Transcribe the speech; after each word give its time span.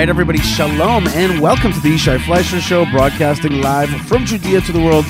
right, 0.00 0.08
everybody, 0.08 0.38
shalom 0.38 1.06
and 1.08 1.42
welcome 1.42 1.74
to 1.74 1.80
the 1.80 1.90
Yishai 1.90 2.18
Fleisher 2.20 2.58
Show, 2.58 2.90
broadcasting 2.90 3.60
live 3.60 3.90
from 4.06 4.24
Judea 4.24 4.62
to 4.62 4.72
the 4.72 4.80
world. 4.80 5.04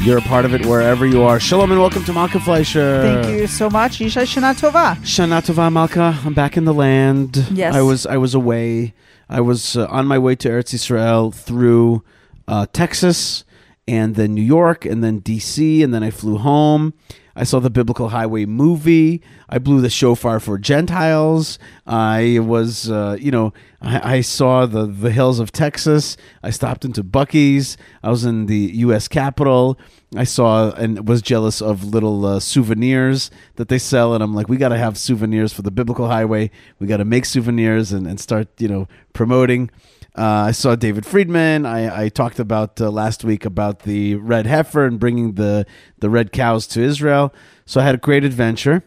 You're 0.00 0.16
a 0.16 0.22
part 0.22 0.46
of 0.46 0.54
it 0.54 0.64
wherever 0.64 1.04
you 1.04 1.22
are. 1.22 1.38
Shalom 1.38 1.70
and 1.70 1.78
welcome 1.78 2.04
to 2.04 2.12
Malka 2.14 2.40
Fleisher. 2.40 3.02
Thank 3.02 3.38
you 3.38 3.46
so 3.46 3.68
much. 3.68 3.98
Yishai 3.98 4.22
Shana 4.22 4.58
Tova. 4.58 4.96
Shana 5.02 5.42
Tova 5.42 5.70
Malka. 5.70 6.18
I'm 6.24 6.32
back 6.32 6.56
in 6.56 6.64
the 6.64 6.72
land. 6.72 7.48
Yes. 7.52 7.74
I 7.74 7.82
was 7.82 8.06
I 8.06 8.16
was 8.16 8.34
away. 8.34 8.94
I 9.28 9.42
was 9.42 9.76
uh, 9.76 9.86
on 9.90 10.06
my 10.06 10.16
way 10.16 10.36
to 10.36 10.48
Eretz 10.48 10.72
Israel 10.72 11.32
through 11.32 12.02
uh, 12.48 12.64
Texas 12.72 13.44
and 13.86 14.14
then 14.14 14.32
New 14.32 14.40
York 14.40 14.86
and 14.86 15.04
then 15.04 15.20
DC 15.20 15.84
and 15.84 15.92
then 15.92 16.02
I 16.02 16.08
flew 16.08 16.38
home. 16.38 16.94
I 17.36 17.44
saw 17.44 17.60
the 17.60 17.70
Biblical 17.70 18.08
Highway 18.08 18.44
movie. 18.44 19.22
I 19.48 19.58
blew 19.58 19.80
the 19.80 19.90
shofar 19.90 20.40
for 20.40 20.58
Gentiles. 20.58 21.58
I 21.86 22.38
was, 22.40 22.90
uh, 22.90 23.16
you 23.20 23.30
know, 23.30 23.52
I, 23.80 24.16
I 24.16 24.20
saw 24.20 24.66
the 24.66 24.86
the 24.86 25.10
hills 25.10 25.38
of 25.38 25.52
Texas. 25.52 26.16
I 26.42 26.50
stopped 26.50 26.84
into 26.84 27.02
Buc-ee's. 27.02 27.76
I 28.02 28.10
was 28.10 28.24
in 28.24 28.46
the 28.46 28.70
U.S. 28.74 29.08
Capitol. 29.08 29.78
I 30.16 30.24
saw 30.24 30.72
and 30.72 31.06
was 31.06 31.22
jealous 31.22 31.62
of 31.62 31.84
little 31.84 32.26
uh, 32.26 32.40
souvenirs 32.40 33.30
that 33.56 33.68
they 33.68 33.78
sell, 33.78 34.12
and 34.14 34.22
I'm 34.22 34.34
like, 34.34 34.48
we 34.48 34.56
got 34.56 34.70
to 34.70 34.78
have 34.78 34.98
souvenirs 34.98 35.52
for 35.52 35.62
the 35.62 35.70
Biblical 35.70 36.08
Highway. 36.08 36.50
We 36.80 36.88
got 36.88 36.96
to 36.96 37.04
make 37.04 37.24
souvenirs 37.24 37.92
and, 37.92 38.06
and 38.06 38.18
start, 38.18 38.48
you 38.58 38.68
know, 38.68 38.88
promoting. 39.12 39.70
Uh, 40.16 40.46
I 40.48 40.50
saw 40.50 40.74
David 40.74 41.06
Friedman. 41.06 41.64
I, 41.64 42.04
I 42.04 42.08
talked 42.08 42.38
about 42.38 42.80
uh, 42.80 42.90
last 42.90 43.24
week 43.24 43.44
about 43.44 43.80
the 43.80 44.16
red 44.16 44.46
heifer 44.46 44.84
and 44.84 44.98
bringing 44.98 45.34
the 45.34 45.66
the 45.98 46.10
red 46.10 46.32
cows 46.32 46.66
to 46.68 46.82
Israel. 46.82 47.32
So 47.64 47.80
I 47.80 47.84
had 47.84 47.94
a 47.94 47.98
great 47.98 48.24
adventure. 48.24 48.82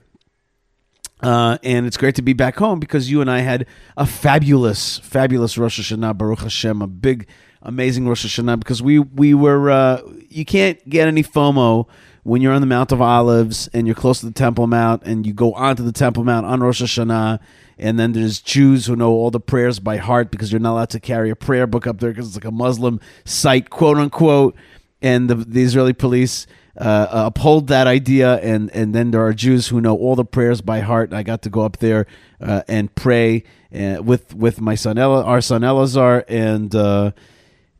Uh, 1.21 1.57
and 1.63 1.85
it's 1.85 1.95
great 1.95 2.15
to 2.15 2.21
be 2.21 2.33
back 2.33 2.57
home 2.57 2.81
because 2.81 3.09
you 3.09 3.21
and 3.21 3.31
I 3.31 3.39
had 3.39 3.65
a 3.95 4.05
fabulous, 4.05 4.97
fabulous 4.99 5.57
Rosh 5.57 5.79
Hashanah, 5.79 6.17
Baruch 6.17 6.41
Hashem, 6.41 6.81
a 6.81 6.87
big, 6.87 7.29
amazing 7.61 8.05
Rosh 8.09 8.25
Hashanah 8.25 8.59
because 8.59 8.83
we 8.83 8.99
we 8.99 9.33
were. 9.33 9.71
Uh, 9.71 10.01
you 10.29 10.43
can't 10.43 10.77
get 10.89 11.07
any 11.07 11.23
FOMO 11.23 11.87
when 12.23 12.41
you're 12.41 12.53
on 12.53 12.61
the 12.61 12.67
Mount 12.67 12.91
of 12.91 13.01
Olives 13.01 13.67
and 13.73 13.85
you're 13.85 13.95
close 13.95 14.19
to 14.21 14.25
the 14.25 14.31
Temple 14.31 14.65
Mount 14.67 15.03
and 15.03 15.25
you 15.27 15.33
go 15.33 15.53
onto 15.53 15.83
the 15.83 15.91
Temple 15.91 16.23
Mount 16.23 16.45
on 16.45 16.61
Rosh 16.61 16.81
Hashanah, 16.81 17.39
and 17.77 17.99
then 17.99 18.13
there's 18.13 18.39
Jews 18.39 18.85
who 18.85 18.95
know 18.95 19.11
all 19.11 19.31
the 19.31 19.39
prayers 19.39 19.79
by 19.79 19.97
heart 19.97 20.31
because 20.31 20.51
you're 20.51 20.59
not 20.61 20.73
allowed 20.73 20.89
to 20.91 20.99
carry 20.99 21.29
a 21.29 21.35
prayer 21.35 21.67
book 21.67 21.85
up 21.85 21.99
there 21.99 22.11
because 22.11 22.27
it's 22.27 22.35
like 22.35 22.45
a 22.45 22.51
Muslim 22.51 22.99
site, 23.25 23.69
quote 23.69 23.97
unquote, 23.97 24.55
and 25.01 25.29
the, 25.29 25.35
the 25.35 25.61
Israeli 25.61 25.93
police 25.93 26.47
uh, 26.77 27.07
uphold 27.11 27.67
that 27.67 27.87
idea, 27.87 28.37
and 28.37 28.71
and 28.71 28.95
then 28.95 29.11
there 29.11 29.23
are 29.25 29.33
Jews 29.33 29.67
who 29.67 29.79
know 29.79 29.95
all 29.95 30.15
the 30.15 30.25
prayers 30.25 30.61
by 30.61 30.79
heart. 30.79 31.13
I 31.13 31.23
got 31.23 31.43
to 31.43 31.49
go 31.49 31.61
up 31.61 31.77
there 31.77 32.07
uh, 32.41 32.63
and 32.67 32.93
pray 32.95 33.43
uh, 33.75 34.01
with 34.01 34.33
with 34.33 34.59
my 34.59 34.75
son 34.75 34.97
Ela, 34.97 35.23
our 35.23 35.41
son 35.41 35.61
Elazar, 35.61 36.23
and 36.27 36.73
uh, 36.73 37.11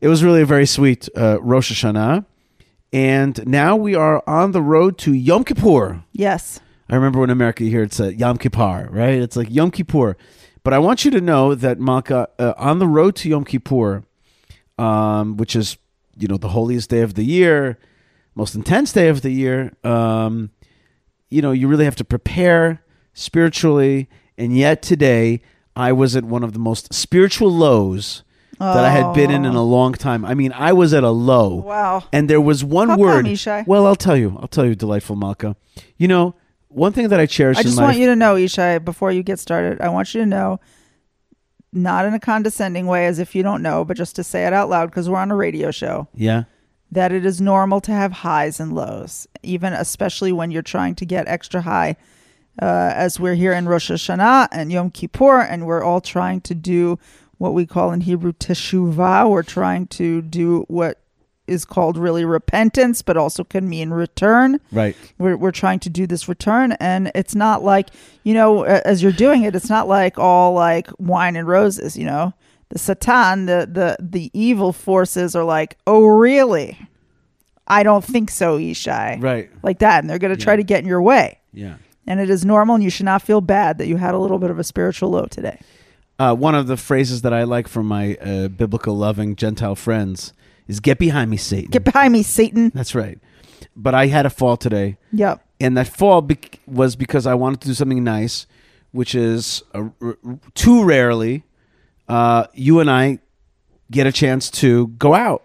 it 0.00 0.08
was 0.08 0.22
really 0.22 0.42
a 0.42 0.46
very 0.46 0.66
sweet 0.66 1.08
uh, 1.16 1.40
Rosh 1.40 1.72
Hashanah. 1.72 2.24
And 2.94 3.44
now 3.44 3.74
we 3.74 3.96
are 3.96 4.22
on 4.24 4.52
the 4.52 4.62
road 4.62 4.98
to 4.98 5.12
Yom 5.12 5.42
Kippur. 5.42 6.04
Yes. 6.12 6.60
I 6.88 6.94
remember 6.94 7.18
when 7.18 7.28
America 7.28 7.64
here 7.64 7.82
it's 7.82 7.98
a 7.98 8.14
Yom 8.14 8.38
Kippur, 8.38 8.88
right? 8.88 9.20
It's 9.20 9.34
like 9.36 9.50
Yom 9.50 9.72
Kippur. 9.72 10.16
But 10.62 10.74
I 10.74 10.78
want 10.78 11.04
you 11.04 11.10
to 11.10 11.20
know 11.20 11.56
that 11.56 11.80
Malka, 11.80 12.28
uh, 12.38 12.54
on 12.56 12.78
the 12.78 12.86
road 12.86 13.16
to 13.16 13.28
Yom 13.28 13.44
Kippur, 13.44 14.04
um, 14.78 15.36
which 15.36 15.56
is 15.56 15.76
you 16.16 16.28
know 16.28 16.36
the 16.36 16.50
holiest 16.50 16.88
day 16.88 17.00
of 17.00 17.14
the 17.14 17.24
year, 17.24 17.80
most 18.36 18.54
intense 18.54 18.92
day 18.92 19.08
of 19.08 19.22
the 19.22 19.30
year, 19.30 19.72
um, 19.82 20.50
you 21.30 21.42
know 21.42 21.50
you 21.50 21.66
really 21.66 21.86
have 21.86 21.96
to 21.96 22.04
prepare 22.04 22.84
spiritually. 23.12 24.08
And 24.38 24.56
yet 24.56 24.82
today, 24.82 25.42
I 25.74 25.90
was 25.90 26.14
at 26.14 26.24
one 26.24 26.44
of 26.44 26.52
the 26.52 26.60
most 26.60 26.94
spiritual 26.94 27.50
lows 27.50 28.22
that 28.58 28.84
I 28.84 28.90
had 28.90 29.12
been 29.14 29.30
in 29.30 29.44
in 29.44 29.54
a 29.54 29.62
long 29.62 29.92
time. 29.92 30.24
I 30.24 30.34
mean, 30.34 30.52
I 30.52 30.72
was 30.72 30.92
at 30.94 31.04
a 31.04 31.10
low. 31.10 31.56
Wow. 31.56 32.04
And 32.12 32.28
there 32.28 32.40
was 32.40 32.64
one 32.64 32.88
How 32.88 32.94
come, 32.96 33.00
word. 33.00 33.26
Yishai? 33.26 33.66
Well, 33.66 33.86
I'll 33.86 33.96
tell 33.96 34.16
you. 34.16 34.36
I'll 34.40 34.48
tell 34.48 34.66
you, 34.66 34.74
delightful 34.74 35.16
Malka. 35.16 35.56
You 35.96 36.08
know, 36.08 36.34
one 36.68 36.92
thing 36.92 37.08
that 37.08 37.20
I 37.20 37.26
cherish 37.26 37.56
I 37.56 37.60
in 37.60 37.66
just 37.66 37.76
life. 37.76 37.84
want 37.84 37.98
you 37.98 38.06
to 38.06 38.16
know, 38.16 38.34
Yishai, 38.34 38.84
before 38.84 39.12
you 39.12 39.22
get 39.22 39.38
started, 39.38 39.80
I 39.80 39.88
want 39.88 40.14
you 40.14 40.20
to 40.20 40.26
know, 40.26 40.60
not 41.72 42.04
in 42.04 42.14
a 42.14 42.20
condescending 42.20 42.86
way 42.86 43.06
as 43.06 43.18
if 43.18 43.34
you 43.34 43.42
don't 43.42 43.62
know, 43.62 43.84
but 43.84 43.96
just 43.96 44.16
to 44.16 44.24
say 44.24 44.46
it 44.46 44.52
out 44.52 44.68
loud 44.68 44.90
because 44.90 45.08
we're 45.08 45.18
on 45.18 45.30
a 45.30 45.36
radio 45.36 45.70
show, 45.70 46.08
yeah. 46.14 46.44
that 46.90 47.12
it 47.12 47.24
is 47.24 47.40
normal 47.40 47.80
to 47.82 47.92
have 47.92 48.12
highs 48.12 48.60
and 48.60 48.74
lows, 48.74 49.26
even 49.42 49.72
especially 49.72 50.32
when 50.32 50.50
you're 50.50 50.62
trying 50.62 50.94
to 50.96 51.06
get 51.06 51.28
extra 51.28 51.60
high. 51.62 51.96
Uh, 52.62 52.92
as 52.94 53.18
we're 53.18 53.34
here 53.34 53.52
in 53.52 53.66
Rosh 53.66 53.90
Hashanah 53.90 54.46
and 54.52 54.70
Yom 54.70 54.92
Kippur, 54.92 55.40
and 55.40 55.66
we're 55.66 55.82
all 55.82 56.00
trying 56.00 56.40
to 56.42 56.54
do 56.54 57.00
what 57.38 57.54
we 57.54 57.66
call 57.66 57.92
in 57.92 58.02
Hebrew 58.02 58.32
teshuvah. 58.32 59.28
We're 59.30 59.42
trying 59.42 59.86
to 59.88 60.22
do 60.22 60.64
what 60.68 61.00
is 61.46 61.64
called 61.66 61.98
really 61.98 62.24
repentance, 62.24 63.02
but 63.02 63.16
also 63.18 63.44
can 63.44 63.68
mean 63.68 63.90
return. 63.90 64.58
Right. 64.72 64.96
We're, 65.18 65.36
we're 65.36 65.50
trying 65.50 65.78
to 65.80 65.90
do 65.90 66.06
this 66.06 66.26
return, 66.28 66.72
and 66.80 67.10
it's 67.14 67.34
not 67.34 67.62
like, 67.62 67.90
you 68.22 68.32
know, 68.32 68.62
as 68.64 69.02
you're 69.02 69.12
doing 69.12 69.42
it, 69.42 69.54
it's 69.54 69.68
not 69.68 69.86
like 69.86 70.18
all 70.18 70.54
like 70.54 70.88
wine 70.98 71.36
and 71.36 71.46
roses, 71.46 71.98
you 71.98 72.06
know? 72.06 72.32
The 72.70 72.78
Satan, 72.78 73.44
the, 73.44 73.68
the, 73.70 73.96
the 74.00 74.30
evil 74.32 74.72
forces 74.72 75.36
are 75.36 75.44
like, 75.44 75.76
oh, 75.86 76.06
really? 76.06 76.78
I 77.68 77.82
don't 77.82 78.02
think 78.04 78.30
so, 78.30 78.58
Ishai. 78.58 79.22
Right. 79.22 79.50
Like 79.62 79.80
that. 79.80 80.02
And 80.02 80.08
they're 80.08 80.18
going 80.18 80.34
to 80.34 80.42
try 80.42 80.54
Yeah. 80.54 80.58
to 80.58 80.62
get 80.64 80.80
in 80.80 80.86
your 80.88 81.02
way. 81.02 81.38
Yeah. 81.52 81.76
And 82.06 82.20
it 82.20 82.30
is 82.30 82.44
normal, 82.44 82.74
and 82.74 82.84
you 82.84 82.90
should 82.90 83.04
not 83.06 83.20
feel 83.22 83.40
bad 83.42 83.78
that 83.78 83.86
you 83.86 83.96
had 83.98 84.14
a 84.14 84.18
little 84.18 84.38
bit 84.38 84.50
of 84.50 84.58
a 84.58 84.64
spiritual 84.64 85.10
low 85.10 85.26
today. 85.26 85.60
Uh, 86.18 86.34
one 86.34 86.54
of 86.54 86.66
the 86.66 86.76
phrases 86.76 87.22
that 87.22 87.32
I 87.32 87.42
like 87.44 87.66
from 87.68 87.86
my 87.86 88.14
uh, 88.16 88.48
biblical 88.48 88.96
loving 88.96 89.34
Gentile 89.36 89.74
friends 89.74 90.32
is 90.68 90.80
"Get 90.80 90.98
behind 90.98 91.30
me, 91.30 91.36
Satan." 91.36 91.70
Get 91.70 91.84
behind 91.84 92.12
me, 92.12 92.22
Satan. 92.22 92.70
That's 92.74 92.94
right. 92.94 93.18
But 93.76 93.94
I 93.94 94.06
had 94.06 94.24
a 94.26 94.30
fall 94.30 94.56
today, 94.56 94.98
Yep. 95.12 95.44
and 95.60 95.76
that 95.76 95.88
fall 95.88 96.22
bec- 96.22 96.60
was 96.66 96.94
because 96.94 97.26
I 97.26 97.34
wanted 97.34 97.60
to 97.62 97.68
do 97.68 97.74
something 97.74 98.04
nice, 98.04 98.46
which 98.92 99.14
is 99.16 99.62
uh, 99.74 99.88
r- 100.00 100.16
too 100.54 100.84
rarely 100.84 101.42
uh, 102.08 102.46
you 102.54 102.78
and 102.80 102.88
I 102.90 103.18
get 103.90 104.06
a 104.06 104.12
chance 104.12 104.50
to 104.50 104.88
go 104.88 105.14
out 105.14 105.42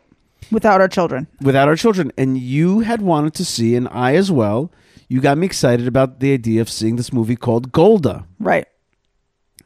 Without 0.52 0.82
our 0.82 0.88
children. 0.88 1.28
without 1.42 1.68
our 1.68 1.76
children. 1.76 2.12
And 2.18 2.38
you 2.38 2.82
had 2.82 3.02
wanted 3.02 3.34
to 3.36 3.46
see, 3.46 3.76
and 3.76 3.88
I 3.92 4.16
as 4.16 4.32
well. 4.32 4.72
You 5.08 5.22
got 5.22 5.38
me 5.40 5.46
excited 5.48 5.88
about 5.88 6.20
the 6.20 6.34
idea 6.34 6.62
of 6.62 6.70
seeing 6.70 6.96
this 6.98 7.12
movie 7.12 7.36
called 7.36 7.72
Golda. 7.72 8.26
Right. 8.40 8.68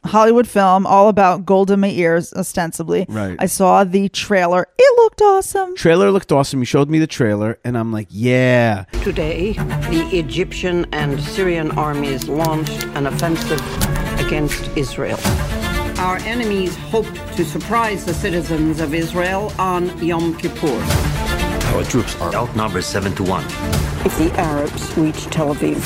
Hollywood 0.04 0.46
film, 0.46 0.86
all 0.86 1.08
about 1.08 1.44
Golda 1.46 1.76
Meir, 1.76 2.16
ostensibly. 2.16 3.06
Right. 3.08 3.36
I 3.38 3.46
saw 3.46 3.84
the 3.84 4.08
trailer. 4.10 4.66
It 4.78 4.96
looked 4.98 5.22
awesome. 5.22 5.74
Trailer 5.76 6.10
looked 6.10 6.30
awesome. 6.30 6.60
You 6.60 6.66
showed 6.66 6.88
me 6.90 6.98
the 6.98 7.06
trailer, 7.06 7.58
and 7.64 7.76
I'm 7.78 7.92
like, 7.92 8.08
yeah, 8.10 8.84
Today, 9.02 9.52
the 9.52 10.08
Egyptian 10.12 10.86
and 10.92 11.20
Syrian 11.20 11.70
armies 11.72 12.28
launched 12.28 12.84
an 12.94 13.06
offensive 13.06 13.60
against 14.18 14.68
Israel. 14.76 15.18
Our 15.98 16.16
enemies 16.18 16.74
hoped 16.76 17.14
to 17.36 17.44
surprise 17.44 18.04
the 18.04 18.14
citizens 18.14 18.80
of 18.80 18.94
Israel 18.94 19.52
on 19.58 19.96
Yom 20.04 20.36
Kippur. 20.36 20.78
Our 21.74 21.84
troops 21.84 22.20
are 22.20 22.34
outnumbered 22.34 22.84
7 22.84 23.14
to 23.16 23.22
1. 23.24 23.44
If 23.44 24.18
the 24.18 24.30
Arabs 24.38 24.96
reach 24.96 25.24
Tel 25.26 25.54
Aviv, 25.54 25.80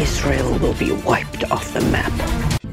Israel 0.00 0.58
will 0.58 0.74
be 0.74 0.92
wiped 0.92 1.50
off 1.50 1.72
the 1.72 1.80
map. 1.92 2.12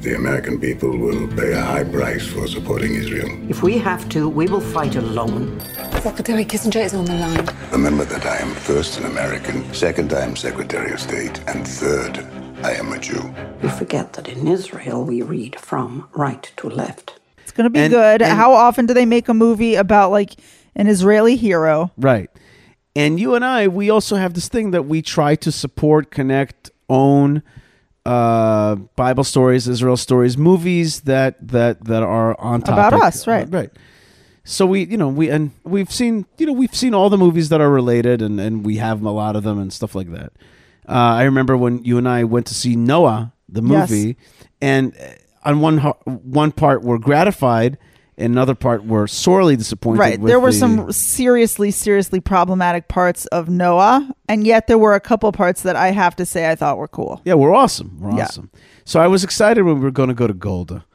The 0.01 0.15
American 0.15 0.59
people 0.59 0.95
will 0.97 1.27
pay 1.29 1.53
a 1.53 1.61
high 1.61 1.83
price 1.85 2.27
for 2.27 2.47
supporting 2.47 2.95
Israel. 2.95 3.29
If 3.49 3.63
we 3.63 3.77
have 3.77 4.07
to, 4.09 4.27
we 4.27 4.47
will 4.47 4.59
fight 4.59 4.95
alone. 4.95 5.59
Secretary 6.01 6.43
Kissinger 6.43 6.83
is 6.83 6.93
on 6.93 7.05
the 7.05 7.15
line. 7.15 7.47
Remember 7.71 8.03
that 8.05 8.25
I 8.25 8.37
am 8.37 8.53
first 8.53 8.99
an 8.99 9.05
American, 9.05 9.73
second 9.73 10.11
I 10.13 10.21
am 10.25 10.35
Secretary 10.35 10.91
of 10.91 10.99
State, 10.99 11.39
and 11.47 11.65
third 11.65 12.17
I 12.63 12.73
am 12.73 12.91
a 12.91 12.99
Jew. 12.99 13.33
We 13.61 13.69
forget 13.69 14.13
that 14.13 14.27
in 14.27 14.47
Israel 14.47 15.05
we 15.05 15.21
read 15.21 15.57
from 15.59 16.09
right 16.13 16.51
to 16.57 16.69
left. 16.69 17.19
It's 17.41 17.51
going 17.53 17.65
to 17.65 17.69
be 17.69 17.79
And- 17.79 17.91
good. 17.93 18.21
and- 18.21 18.37
How 18.37 18.51
often 18.53 18.85
do 18.85 18.93
they 18.93 19.05
make 19.05 19.29
a 19.29 19.33
movie 19.33 19.75
about 19.75 20.11
like 20.11 20.31
an 20.75 20.87
Israeli 20.87 21.35
hero? 21.37 21.91
right. 21.97 22.29
And 22.95 23.19
you 23.19 23.33
and 23.33 23.43
I, 23.43 23.67
we 23.69 23.89
also 23.89 24.17
have 24.17 24.35
this 24.35 24.47
thing 24.47 24.69
that 24.69 24.83
we 24.85 25.01
try 25.01 25.33
to 25.37 25.51
support, 25.51 26.11
connect, 26.11 26.69
own 26.89 27.43
uh, 28.05 28.75
Bible 28.95 29.23
stories, 29.23 29.67
Israel 29.67 29.97
stories, 29.97 30.37
movies 30.37 31.01
that 31.01 31.35
that 31.47 31.83
that 31.85 32.03
are 32.03 32.39
on 32.39 32.61
topic 32.61 32.73
About 32.73 32.93
us, 32.93 33.27
right. 33.27 33.47
Right. 33.51 33.71
So 34.45 34.65
we, 34.65 34.85
you 34.85 34.97
know, 34.97 35.07
we 35.07 35.29
and 35.29 35.51
we've 35.63 35.89
seen, 35.91 36.25
you 36.37 36.45
know, 36.45 36.51
we've 36.53 36.75
seen 36.75 36.93
all 36.93 37.09
the 37.09 37.17
movies 37.17 37.47
that 37.49 37.61
are 37.61 37.69
related, 37.69 38.21
and 38.21 38.39
and 38.41 38.65
we 38.65 38.75
have 38.77 39.01
a 39.01 39.09
lot 39.09 39.35
of 39.37 39.43
them 39.43 39.57
and 39.57 39.71
stuff 39.71 39.95
like 39.95 40.11
that. 40.11 40.33
Uh, 40.87 40.91
I 40.91 41.23
remember 41.23 41.55
when 41.55 41.81
you 41.85 41.97
and 41.97 42.09
I 42.09 42.25
went 42.25 42.45
to 42.47 42.53
see 42.53 42.75
Noah, 42.75 43.31
the 43.47 43.61
Yes. 43.63 43.89
movie, 43.89 44.17
and 44.61 44.93
on 45.45 45.61
one 45.61 45.77
ho- 45.77 45.97
one 46.05 46.51
part 46.51 46.83
we're 46.83 46.97
gratified, 46.97 47.77
and 48.17 48.33
another 48.33 48.55
part 48.55 48.83
we're 48.85 49.07
sorely 49.07 49.55
disappointed. 49.55 49.99
Right. 49.99 50.21
There 50.23 50.39
were 50.39 50.51
the- 50.51 50.57
some 50.57 50.91
seriously, 50.91 51.71
seriously 51.71 52.19
problematic 52.19 52.87
parts 52.87 53.25
of 53.27 53.49
Noah, 53.49 54.09
and 54.27 54.45
yet 54.45 54.67
there 54.67 54.77
were 54.77 54.95
a 54.95 54.99
couple 54.99 55.31
parts 55.31 55.61
that 55.63 55.75
I 55.75 55.91
have 55.91 56.15
to 56.17 56.25
say 56.25 56.49
I 56.49 56.55
thought 56.55 56.77
were 56.77 56.87
cool. 56.87 57.21
Yeah, 57.25 57.35
we're 57.35 57.53
awesome. 57.53 57.97
We're 57.99 58.15
Yeah. 58.17 58.23
awesome. 58.25 58.49
So 58.85 58.99
I 58.99 59.07
was 59.07 59.23
excited 59.23 59.63
when 59.63 59.75
we 59.75 59.81
were 59.81 59.91
going 59.91 60.09
to 60.09 60.15
go 60.15 60.27
to 60.27 60.33
Golda. 60.33 60.85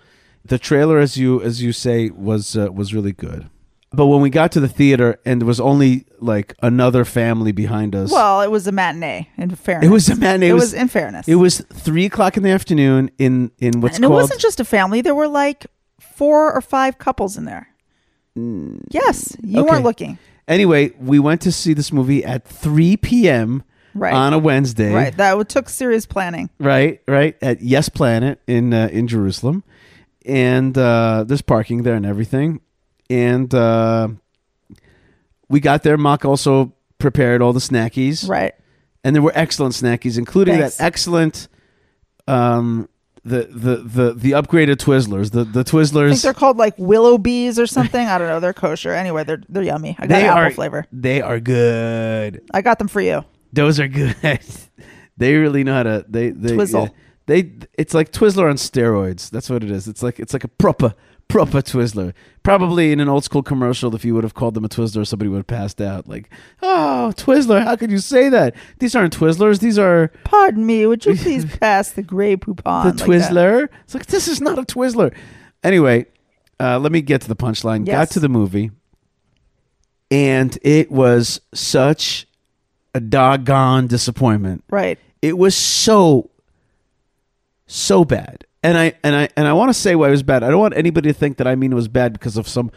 The 0.45 0.59
trailer, 0.59 0.99
as 0.99 1.17
you 1.17 1.43
as 1.43 1.63
you 1.63 1.73
say, 1.73 2.11
was 2.11 2.57
uh, 2.57 2.69
was 2.73 2.95
really 2.95 3.13
good. 3.13 3.49
But 3.91 4.07
when 4.07 4.21
we 4.21 4.29
got 4.29 4.53
to 4.53 4.61
the 4.61 4.69
theater 4.69 5.19
and 5.25 5.41
there 5.41 5.47
was 5.47 5.61
only 5.61 6.05
like 6.21 6.55
another 6.63 7.07
family 7.07 7.53
behind 7.53 7.95
us, 7.97 8.13
Well, 8.13 8.43
it 8.43 8.51
was 8.51 8.67
a 8.67 8.73
matinee. 8.73 9.31
In 9.39 9.49
fairness, 9.55 9.89
it 9.89 9.91
was 9.91 10.09
a 10.11 10.17
matinee. 10.17 10.49
It, 10.49 10.51
It, 10.51 10.53
was, 10.55 10.63
was, 10.65 10.75
in 10.75 10.89
fairness. 10.89 11.27
It 11.27 11.37
was 11.37 11.63
three 11.73 12.05
o'clock 12.05 12.37
in 12.37 12.43
the 12.43 12.51
afternoon 12.51 13.11
in 13.19 13.51
in 13.59 13.81
what's 13.81 13.97
and 13.97 14.05
it 14.05 14.11
wasn't 14.11 14.41
just 14.41 14.61
a 14.61 14.65
family. 14.65 15.01
There 15.01 15.15
were 15.15 15.29
like 15.29 15.67
four 16.19 16.53
or 16.53 16.61
five 16.61 16.99
couples 16.99 17.37
in 17.39 17.45
there. 17.45 17.69
yes, 18.37 19.37
you 19.43 19.59
Mm, 19.59 19.63
okay. 19.63 19.71
weren't 19.71 19.85
looking. 19.85 20.19
Anyway, 20.47 20.93
we 21.01 21.19
went 21.19 21.41
to 21.43 21.53
see 21.53 21.75
this 21.75 21.93
movie 21.93 22.25
at 22.25 22.47
3 22.47 22.97
p.m. 22.99 23.63
Right. 23.95 24.13
on 24.15 24.33
a 24.33 24.39
Wednesday. 24.39 24.93
Right. 24.93 25.17
That 25.17 25.49
took 25.49 25.69
serious 25.69 26.07
planning. 26.07 26.51
Right, 26.61 27.01
right. 27.09 27.37
At 27.43 27.63
Yes 27.63 27.89
Planet 27.89 28.41
in 28.47 28.73
uh, 28.73 28.89
in 28.93 29.09
Jerusalem. 29.09 29.65
And 30.25 30.77
uh, 30.77 31.25
there's 31.27 31.43
parking 31.43 31.83
there 31.83 31.95
and 31.95 32.07
everything. 32.07 32.61
And 33.11 33.53
uh, 33.55 34.09
we 35.49 35.61
got 35.61 35.83
there. 35.83 35.97
Mock 35.97 36.25
also 36.25 36.75
prepared 36.99 37.43
all 37.43 37.53
the 37.53 37.61
snackies. 37.61 38.29
Right. 38.29 38.55
And 39.03 39.15
there 39.17 39.23
were 39.23 39.33
excellent 39.35 39.75
snackies, 39.75 40.19
including 40.19 40.59
Thanks. 40.59 40.77
that 40.77 40.85
excellent 40.85 41.49
um 42.29 42.89
the 43.29 43.49
the 43.51 43.77
the 43.77 44.15
the 44.15 44.31
upgraded 44.33 44.77
Twizzlers. 44.77 45.31
The 45.31 45.45
the 45.45 45.61
I 45.61 45.63
think 45.63 45.67
Twizzlers 45.67 46.23
they're 46.23 46.35
called 46.35 46.57
like 46.57 46.75
willow 46.79 47.19
bees 47.19 47.59
or 47.59 47.67
something. 47.67 48.07
I 48.07 48.19
don't 48.19 48.29
know. 48.29 48.41
They're 48.41 48.53
kosher. 48.53 48.93
Anyway, 48.93 49.25
they're 49.25 49.43
they're 49.49 49.63
yummy. 49.63 49.97
I 49.99 50.07
got 50.07 50.09
they 50.09 50.29
apple 50.29 50.43
are 50.43 50.51
flavor. 50.51 50.87
They 50.93 51.21
are 51.21 51.41
good. 51.41 52.43
I 52.53 52.63
got 52.63 52.79
them 52.79 52.89
for 52.89 53.01
you. 53.01 53.25
Those 53.53 53.81
are 53.81 53.89
good. 53.89 54.17
they 55.17 55.35
really 55.35 55.65
know 55.65 55.75
how 55.75 55.83
to 55.85 56.05
they 56.09 56.31
they 56.31 56.55
Twizzle. 56.55 56.85
yeah. 56.85 56.89
they 57.27 57.53
it's 57.75 57.95
like 57.95 58.13
Twizzler 58.13 58.49
on 58.49 58.57
steroids. 58.57 59.31
That's 59.31 59.49
what 59.51 59.63
it 59.63 59.71
is. 59.71 59.89
It's 59.89 60.03
like 60.03 60.19
it's 60.19 60.33
like 60.33 60.45
a 60.45 60.49
proper 60.49 60.95
proper 61.29 61.61
Twizzler. 61.61 62.15
Probably 62.43 62.93
in 62.93 63.01
an 63.01 63.09
old 63.09 63.25
school 63.25 63.43
commercial, 63.43 63.95
if 63.95 64.05
you 64.05 64.15
would 64.15 64.25
have 64.25 64.35
called 64.35 64.55
them 64.55 64.65
a 64.65 64.69
Twizzler, 64.69 65.07
somebody 65.07 65.29
would 65.29 65.39
have 65.39 65.47
passed 65.47 65.81
out. 65.81 66.09
Like, 66.09 66.31
oh, 66.63 67.13
Twizzler, 67.17 67.63
how 67.63 67.77
could 67.77 67.91
you 67.91 67.99
say 67.99 68.29
that? 68.31 68.55
These 68.79 68.95
aren't 68.95 69.17
Twizzlers. 69.17 69.61
These 69.61 69.79
are 69.79 70.09
Pardon 70.25 70.65
me. 70.65 70.87
Would 70.87 71.05
you 71.05 71.15
please 71.17 71.45
pass 71.45 71.91
the 71.91 72.03
Grey 72.03 72.37
Poupon? 72.37 72.85
the 72.85 72.89
like? 72.89 72.97
Twizzler. 72.97 73.69
It's 73.85 73.95
like 73.95 74.07
this 74.07 74.29
is 74.29 74.41
not 74.41 74.59
a 74.59 74.63
Twizzler. 74.63 75.15
Anyway, 75.63 76.07
uh, 76.59 76.79
let 76.79 76.93
me 76.93 77.03
get 77.03 77.21
to 77.23 77.29
the 77.29 77.37
punchline. 77.37 77.85
Got 77.85 78.11
to 78.13 78.21
the 78.21 78.29
movie, 78.29 78.71
and 80.11 80.59
it 80.63 80.91
was 80.91 81.41
such 81.53 82.27
a 82.95 83.01
doggone 83.01 83.87
disappointment. 83.87 84.65
Right. 84.71 84.99
It 85.21 85.37
was 85.37 85.55
so 85.55 86.31
so 87.67 88.05
bad. 88.05 88.45
And 88.63 88.77
I 88.77 88.95
and 89.05 89.15
I 89.15 89.29
and 89.37 89.47
I 89.47 89.53
want 89.53 89.69
to 89.71 89.75
say 89.75 89.95
why 89.95 90.09
it 90.09 90.11
was 90.11 90.23
bad. 90.23 90.43
I 90.43 90.51
don't 90.51 90.59
want 90.61 90.77
anybody 90.77 91.09
to 91.11 91.13
think 91.13 91.37
that 91.37 91.47
I 91.47 91.55
mean 91.55 91.71
it 91.73 91.77
was 91.77 91.89
bad 91.89 92.13
because 92.13 92.37
of 92.37 92.49
some 92.49 92.71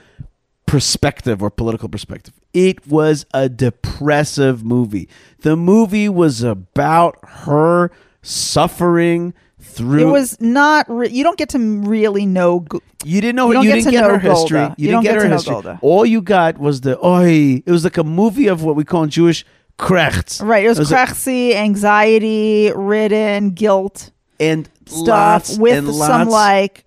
perspective 0.67 1.41
or 1.41 1.49
political 1.49 1.89
perspective. 1.89 2.33
It 2.53 2.87
was 2.87 3.25
a 3.33 3.49
depressive 3.49 4.63
movie. 4.63 5.09
The 5.39 5.55
movie 5.55 6.07
was 6.07 6.43
about 6.43 7.17
her 7.27 7.91
suffering 8.21 9.33
through 9.59 10.07
It 10.09 10.11
was 10.11 10.39
not. 10.39 10.85
Re- 10.89 11.09
you 11.09 11.23
don't 11.23 11.37
get 11.37 11.49
to 11.49 11.59
really 11.59 12.25
know. 12.25 12.59
Gu- 12.61 12.79
you 13.03 13.19
didn't 13.21 13.35
know 13.35 13.51
You 13.51 13.61
you, 13.61 13.69
get 13.69 13.75
didn't 13.75 13.91
get 13.91 14.03
her 14.03 14.19
history. 14.19 14.59
You, 14.61 14.75
You 14.77 14.87
didn't 14.91 15.03
get, 15.03 15.13
get 15.15 15.23
her 15.23 15.29
history. 15.29 15.53
Golda. 15.53 15.79
All 15.81 16.05
you 16.05 16.21
got 16.21 16.57
was 16.59 16.81
the 16.81 17.03
oi. 17.05 17.63
It 17.65 17.71
was 17.71 17.83
like 17.83 17.97
a 17.97 18.03
movie 18.03 18.47
of 18.47 18.63
what 18.63 18.75
we 18.75 18.83
call 18.83 19.03
in 19.03 19.09
Jewish 19.09 19.45
krechts. 19.79 20.43
right. 20.45 20.63
It 20.63 20.69
was, 20.69 20.91
a- 20.91 20.95
craxy, 20.95 21.53
anxiety 21.55 22.71
ridden, 22.75 23.51
guilt 23.51 24.11
and 24.39 24.69
stuff 24.91 25.49
lots 25.49 25.57
with 25.57 25.93
some 25.93 26.29
like 26.29 26.85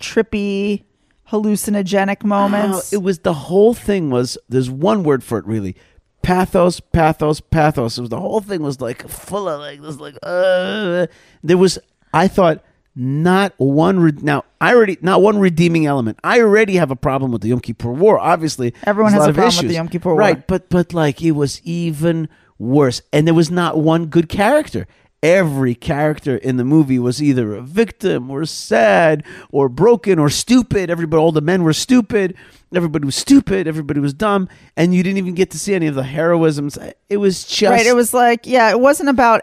trippy, 0.00 0.84
hallucinogenic 1.30 2.24
moments. 2.24 2.92
Oh, 2.92 2.96
it 2.96 3.02
was 3.02 3.20
the 3.20 3.34
whole 3.34 3.74
thing 3.74 4.10
was 4.10 4.38
there's 4.48 4.70
one 4.70 5.02
word 5.02 5.22
for 5.24 5.38
it 5.38 5.46
really. 5.46 5.76
Pathos, 6.22 6.80
pathos, 6.80 7.40
pathos. 7.40 7.96
It 7.96 8.02
was 8.02 8.10
the 8.10 8.20
whole 8.20 8.40
thing 8.40 8.62
was 8.62 8.80
like 8.80 9.08
full 9.08 9.48
of 9.48 9.60
like 9.60 9.80
this 9.80 9.98
like 9.98 10.16
uh 10.22 11.06
there 11.42 11.56
was 11.56 11.78
I 12.12 12.28
thought 12.28 12.64
not 12.94 13.54
one 13.58 14.00
re- 14.00 14.12
now 14.20 14.44
I 14.60 14.74
already 14.74 14.98
not 15.00 15.22
one 15.22 15.38
redeeming 15.38 15.86
element. 15.86 16.18
I 16.24 16.40
already 16.40 16.74
have 16.76 16.90
a 16.90 16.96
problem 16.96 17.30
with 17.30 17.42
the 17.42 17.48
Yom 17.48 17.60
Kippur 17.60 17.92
War. 17.92 18.18
Obviously, 18.18 18.74
Everyone 18.84 19.12
has 19.12 19.26
a 19.26 19.28
of 19.30 19.36
problem 19.36 19.56
with 19.56 19.68
the 19.68 19.74
Yom 19.74 19.88
Kippur 19.88 20.10
War. 20.10 20.18
right? 20.18 20.46
But 20.46 20.68
but 20.68 20.92
like 20.92 21.22
it 21.22 21.32
was 21.32 21.62
even 21.64 22.28
worse, 22.58 23.00
and 23.12 23.26
there 23.26 23.34
was 23.34 23.50
not 23.52 23.78
one 23.78 24.06
good 24.06 24.28
character. 24.28 24.88
Every 25.22 25.74
character 25.74 26.36
in 26.36 26.58
the 26.58 26.64
movie 26.64 26.98
was 26.98 27.20
either 27.20 27.54
a 27.54 27.62
victim 27.62 28.30
or 28.30 28.44
sad 28.44 29.24
or 29.50 29.68
broken 29.68 30.18
or 30.18 30.30
stupid. 30.30 30.90
Everybody, 30.90 31.20
all 31.20 31.32
the 31.32 31.40
men 31.40 31.64
were 31.64 31.72
stupid. 31.72 32.36
Everybody 32.72 33.04
was 33.04 33.16
stupid. 33.16 33.66
Everybody 33.66 33.98
was 33.98 34.14
dumb, 34.14 34.48
and 34.76 34.94
you 34.94 35.02
didn't 35.02 35.18
even 35.18 35.34
get 35.34 35.50
to 35.50 35.58
see 35.58 35.74
any 35.74 35.88
of 35.88 35.96
the 35.96 36.02
heroisms. 36.02 36.78
It 37.08 37.16
was 37.16 37.44
just 37.44 37.70
right. 37.70 37.86
It 37.86 37.96
was 37.96 38.14
like 38.14 38.46
yeah. 38.46 38.70
It 38.70 38.78
wasn't 38.78 39.08
about. 39.08 39.40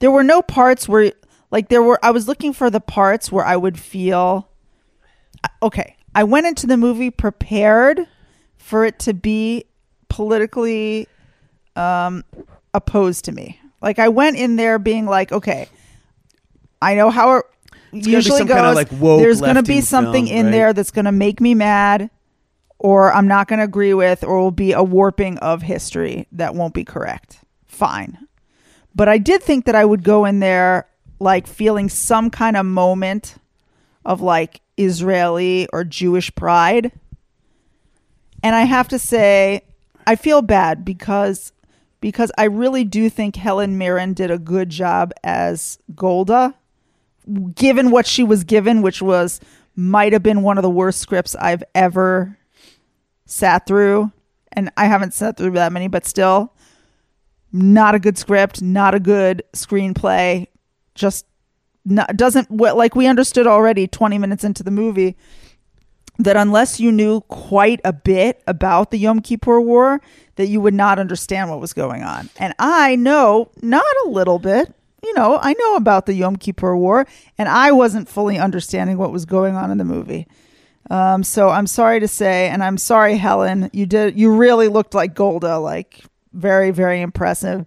There 0.00 0.10
were 0.10 0.24
no 0.24 0.42
parts 0.42 0.88
where 0.88 1.12
like 1.50 1.68
there 1.68 1.82
were. 1.82 1.98
I 2.02 2.10
was 2.10 2.28
looking 2.28 2.52
for 2.52 2.68
the 2.68 2.80
parts 2.80 3.32
where 3.32 3.44
I 3.44 3.56
would 3.56 3.78
feel. 3.78 4.48
Okay, 5.62 5.96
I 6.14 6.24
went 6.24 6.46
into 6.46 6.66
the 6.66 6.76
movie 6.76 7.10
prepared 7.10 8.06
for 8.58 8.84
it 8.84 8.98
to 9.00 9.14
be 9.14 9.64
politically 10.08 11.08
um, 11.76 12.24
opposed 12.74 13.24
to 13.26 13.32
me. 13.32 13.59
Like 13.82 13.98
I 13.98 14.08
went 14.08 14.36
in 14.36 14.56
there 14.56 14.78
being 14.78 15.06
like, 15.06 15.32
okay, 15.32 15.68
I 16.82 16.94
know 16.94 17.10
how 17.10 17.36
it 17.36 17.44
be 17.92 17.98
usually 18.00 18.38
some 18.38 18.46
goes. 18.46 18.56
kinda, 18.56 18.72
like, 18.72 18.92
woke 18.92 19.20
There's 19.20 19.40
going 19.40 19.56
to 19.56 19.62
be 19.62 19.80
something 19.80 20.26
film, 20.26 20.38
in 20.38 20.46
right? 20.46 20.52
there 20.52 20.72
that's 20.72 20.90
going 20.90 21.06
to 21.06 21.12
make 21.12 21.40
me 21.40 21.54
mad, 21.54 22.10
or 22.78 23.12
I'm 23.12 23.26
not 23.26 23.48
going 23.48 23.58
to 23.58 23.64
agree 23.64 23.94
with, 23.94 24.22
or 24.22 24.38
will 24.38 24.50
be 24.50 24.72
a 24.72 24.82
warping 24.82 25.38
of 25.38 25.62
history 25.62 26.26
that 26.32 26.54
won't 26.54 26.72
be 26.74 26.84
correct. 26.84 27.40
Fine, 27.66 28.18
but 28.94 29.08
I 29.08 29.18
did 29.18 29.42
think 29.42 29.64
that 29.64 29.74
I 29.74 29.84
would 29.84 30.04
go 30.04 30.24
in 30.24 30.40
there 30.40 30.86
like 31.18 31.46
feeling 31.46 31.88
some 31.88 32.30
kind 32.30 32.56
of 32.56 32.64
moment 32.64 33.36
of 34.04 34.20
like 34.20 34.60
Israeli 34.76 35.68
or 35.72 35.84
Jewish 35.84 36.34
pride. 36.34 36.92
And 38.42 38.54
I 38.54 38.62
have 38.62 38.88
to 38.88 38.98
say, 38.98 39.62
I 40.06 40.16
feel 40.16 40.40
bad 40.40 40.84
because 40.84 41.52
because 42.00 42.32
I 42.38 42.44
really 42.44 42.84
do 42.84 43.10
think 43.10 43.36
Helen 43.36 43.78
Mirren 43.78 44.14
did 44.14 44.30
a 44.30 44.38
good 44.38 44.70
job 44.70 45.12
as 45.22 45.78
Golda, 45.94 46.54
given 47.54 47.90
what 47.90 48.06
she 48.06 48.22
was 48.22 48.44
given, 48.44 48.82
which 48.82 49.02
was 49.02 49.40
might 49.76 50.12
have 50.12 50.22
been 50.22 50.42
one 50.42 50.58
of 50.58 50.62
the 50.62 50.70
worst 50.70 51.00
scripts 51.00 51.36
I've 51.36 51.62
ever 51.74 52.36
sat 53.26 53.66
through. 53.66 54.12
And 54.52 54.70
I 54.76 54.86
haven't 54.86 55.14
sat 55.14 55.36
through 55.36 55.52
that 55.52 55.72
many, 55.72 55.86
but 55.86 56.04
still, 56.04 56.52
not 57.52 57.94
a 57.94 58.00
good 58.00 58.18
script, 58.18 58.60
not 58.60 58.94
a 58.94 59.00
good 59.00 59.44
screenplay. 59.52 60.48
Just 60.94 61.24
not, 61.84 62.16
doesn't 62.16 62.50
like 62.50 62.96
we 62.96 63.06
understood 63.06 63.46
already 63.46 63.86
20 63.86 64.18
minutes 64.18 64.44
into 64.44 64.62
the 64.62 64.70
movie 64.70 65.16
that 66.24 66.36
unless 66.36 66.78
you 66.80 66.92
knew 66.92 67.20
quite 67.22 67.80
a 67.84 67.92
bit 67.92 68.42
about 68.46 68.90
the 68.90 68.98
Yom 68.98 69.20
Kippur 69.20 69.60
War, 69.60 70.00
that 70.36 70.46
you 70.48 70.60
would 70.60 70.74
not 70.74 70.98
understand 70.98 71.50
what 71.50 71.60
was 71.60 71.72
going 71.72 72.02
on. 72.02 72.30
And 72.38 72.54
I 72.58 72.96
know 72.96 73.50
not 73.62 73.84
a 74.06 74.08
little 74.08 74.38
bit, 74.38 74.72
you 75.02 75.14
know, 75.14 75.38
I 75.40 75.54
know 75.54 75.76
about 75.76 76.06
the 76.06 76.12
Yom 76.14 76.36
Kippur 76.36 76.76
War, 76.76 77.06
and 77.38 77.48
I 77.48 77.72
wasn't 77.72 78.08
fully 78.08 78.38
understanding 78.38 78.98
what 78.98 79.12
was 79.12 79.24
going 79.24 79.54
on 79.56 79.70
in 79.70 79.78
the 79.78 79.84
movie. 79.84 80.26
Um, 80.90 81.22
so 81.22 81.48
I'm 81.48 81.66
sorry 81.66 82.00
to 82.00 82.08
say, 82.08 82.48
and 82.48 82.62
I'm 82.62 82.76
sorry, 82.76 83.16
Helen, 83.16 83.70
you 83.72 83.86
did, 83.86 84.18
you 84.18 84.34
really 84.34 84.68
looked 84.68 84.92
like 84.94 85.14
Golda, 85.14 85.58
like 85.58 86.04
very, 86.32 86.70
very 86.70 87.00
impressive. 87.00 87.64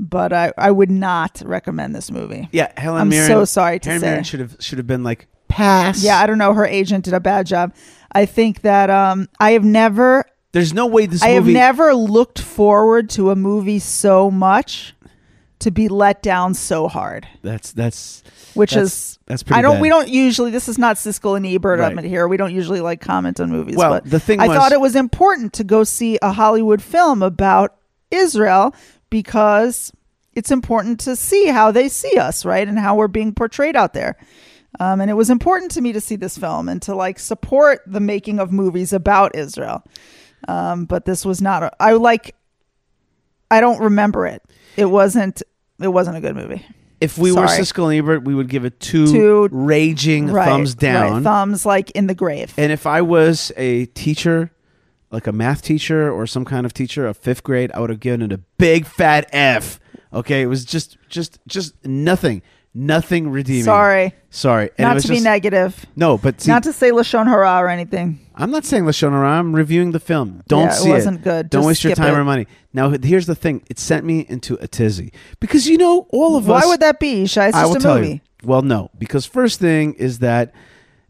But 0.00 0.32
I, 0.32 0.52
I 0.56 0.70
would 0.70 0.90
not 0.90 1.42
recommend 1.44 1.94
this 1.96 2.10
movie. 2.12 2.48
yeah. 2.52 2.70
Helen 2.76 3.00
I'm 3.00 3.08
Mirren. 3.08 3.26
so 3.26 3.44
sorry 3.44 3.80
to 3.80 3.88
Helen 3.88 4.00
say. 4.00 4.06
Mirren 4.10 4.24
should 4.24 4.38
have 4.40 4.56
should 4.60 4.78
have 4.78 4.86
been 4.86 5.02
like 5.02 5.26
pass. 5.48 6.02
Yeah, 6.02 6.18
I 6.20 6.26
don't 6.26 6.38
know. 6.38 6.52
Her 6.54 6.66
agent 6.66 7.04
did 7.04 7.14
a 7.14 7.20
bad 7.20 7.46
job. 7.46 7.74
I 8.12 8.26
think 8.26 8.62
that 8.62 8.90
um, 8.90 9.28
I 9.38 9.52
have 9.52 9.64
never 9.64 10.24
There's 10.52 10.72
no 10.72 10.86
way 10.86 11.06
this 11.06 11.22
I 11.22 11.30
have 11.30 11.46
never 11.46 11.94
looked 11.94 12.38
forward 12.40 13.10
to 13.10 13.30
a 13.30 13.36
movie 13.36 13.78
so 13.78 14.30
much 14.30 14.94
to 15.60 15.70
be 15.70 15.88
let 15.88 16.22
down 16.22 16.54
so 16.54 16.86
hard. 16.88 17.26
that's 17.42 17.72
that's 17.72 18.22
Which 18.54 18.70
That's- 18.70 18.92
is 18.92 19.18
that's 19.26 19.42
pretty 19.42 19.58
I 19.58 19.62
don't. 19.62 19.74
bad. 19.74 19.82
We 19.82 19.88
don't 19.90 20.08
usually. 20.08 20.50
This 20.50 20.68
is 20.68 20.78
not 20.78 20.96
Siskel 20.96 21.36
and 21.36 21.44
Ebert 21.44 21.80
Right. 21.80 21.92
up 21.92 21.98
in 21.98 22.08
here. 22.08 22.26
We 22.28 22.36
don't 22.38 22.54
usually 22.54 22.80
like 22.80 23.00
comment 23.00 23.40
on 23.40 23.50
movies. 23.50 23.76
Well, 23.76 23.90
but 23.90 24.08
the 24.08 24.20
thing 24.20 24.40
I 24.40 24.48
was- 24.48 24.56
thought 24.56 24.72
it 24.72 24.80
was 24.80 24.94
important 24.96 25.52
to 25.54 25.64
go 25.64 25.84
see 25.84 26.18
a 26.22 26.32
Hollywood 26.32 26.80
film 26.80 27.22
about 27.22 27.74
Israel 28.10 28.74
because 29.10 29.92
it's 30.34 30.50
important 30.50 31.00
to 31.00 31.16
see 31.16 31.46
how 31.46 31.70
they 31.72 31.88
see 31.88 32.16
us, 32.16 32.44
right, 32.44 32.66
and 32.66 32.78
how 32.78 32.94
we're 32.94 33.08
being 33.08 33.34
portrayed 33.34 33.76
out 33.76 33.92
there. 33.92 34.16
Um, 34.80 35.00
and 35.00 35.10
it 35.10 35.14
was 35.14 35.30
important 35.30 35.70
to 35.72 35.80
me 35.80 35.92
to 35.92 36.00
see 36.00 36.16
this 36.16 36.36
film 36.38 36.68
and 36.68 36.80
to 36.82 36.94
like 36.94 37.18
support 37.18 37.80
the 37.86 38.00
making 38.00 38.38
of 38.38 38.52
movies 38.52 38.92
about 38.92 39.34
Israel. 39.34 39.82
Um, 40.46 40.84
but 40.84 41.04
this 41.04 41.24
was 41.24 41.40
not. 41.40 41.62
A, 41.62 41.72
I 41.80 41.92
like. 41.92 42.34
I 43.50 43.60
don't 43.60 43.80
remember 43.80 44.26
it. 44.26 44.42
It 44.76 44.86
wasn't. 44.86 45.42
It 45.80 45.88
wasn't 45.88 46.16
a 46.16 46.20
good 46.20 46.36
movie. 46.36 46.64
If 47.00 47.16
we 47.16 47.30
were 47.30 47.46
Sorry. 47.46 47.60
Siskel 47.60 47.84
and 47.90 47.98
Ebert, 47.98 48.24
we 48.24 48.34
would 48.34 48.48
give 48.48 48.64
it 48.64 48.80
two, 48.80 49.06
Two- 49.06 49.48
raging 49.52 50.26
right, 50.32 50.46
thumbs 50.46 50.74
down. 50.74 51.12
right, 51.12 51.22
thumbs 51.22 51.64
like 51.64 51.92
in 51.92 52.08
the 52.08 52.14
grave. 52.14 52.52
And 52.56 52.72
if 52.72 52.86
I 52.86 53.02
was 53.02 53.52
a 53.56 53.86
teacher, 53.86 54.50
like 55.12 55.28
a 55.28 55.32
math 55.32 55.62
teacher 55.62 56.10
or 56.10 56.26
some 56.26 56.44
kind 56.44 56.66
of 56.66 56.74
teacher 56.74 57.06
of 57.06 57.16
fifth 57.16 57.44
grade, 57.44 57.70
I 57.72 57.78
would 57.80 57.90
have 57.90 58.00
given 58.00 58.22
it 58.22 58.32
a 58.32 58.38
big 58.58 58.84
fat 58.84 59.28
F. 59.32 59.78
Okay, 60.12 60.42
it 60.42 60.46
was 60.46 60.64
just, 60.64 60.98
just, 61.08 61.38
just 61.46 61.74
nothing, 61.86 62.42
nothing 62.74 63.30
redeeming. 63.30 63.64
Sorry. 63.64 64.14
sorry. 64.30 64.70
And 64.78 64.80
it 64.80 64.82
not 64.82 64.94
was 64.94 65.04
to 65.04 65.08
be 65.10 65.14
just- 65.16 65.24
negative. 65.24 65.86
No, 65.96 66.18
but 66.18 66.40
see, 66.40 66.50
not 66.50 66.62
to 66.64 66.72
say 66.72 66.90
lashon 66.90 67.26
hara 67.26 67.56
or 67.58 67.68
anything. 67.68 68.20
I'm 68.40 68.52
not 68.52 68.64
saying 68.64 68.84
Lashon 68.84 69.10
Hara. 69.10 69.30
I'm 69.30 69.52
reviewing 69.52 69.90
the 69.90 69.98
film. 69.98 70.44
Don't 70.46 70.66
Yeah, 70.66 70.70
it 70.70 70.74
see 70.74 70.90
wasn't 70.90 71.24
good. 71.24 71.50
Don't 71.50 71.62
Just 71.62 71.66
waste 71.66 71.82
your 71.84 71.90
skip 71.94 72.04
time 72.04 72.14
it. 72.14 72.18
or 72.18 72.22
money. 72.24 72.46
Now, 72.72 72.90
here's 72.90 73.26
the 73.26 73.34
thing. 73.34 73.64
It 73.68 73.80
sent 73.80 74.04
me 74.06 74.24
into 74.28 74.56
a 74.60 74.68
tizzy 74.68 75.12
because 75.40 75.66
you 75.66 75.76
know 75.76 76.06
all 76.10 76.36
of 76.36 76.48
us. 76.48 76.62
Why 76.62 76.68
would 76.68 76.78
that 76.78 77.00
be? 77.00 77.26
Shai? 77.26 77.48
It's 77.48 77.56
I 77.56 77.62
just 77.62 77.70
will 77.70 77.76
a 77.78 77.80
tell 77.80 77.94
movie. 77.96 78.08
you. 78.08 78.20
Well, 78.44 78.62
no, 78.62 78.90
because 78.96 79.26
first 79.26 79.58
thing 79.58 79.94
is 79.94 80.20
that 80.20 80.52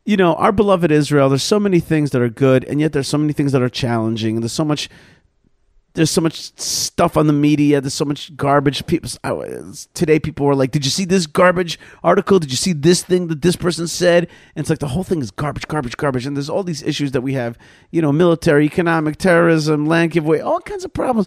you 0.07 0.17
know 0.17 0.33
our 0.37 0.53
beloved 0.53 0.91
Israel. 0.91 1.29
There's 1.29 1.43
so 1.43 1.61
many 1.61 1.81
things 1.81 2.13
that 2.13 2.23
are 2.23 2.31
good, 2.31 2.65
and 2.65 2.81
yet 2.81 2.95
there's 2.95 3.09
so 3.09 3.19
many 3.19 3.35
things 3.35 3.53
that 3.53 3.61
are 3.61 3.69
challenging, 3.69 4.37
and 4.37 4.43
there's 4.43 4.53
so 4.53 4.65
much. 4.65 4.89
There's 5.99 6.13
so 6.13 6.21
much 6.21 6.57
stuff 6.57 7.17
on 7.17 7.27
the 7.27 7.33
media. 7.33 7.81
There's 7.81 7.93
so 7.93 8.05
much 8.05 8.37
garbage. 8.37 8.87
People 8.87 9.11
today, 9.95 10.21
people 10.21 10.47
were 10.47 10.55
like, 10.55 10.71
"Did 10.71 10.85
you 10.85 10.93
see 10.93 11.05
this 11.05 11.27
garbage 11.27 11.77
article? 12.05 12.39
Did 12.39 12.53
you 12.53 12.57
see 12.57 12.73
this 12.73 13.03
thing 13.03 13.27
that 13.27 13.43
this 13.43 13.57
person 13.57 13.89
said?" 13.89 14.29
And 14.55 14.63
it's 14.63 14.71
like 14.71 14.79
the 14.79 14.87
whole 14.87 15.03
thing 15.03 15.21
is 15.21 15.33
garbage, 15.33 15.67
garbage, 15.67 15.97
garbage. 15.97 16.25
And 16.25 16.37
there's 16.37 16.49
all 16.49 16.63
these 16.63 16.85
issues 16.85 17.11
that 17.11 17.23
we 17.23 17.33
have. 17.33 17.59
You 17.91 18.01
know, 18.01 18.13
military, 18.13 18.65
economic, 18.65 19.17
terrorism, 19.17 19.87
land 19.87 20.13
giveaway, 20.13 20.39
all 20.39 20.61
kinds 20.61 20.85
of 20.85 20.93
problems 20.93 21.27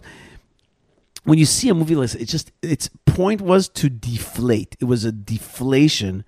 when 1.24 1.38
you 1.38 1.44
see 1.44 1.68
a 1.68 1.74
movie 1.74 1.94
like 1.94 2.14
it 2.14 2.24
just 2.24 2.50
its 2.62 2.88
point 3.04 3.42
was 3.42 3.68
to 3.68 3.90
deflate. 3.90 4.74
It 4.80 4.86
was 4.86 5.04
a 5.04 5.12
deflation 5.12 6.24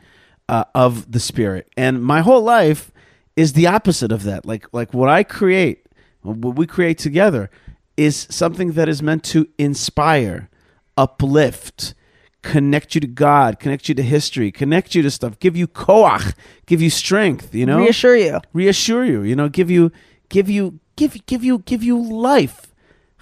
uh, 0.51 0.65
of 0.75 1.11
the 1.11 1.19
spirit, 1.19 1.67
and 1.79 2.05
my 2.05 2.21
whole 2.21 2.43
life 2.43 2.93
is 3.37 3.55
the 3.55 3.69
opposite 3.69 4.13
of 4.13 4.25
that. 4.25 4.45
Like 4.45 4.67
like 4.75 4.93
what 4.93 5.09
I 5.09 5.23
create, 5.23 5.87
what 6.21 6.57
we 6.57 6.67
create 6.67 6.99
together, 6.99 7.49
is 7.97 8.27
something 8.31 8.73
that 8.73 8.89
is 8.89 9.03
meant 9.03 9.23
to 9.25 9.47
inspire, 9.59 10.49
uplift, 10.97 11.95
connect 12.43 12.95
you 12.95 13.01
to 13.01 13.07
God, 13.07 13.59
connect 13.59 13.89
you 13.89 13.95
to 13.95 14.03
history, 14.03 14.51
connect 14.53 14.95
you 14.95 15.03
to 15.03 15.11
stuff, 15.11 15.39
give 15.39 15.57
you 15.57 15.67
koach, 15.67 16.35
give 16.67 16.83
you 16.83 16.91
strength. 16.91 17.55
You 17.55 17.67
know, 17.67 17.79
Reassure 17.79 18.17
you. 18.17 18.41
reassure 18.53 19.05
you. 19.05 19.23
You 19.23 19.37
know, 19.37 19.49
give 19.49 19.71
you 19.71 19.91
give 20.29 20.49
you 20.51 20.79
give 20.97 21.25
give 21.27 21.45
you 21.45 21.59
give 21.61 21.83
you 21.83 22.01
life. 22.01 22.73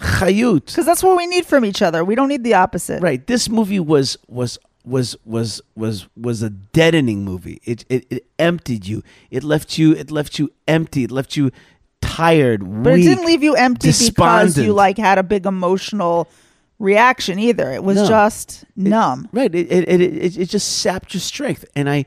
Chayut. 0.00 0.66
Because 0.66 0.84
that's 0.86 1.02
what 1.02 1.16
we 1.16 1.26
need 1.26 1.46
from 1.46 1.64
each 1.64 1.80
other. 1.82 2.04
We 2.04 2.14
don't 2.16 2.28
need 2.28 2.42
the 2.42 2.54
opposite. 2.54 3.00
Right. 3.02 3.24
This 3.26 3.48
movie 3.48 3.78
was 3.78 4.16
was 4.26 4.58
was 4.84 5.14
was 5.24 5.60
was 5.76 6.08
was 6.16 6.42
a 6.42 6.50
deadening 6.50 7.24
movie. 7.24 7.60
It 7.64 7.84
it, 7.88 8.06
it 8.10 8.26
emptied 8.38 8.86
you. 8.86 9.02
It 9.30 9.44
left 9.44 9.78
you 9.78 9.92
it 9.92 10.10
left 10.10 10.38
you 10.40 10.50
empty. 10.66 11.04
It 11.04 11.12
left 11.12 11.36
you 11.36 11.52
tired, 12.02 12.60
But 12.82 12.92
weak, 12.94 13.06
it 13.06 13.08
didn't 13.08 13.24
leave 13.24 13.42
you 13.42 13.54
empty 13.54 13.90
because 13.90 14.58
you 14.58 14.74
like 14.74 14.98
had 14.98 15.16
a 15.16 15.22
big 15.22 15.46
emotional 15.46 16.28
reaction 16.78 17.38
either. 17.38 17.70
It 17.72 17.82
was 17.82 17.96
No. 17.96 18.06
just 18.08 18.64
numb. 18.76 19.28
Right. 19.32 19.54
It 19.54 19.72
it, 19.72 19.88
it 19.88 20.00
it 20.00 20.36
it 20.36 20.48
just 20.50 20.80
sapped 20.82 21.14
your 21.14 21.20
strength, 21.22 21.64
and 21.74 21.88
I 21.88 22.04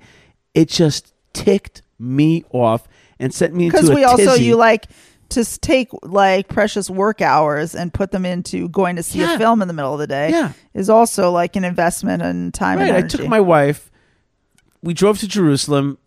it 0.53 0.69
just 0.69 1.13
ticked 1.33 1.81
me 1.97 2.43
off 2.51 2.87
and 3.19 3.33
sent 3.33 3.55
me 3.55 3.65
into 3.65 3.77
Because 3.77 3.89
we 3.95 4.03
also 4.03 4.33
tizzy. 4.33 4.43
you 4.45 4.55
like 4.57 4.85
to 5.29 5.43
take 5.59 5.89
like 6.03 6.47
precious 6.49 6.89
work 6.89 7.19
hours 7.21 7.73
and 7.73 7.91
put 7.93 8.11
them 8.11 8.25
into 8.25 8.69
going 8.69 8.95
to 8.97 9.03
see 9.03 9.19
Yeah. 9.19 9.35
a 9.35 9.37
film 9.37 9.61
in 9.61 9.67
the 9.67 9.73
middle 9.73 9.93
of 9.93 9.99
the 9.99 10.07
day. 10.07 10.29
Yeah. 10.29 10.51
is 10.73 10.89
also 10.89 11.31
like 11.31 11.55
an 11.55 11.63
investment 11.63 12.21
in 12.21 12.51
time 12.51 12.77
Right. 12.79 12.93
I 12.93 13.01
took 13.01 13.27
my 13.27 13.39
wife. 13.39 13.89
We 14.83 14.93
drove 14.93 15.17
to 15.19 15.27
Jerusalem, 15.27 15.97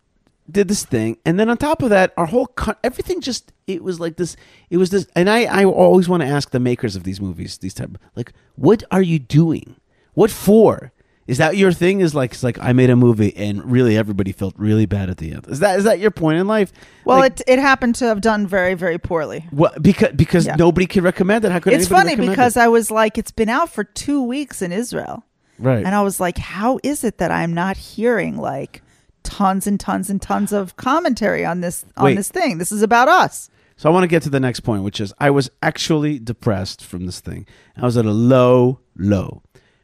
did 0.51 0.67
this 0.67 0.83
thing, 0.85 1.17
and 1.25 1.39
then 1.39 1.49
on 1.49 1.57
top 1.57 1.81
of 1.81 1.89
that, 1.89 2.13
our 2.17 2.25
whole 2.25 2.47
co- 2.47 2.75
everything 2.83 3.21
just 3.21 3.51
it 3.67 3.83
was 3.83 3.99
like 3.99 4.15
this. 4.17 4.35
It 4.69 4.77
was 4.77 4.89
this, 4.89 5.07
and 5.15 5.29
I 5.29 5.45
I 5.45 5.65
always 5.65 6.07
want 6.09 6.21
to 6.23 6.27
ask 6.27 6.51
the 6.51 6.59
makers 6.59 6.95
of 6.95 7.03
these 7.03 7.21
movies, 7.21 7.57
these 7.57 7.73
type, 7.73 7.97
like, 8.15 8.33
what 8.55 8.83
are 8.91 9.01
you 9.01 9.19
doing? 9.19 9.75
What 10.13 10.31
for? 10.31 10.91
Is 11.27 11.37
that 11.37 11.55
your 11.57 11.71
thing? 11.71 12.01
Is 12.01 12.15
like 12.15 12.31
it's 12.33 12.41
like 12.43 12.57
I 12.59 12.73
made 12.73 12.89
a 12.89 12.95
movie 12.95 13.35
and 13.37 13.63
really 13.71 13.95
everybody 13.95 14.31
felt 14.31 14.55
really 14.57 14.87
bad 14.87 15.11
at 15.11 15.17
the 15.17 15.31
end. 15.31 15.45
Is 15.47 15.59
that 15.59 15.77
is 15.77 15.83
that 15.85 15.99
your 15.99 16.09
point 16.09 16.39
in 16.39 16.47
life? 16.47 16.71
well, 17.05 17.19
Like, 17.19 17.39
it 17.39 17.41
it 17.47 17.59
happened 17.59 17.93
to 17.95 18.05
have 18.05 18.19
done 18.21 18.47
very 18.47 18.73
very 18.73 18.97
poorly. 18.97 19.45
what, 19.51 19.79
because 19.83 20.13
because 20.15 20.47
Yeah. 20.47 20.55
nobody 20.55 20.87
could 20.87 21.03
recommend 21.03 21.45
it. 21.45 21.51
How 21.51 21.59
could 21.59 21.73
It's 21.73 21.87
funny 21.87 22.15
because 22.15 22.57
it? 22.57 22.61
I 22.61 22.67
was 22.67 22.89
like, 22.89 23.19
it's 23.19 23.31
been 23.31 23.49
out 23.49 23.69
for 23.69 23.83
two 23.83 24.23
weeks 24.23 24.63
in 24.63 24.71
Israel. 24.71 25.23
right 25.59 25.85
And 25.85 25.93
I 25.93 26.01
was 26.01 26.19
like, 26.19 26.39
how 26.39 26.79
is 26.83 27.03
it 27.03 27.19
that 27.19 27.29
I'm 27.29 27.53
not 27.53 27.77
hearing 27.77 28.35
like 28.37 28.81
tons 29.23 29.67
and 29.67 29.79
tons 29.79 30.09
and 30.09 30.21
tons 30.21 30.51
of 30.51 30.75
commentary 30.75 31.45
on 31.45 31.61
this 31.61 31.85
on 31.97 32.05
Wait. 32.05 32.15
this 32.15 32.29
thing? 32.29 32.57
This 32.57 32.71
is 32.71 32.81
about 32.81 33.07
us. 33.07 33.49
So 33.77 33.89
I 33.89 33.93
want 33.93 34.03
to 34.03 34.07
get 34.07 34.23
to 34.23 34.29
the 34.29 34.41
next 34.41 34.59
point, 34.59 34.83
which 34.83 34.99
is 34.99 35.13
I 35.19 35.29
was 35.29 35.49
actually 35.61 36.19
depressed 36.19 36.83
from 36.83 37.05
this 37.05 37.21
thing. 37.21 37.47
I 37.77 37.85
was 37.85 37.95
at 37.95 38.05
a 38.05 38.11
low, 38.11 38.81
low. 38.97 39.41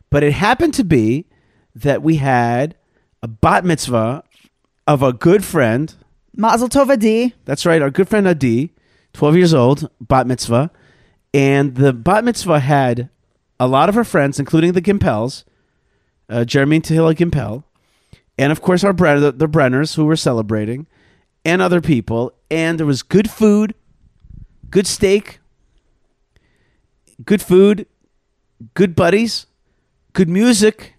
But 0.09 0.21
it 0.21 0.33
happened 0.33 0.73
to 0.73 0.83
be 0.83 1.27
that 1.73 2.01
we 2.01 2.17
had 2.17 2.75
a 3.23 3.27
bat 3.27 3.63
mitzvah 3.63 4.23
of 4.85 5.01
a 5.01 5.13
good 5.13 5.45
friend. 5.45 5.95
Mazel 6.35 6.67
Tov 6.67 6.89
Adi. 6.89 7.33
That's 7.45 7.65
right, 7.65 7.81
our 7.81 7.89
good 7.89 8.09
friend 8.09 8.27
Adi, 8.27 8.73
12 9.13 9.35
years 9.37 9.53
old, 9.53 9.89
bat 10.01 10.27
mitzvah. 10.27 10.71
And 11.33 11.75
the 11.75 11.93
bat 11.93 12.23
mitzvah 12.23 12.59
had 12.59 13.09
a 13.59 13.67
lot 13.67 13.89
of 13.89 13.95
her 13.95 14.03
friends, 14.03 14.39
including 14.39 14.73
the 14.73 14.81
Gimpels, 14.81 15.43
uh, 16.29 16.43
Jeremy 16.45 16.77
and 16.77 16.85
Tehila 16.85 17.15
Gimpel, 17.15 17.63
and 18.37 18.51
of 18.51 18.61
course 18.61 18.83
our 18.83 18.93
Bren- 18.93 19.21
the, 19.21 19.31
the 19.31 19.47
Brenners 19.47 19.95
who 19.95 20.05
were 20.05 20.15
celebrating, 20.15 20.87
and 21.43 21.61
other 21.61 21.81
people. 21.81 22.33
And 22.51 22.79
there 22.79 22.85
was 22.87 23.03
good 23.03 23.29
food, 23.29 23.75
good 24.69 24.87
steak, 24.87 25.39
good 27.23 27.41
food, 27.41 27.87
good 28.73 28.95
buddies, 28.95 29.45
good 30.13 30.29
music, 30.29 30.95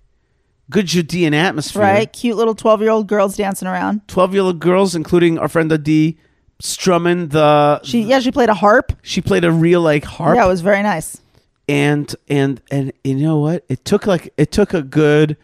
good 0.71 0.87
Judean 0.87 1.35
atmosphere. 1.35 1.83
Right? 1.83 2.13
Cute 2.13 2.37
little 2.37 2.55
12 2.55 2.81
year 2.81 2.91
old 2.91 3.07
girls 3.07 3.37
dancing 3.37 3.69
around. 3.69 4.07
12 4.09 4.35
year 4.35 4.43
old 4.43 4.61
girls, 4.61 4.95
including 4.95 5.39
our 5.39 5.49
friend 5.49 5.73
Adi, 5.73 6.19
strumming 6.61 7.29
the. 7.29 7.81
She 7.83 8.03
yeah, 8.03 8.21
she 8.21 8.33
played 8.33 8.49
a 8.49 8.55
harp. 8.55 8.93
she 9.03 9.21
played 9.21 9.45
a 9.45 9.53
real 9.53 9.81
like 9.83 10.05
harp. 10.05 10.37
Yeah, 10.37 10.47
it 10.47 10.49
was 10.49 10.63
very 10.63 10.83
nice. 10.83 11.21
and 11.69 12.15
and 12.29 12.63
and 12.71 12.93
you 13.05 13.17
know 13.17 13.39
what 13.39 13.65
it 13.69 13.85
took 13.85 14.07
like 14.07 14.33
it 14.37 14.53
took 14.53 14.73
a 14.75 14.83
good 14.83 15.37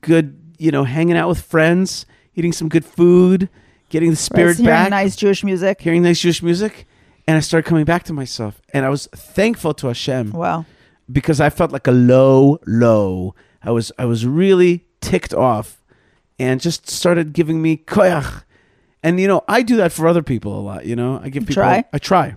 good 0.00 0.40
you 0.58 0.70
know 0.70 0.84
hanging 0.84 1.16
out 1.16 1.28
with 1.28 1.40
friends 1.40 2.06
eating 2.34 2.52
some 2.52 2.68
good 2.68 2.84
food 2.84 3.48
getting 3.90 4.10
the 4.10 4.14
Right, 4.14 4.18
spirit 4.18 4.56
hearing 4.56 4.66
back 4.66 4.90
nice 4.90 5.16
Jewish 5.16 5.44
music. 5.44 5.80
hearing 5.80 6.02
nice 6.02 6.18
jewish 6.20 6.42
music 6.42 6.86
and 7.26 7.36
i 7.36 7.40
started 7.40 7.68
coming 7.68 7.84
back 7.84 8.02
to 8.04 8.12
myself 8.12 8.60
and 8.72 8.84
i 8.84 8.88
was 8.88 9.06
thankful 9.14 9.74
to 9.74 9.88
hashem 9.88 10.32
Wow. 10.32 10.64
because 11.10 11.40
i 11.40 11.50
felt 11.50 11.70
like 11.72 11.86
a 11.86 11.92
low 11.92 12.58
low 12.66 13.34
i 13.62 13.70
was 13.70 13.92
i 13.98 14.04
was 14.04 14.26
really 14.26 14.84
ticked 15.00 15.34
off 15.34 15.82
and 16.38 16.60
just 16.60 16.88
started 16.90 17.32
giving 17.32 17.60
me 17.62 17.76
koyach 17.76 18.42
and 19.02 19.20
you 19.20 19.28
know 19.28 19.42
i 19.48 19.62
do 19.62 19.76
that 19.76 19.92
for 19.92 20.08
other 20.08 20.22
people 20.22 20.58
a 20.58 20.62
lot 20.62 20.86
you 20.86 20.96
know 20.96 21.20
i 21.22 21.28
give 21.28 21.42
people 21.46 21.62
try? 21.62 21.84
i 21.92 21.98
try 21.98 22.34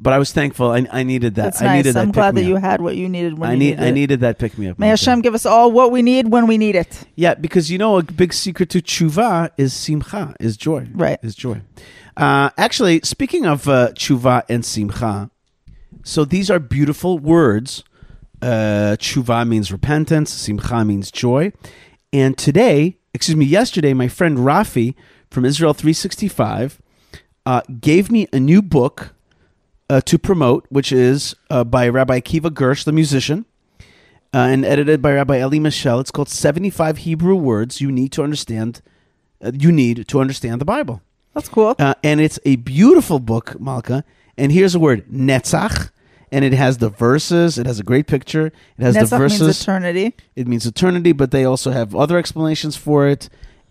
but 0.00 0.12
i 0.12 0.18
was 0.18 0.32
thankful 0.32 0.70
i, 0.70 0.86
I 0.90 1.02
needed 1.02 1.34
that 1.36 1.42
That's 1.44 1.62
i 1.62 1.66
nice. 1.66 1.76
needed 1.78 1.94
that 1.94 2.00
I'm 2.02 2.10
glad 2.12 2.34
that 2.36 2.44
you 2.44 2.56
had 2.56 2.80
what 2.80 2.96
you 2.96 3.08
needed 3.08 3.38
when 3.38 3.50
I 3.50 3.52
you 3.52 3.58
need 3.58 3.70
needed 3.70 3.84
I 3.84 3.88
it. 3.88 3.92
needed 3.92 4.20
that 4.20 4.38
pick 4.38 4.56
me 4.58 4.68
up. 4.68 4.78
May 4.78 4.88
Hashem 4.88 5.20
give 5.20 5.34
us 5.34 5.44
all 5.46 5.70
what 5.70 5.92
we 5.92 6.00
need 6.02 6.28
when 6.28 6.46
we 6.46 6.56
need 6.58 6.74
it. 6.74 7.04
Yeah, 7.16 7.34
because 7.34 7.70
you 7.70 7.78
know 7.78 7.98
a 7.98 8.02
big 8.02 8.32
secret 8.32 8.70
to 8.70 8.80
tshuva 8.80 9.50
is 9.58 9.72
simcha, 9.74 10.34
is 10.40 10.56
joy. 10.56 10.88
Right. 10.94 11.18
Is 11.22 11.34
joy. 11.34 11.60
Uh, 12.16 12.50
actually, 12.56 13.00
speaking 13.04 13.44
of 13.46 13.68
uh, 13.68 13.88
tshuva 13.92 14.42
and 14.48 14.64
simcha, 14.64 15.30
so 16.04 16.24
these 16.24 16.50
are 16.50 16.58
beautiful 16.58 17.18
words. 17.18 17.84
Uh, 18.42 18.96
tshuva 18.98 19.46
means 19.46 19.70
repentance. 19.70 20.30
Simcha 20.32 20.84
means 20.84 21.10
joy. 21.10 21.52
And 22.12 22.36
today, 22.38 22.98
excuse 23.14 23.36
me, 23.36 23.44
yesterday, 23.44 23.92
my 23.94 24.08
friend 24.08 24.38
Rafi 24.38 24.94
from 25.30 25.44
Israel 25.44 25.74
365 25.74 26.80
uh, 27.46 27.60
gave 27.80 28.10
me 28.10 28.26
a 28.32 28.40
new 28.40 28.62
book 28.62 29.14
uh, 29.90 30.00
to 30.02 30.18
promote, 30.18 30.64
which 30.70 30.92
is 30.92 31.34
uh, 31.50 31.64
by 31.64 31.88
Rabbi 31.88 32.20
Kiva 32.20 32.50
Gersh, 32.50 32.84
the 32.84 32.92
musician 32.92 33.44
uh, 34.32 34.38
and 34.38 34.64
edited 34.64 35.02
by 35.02 35.12
Rabbi 35.14 35.38
Elie 35.38 35.58
Mischel. 35.58 36.00
It's 36.00 36.10
called 36.10 36.28
75 36.28 36.98
Hebrew 36.98 37.34
Words 37.34 37.80
You 37.80 37.90
Need 37.90 38.12
to 38.12 38.22
Understand. 38.22 38.82
Uh, 39.42 39.52
you 39.54 39.72
need 39.72 40.06
to 40.08 40.20
understand 40.20 40.60
the 40.60 40.64
Bible. 40.64 41.02
That's 41.34 41.48
cool. 41.48 41.74
Uh, 41.78 41.94
and 42.02 42.20
it's 42.20 42.38
a 42.44 42.56
beautiful 42.56 43.18
book, 43.18 43.60
Malka. 43.60 44.04
And 44.36 44.52
here's 44.52 44.74
a 44.74 44.78
word, 44.78 45.06
netzach. 45.08 45.90
And 46.32 46.44
it 46.44 46.52
has 46.52 46.78
the 46.78 46.88
verses. 46.88 47.58
It 47.58 47.66
has 47.66 47.80
a 47.80 47.82
great 47.82 48.06
picture. 48.06 48.52
It 48.78 48.82
has 48.82 48.94
the 48.94 49.18
verses. 49.18 49.40
means 49.40 49.60
eternity. 49.60 50.14
It 50.36 50.46
means 50.46 50.64
eternity, 50.64 51.10
but 51.10 51.32
they 51.32 51.44
also 51.44 51.72
have 51.72 51.92
other 51.96 52.18
explanations 52.18 52.76
for 52.76 53.08
it. 53.08 53.28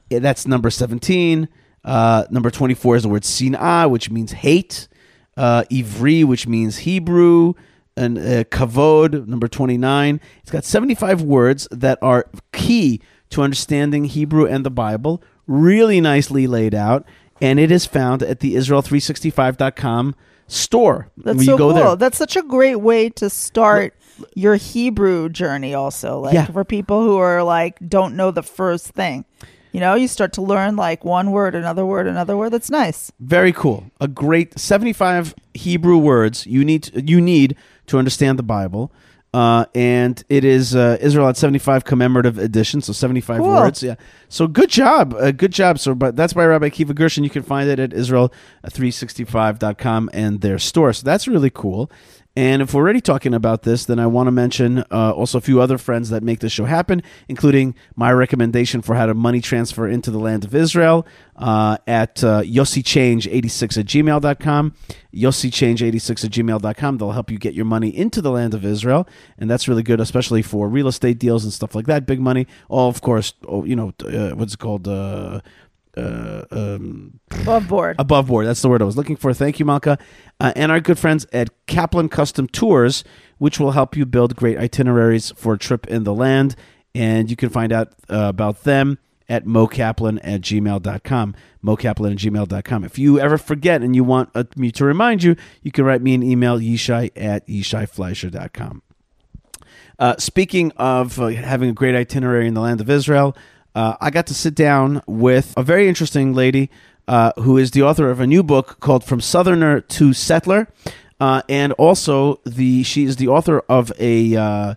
That's 0.10 0.46
number 0.46 0.70
17. 0.70 1.48
Uh, 1.86 2.26
number 2.30 2.52
24 2.52 2.98
is 2.98 3.04
the 3.04 3.10
word 3.10 3.24
sin'ah, 3.24 3.90
which 3.90 4.10
means 4.10 4.34
hate. 4.34 4.90
Uh, 5.40 5.64
Ivri, 5.72 6.24
which 6.26 6.46
means 6.48 6.80
Hebrew. 6.80 7.54
and 7.98 8.18
uh, 8.18 8.44
kavod 8.56 9.12
number 9.28 9.48
29 9.48 10.22
it's 10.42 10.52
got 10.52 10.64
75 10.64 11.22
words 11.22 11.68
that 11.72 11.98
are 12.02 12.26
key 12.54 13.02
to 13.30 13.42
understanding 13.42 14.06
hebrew 14.06 14.46
and 14.46 14.64
the 14.64 14.72
bible 14.72 15.22
really 15.48 16.00
nicely 16.00 16.46
laid 16.48 16.74
out 16.88 17.02
and 17.42 17.60
it 17.60 17.72
is 17.72 17.86
found 17.86 18.22
at 18.24 18.40
the 18.40 18.56
israel365.com 18.56 20.16
store 20.48 21.10
That's 21.18 21.46
so 21.46 21.58
cool. 21.58 21.74
there 21.74 21.96
That's 21.96 22.18
such 22.18 22.36
a 22.36 22.42
great 22.44 22.78
way 22.78 23.10
to 23.12 23.30
start 23.30 23.94
your 24.36 24.56
Hebrew 24.56 25.30
journey. 25.30 25.74
Also, 25.74 26.20
like 26.20 26.34
Yeah. 26.34 26.46
for 26.48 26.64
people 26.66 27.04
who 27.04 27.18
are 27.18 27.44
like 27.44 27.78
don't 27.88 28.16
know 28.16 28.32
the 28.32 28.44
first 28.44 28.88
thing, 28.88 29.26
you 29.72 29.80
know, 29.80 29.96
you 29.96 30.08
start 30.08 30.34
to 30.34 30.42
learn 30.42 30.76
like 30.76 31.04
one 31.06 31.32
word, 31.32 31.56
another 31.56 31.86
word, 31.86 32.08
another 32.08 32.36
word. 32.38 32.52
That's 32.52 32.70
nice. 32.70 33.12
Very 33.20 33.54
cool. 33.54 33.86
A 34.02 34.08
great 34.08 34.60
75 34.60 35.34
Hebrew 35.54 35.98
words 35.98 36.46
you 36.48 36.66
need 36.66 37.10
you 37.10 37.22
need 37.22 37.56
to 37.88 37.98
understand 37.98 38.38
the 38.40 38.44
Bible. 38.44 38.92
Uh, 39.32 39.64
and 39.76 40.24
it 40.28 40.44
is 40.44 40.76
uh, 40.76 40.98
Israel 41.02 41.30
at 41.30 41.38
75 41.38 41.86
commemorative 41.86 42.40
edition, 42.40 42.82
so 42.82 42.92
75 42.92 43.38
Cool. 43.38 43.48
words. 43.48 43.84
Yeah. 43.84 43.94
So 44.28 44.48
good 44.48 44.72
job. 44.72 45.14
Uh, 45.14 45.30
good 45.30 45.52
job. 45.52 45.78
So 45.78 45.94
but 45.94 46.16
that's 46.16 46.34
by 46.34 46.48
Rabbi 46.48 46.70
Kiva 46.70 46.96
Gershon. 46.96 47.24
You 47.24 47.30
can 47.30 47.44
find 47.44 47.70
it 47.70 47.80
at 47.80 47.92
Israel365.com 47.92 50.10
and 50.14 50.42
their 50.42 50.58
store. 50.60 50.94
So 50.94 51.04
that's 51.04 51.28
really 51.28 51.50
cool. 51.52 51.92
And 52.40 52.62
if 52.62 52.74
we're 52.74 52.84
already 52.84 53.02
talking 53.02 53.34
about 53.34 53.64
this, 53.64 53.84
then 53.84 54.00
I 54.00 54.08
want 54.08 54.28
to 54.28 54.32
mention 54.32 54.86
uh, 54.92 55.12
also 55.12 55.38
a 55.38 55.42
few 55.42 55.60
other 55.60 55.78
friends 55.78 56.10
that 56.10 56.24
make 56.24 56.40
this 56.40 56.54
show 56.54 56.64
happen, 56.64 57.04
including 57.28 57.76
my 57.98 58.14
recommendation 58.14 58.82
for 58.82 58.96
how 58.96 59.08
to 59.08 59.14
money 59.14 59.42
transfer 59.42 59.90
into 59.90 60.10
the 60.10 60.20
land 60.20 60.46
of 60.46 60.56
Israel 60.56 61.06
uh, 61.36 61.80
at 61.86 62.24
uh, 62.24 62.42
yossichange86 62.44 63.78
at 63.78 63.86
gmail.com. 63.86 64.74
yossichange86 65.14 66.24
at 66.24 66.32
gmail.com. 66.32 66.98
They'll 66.98 67.12
help 67.12 67.30
you 67.30 67.38
get 67.38 67.56
your 67.56 67.66
money 67.66 67.90
into 67.90 68.22
the 68.22 68.32
land 68.32 68.54
of 68.54 68.64
Israel. 68.64 69.06
And 69.38 69.50
that's 69.50 69.68
really 69.68 69.84
good, 69.84 70.00
especially 70.00 70.42
for 70.42 70.70
real 70.70 70.88
estate 70.88 71.20
deals 71.20 71.44
and 71.44 71.52
stuff 71.52 71.76
like 71.76 71.88
that. 71.88 72.06
Big 72.06 72.22
money. 72.22 72.48
All, 72.70 72.88
of 72.88 73.02
course, 73.02 73.34
oh, 73.50 73.66
you 73.66 73.76
know, 73.76 73.92
uh, 74.06 74.30
what's 74.30 74.54
it 74.54 74.60
called? 74.60 74.88
Uh, 75.98 76.44
um, 76.52 77.20
Above 77.32 77.68
board. 77.68 77.96
above 78.00 78.28
board. 78.28 78.46
That's 78.46 78.62
the 78.62 78.70
word 78.70 78.82
I 78.82 78.86
was 78.86 78.96
looking 78.96 79.16
for. 79.16 79.34
Thank 79.34 79.60
you, 79.60 79.66
Malka. 79.66 79.98
Uh, 80.40 80.54
and 80.56 80.72
our 80.72 80.80
good 80.80 81.00
friends 81.00 81.26
at 81.34 81.50
Kaplan 81.66 82.10
Custom 82.10 82.48
Tours, 82.48 83.04
which 83.38 83.60
will 83.60 83.72
help 83.72 83.98
you 83.98 84.06
build 84.06 84.36
great 84.36 84.58
itineraries 84.58 85.32
for 85.36 85.54
a 85.56 85.58
trip 85.58 85.88
in 85.88 86.04
the 86.04 86.14
land. 86.14 86.56
And 86.96 87.30
you 87.30 87.36
can 87.36 87.50
find 87.50 87.72
out 87.74 87.90
uh, 88.10 88.28
about 88.30 88.64
them 88.64 88.98
at 89.28 89.46
mokaplan 89.46 90.20
at 90.24 90.42
gmail.com. 90.42 91.36
Mokaplan 91.64 92.12
at 92.12 92.18
gmail.com. 92.18 92.84
If 92.84 92.98
you 92.98 93.20
ever 93.20 93.38
forget 93.38 93.82
and 93.82 93.96
you 93.96 94.04
want 94.04 94.30
uh, 94.34 94.46
me 94.56 94.72
to 94.72 94.86
remind 94.86 95.24
you, 95.24 95.36
you 95.62 95.72
can 95.72 95.86
write 95.86 96.02
me 96.02 96.14
an 96.14 96.24
email, 96.24 96.60
yishai 96.60 97.12
at 97.16 97.46
yishaifleisher.com. 97.48 98.82
Uh, 100.00 100.16
speaking 100.18 100.72
of 100.78 101.20
uh, 101.20 101.28
having 101.28 101.70
a 101.70 101.74
great 101.74 101.94
itinerary 101.96 102.48
in 102.48 102.54
the 102.54 102.62
land 102.62 102.80
of 102.80 102.90
Israel, 102.90 103.36
uh, 103.76 103.96
I 104.02 104.10
got 104.10 104.28
to 104.28 104.34
sit 104.34 104.56
down 104.56 105.02
with 105.08 105.54
a 105.58 105.64
very 105.64 105.88
interesting 105.88 106.34
lady 106.34 106.70
uh, 107.08 107.32
who 107.38 107.58
is 107.58 107.72
the 107.72 107.82
author 107.84 108.10
of 108.10 108.20
a 108.20 108.28
new 108.28 108.44
book 108.44 108.80
called 108.80 109.04
From 109.04 109.20
Southerner 109.22 109.82
to 109.82 110.14
Settler, 110.14 110.68
uh, 111.20 111.42
and 111.50 111.74
also 111.74 112.40
the 112.46 112.84
she 112.84 113.04
is 113.04 113.16
the 113.18 113.28
author 113.28 113.60
of 113.70 113.92
a 114.00 114.36
uh, 114.36 114.76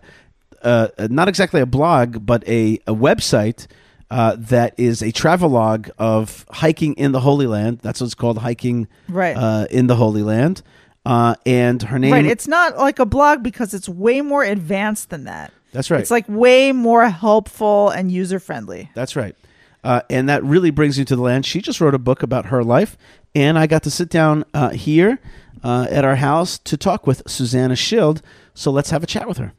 uh, 0.61 0.87
not 1.09 1.27
exactly 1.27 1.61
a 1.61 1.65
blog, 1.65 2.25
but 2.25 2.47
a, 2.47 2.79
a 2.87 2.93
website. 2.93 3.67
Uh, 4.11 4.35
that 4.37 4.75
is 4.77 5.01
a 5.01 5.11
travelogue 5.11 5.89
of 5.97 6.45
hiking 6.51 6.93
in 6.95 7.13
the 7.13 7.19
Holy 7.19 7.47
Land. 7.47 7.79
That's 7.79 7.99
what 7.99 8.05
it's 8.05 8.13
called, 8.13 8.37
hiking 8.37 8.87
Right. 9.09 9.35
uh, 9.35 9.65
in 9.71 9.87
the 9.87 9.95
Holy 9.95 10.21
Land. 10.21 10.61
Uh, 11.03 11.33
and 11.47 11.81
her 11.81 11.97
name, 11.97 12.11
Right. 12.11 12.25
It's 12.25 12.47
not 12.47 12.77
like 12.77 12.99
a 12.99 13.07
blog 13.07 13.41
because 13.41 13.73
it's 13.73 13.89
way 13.89 14.21
more 14.21 14.43
advanced 14.43 15.09
than 15.09 15.23
that. 15.23 15.51
That's 15.73 15.91
right. 15.91 15.99
It's 15.99 16.11
like 16.11 16.29
way 16.29 16.71
more 16.71 17.09
helpful 17.09 17.89
and 17.89 18.11
user 18.11 18.39
friendly. 18.39 18.89
That's 18.93 19.15
right. 19.15 19.35
Uh, 19.83 20.01
and 20.09 20.29
that 20.29 20.43
really 20.43 20.71
brings 20.71 20.97
you 20.97 21.03
to 21.03 21.15
the 21.15 21.21
land. 21.21 21.45
She 21.45 21.61
just 21.61 21.81
wrote 21.81 21.93
a 21.93 21.99
book 21.99 22.23
about 22.23 22.45
her 22.45 22.63
life, 22.63 22.97
and 23.35 23.59
I 23.59 23.67
got 23.67 23.83
to 23.83 23.91
sit 23.91 24.09
down 24.09 24.45
uh, 24.53 24.69
here 24.69 25.19
uh, 25.61 25.87
at 25.89 26.05
our 26.05 26.15
house 26.15 26.57
to 26.59 26.77
talk 26.77 27.05
with 27.05 27.21
Susannah 27.27 27.75
Schild. 27.75 28.21
So 28.53 28.71
let's 28.71 28.91
have 28.91 29.03
a 29.03 29.07
chat 29.07 29.27
with 29.27 29.37
her. 29.39 29.51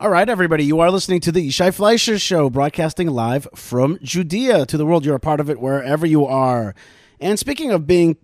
All 0.00 0.08
right, 0.08 0.28
everybody, 0.28 0.64
you 0.64 0.80
are 0.80 0.90
listening 0.90 1.20
to 1.20 1.32
the 1.32 1.46
Yishai 1.46 1.72
Fleisher 1.72 2.18
Show, 2.18 2.50
broadcasting 2.50 3.08
live 3.08 3.46
from 3.54 3.98
Judea 4.02 4.66
to 4.66 4.76
the 4.76 4.86
world. 4.86 5.04
You're 5.04 5.16
a 5.16 5.20
part 5.20 5.38
of 5.38 5.50
it 5.50 5.60
wherever 5.60 6.06
you 6.06 6.24
are. 6.24 6.74
And 7.20 7.38
speaking 7.38 7.70
of 7.70 7.86
being 7.86 8.16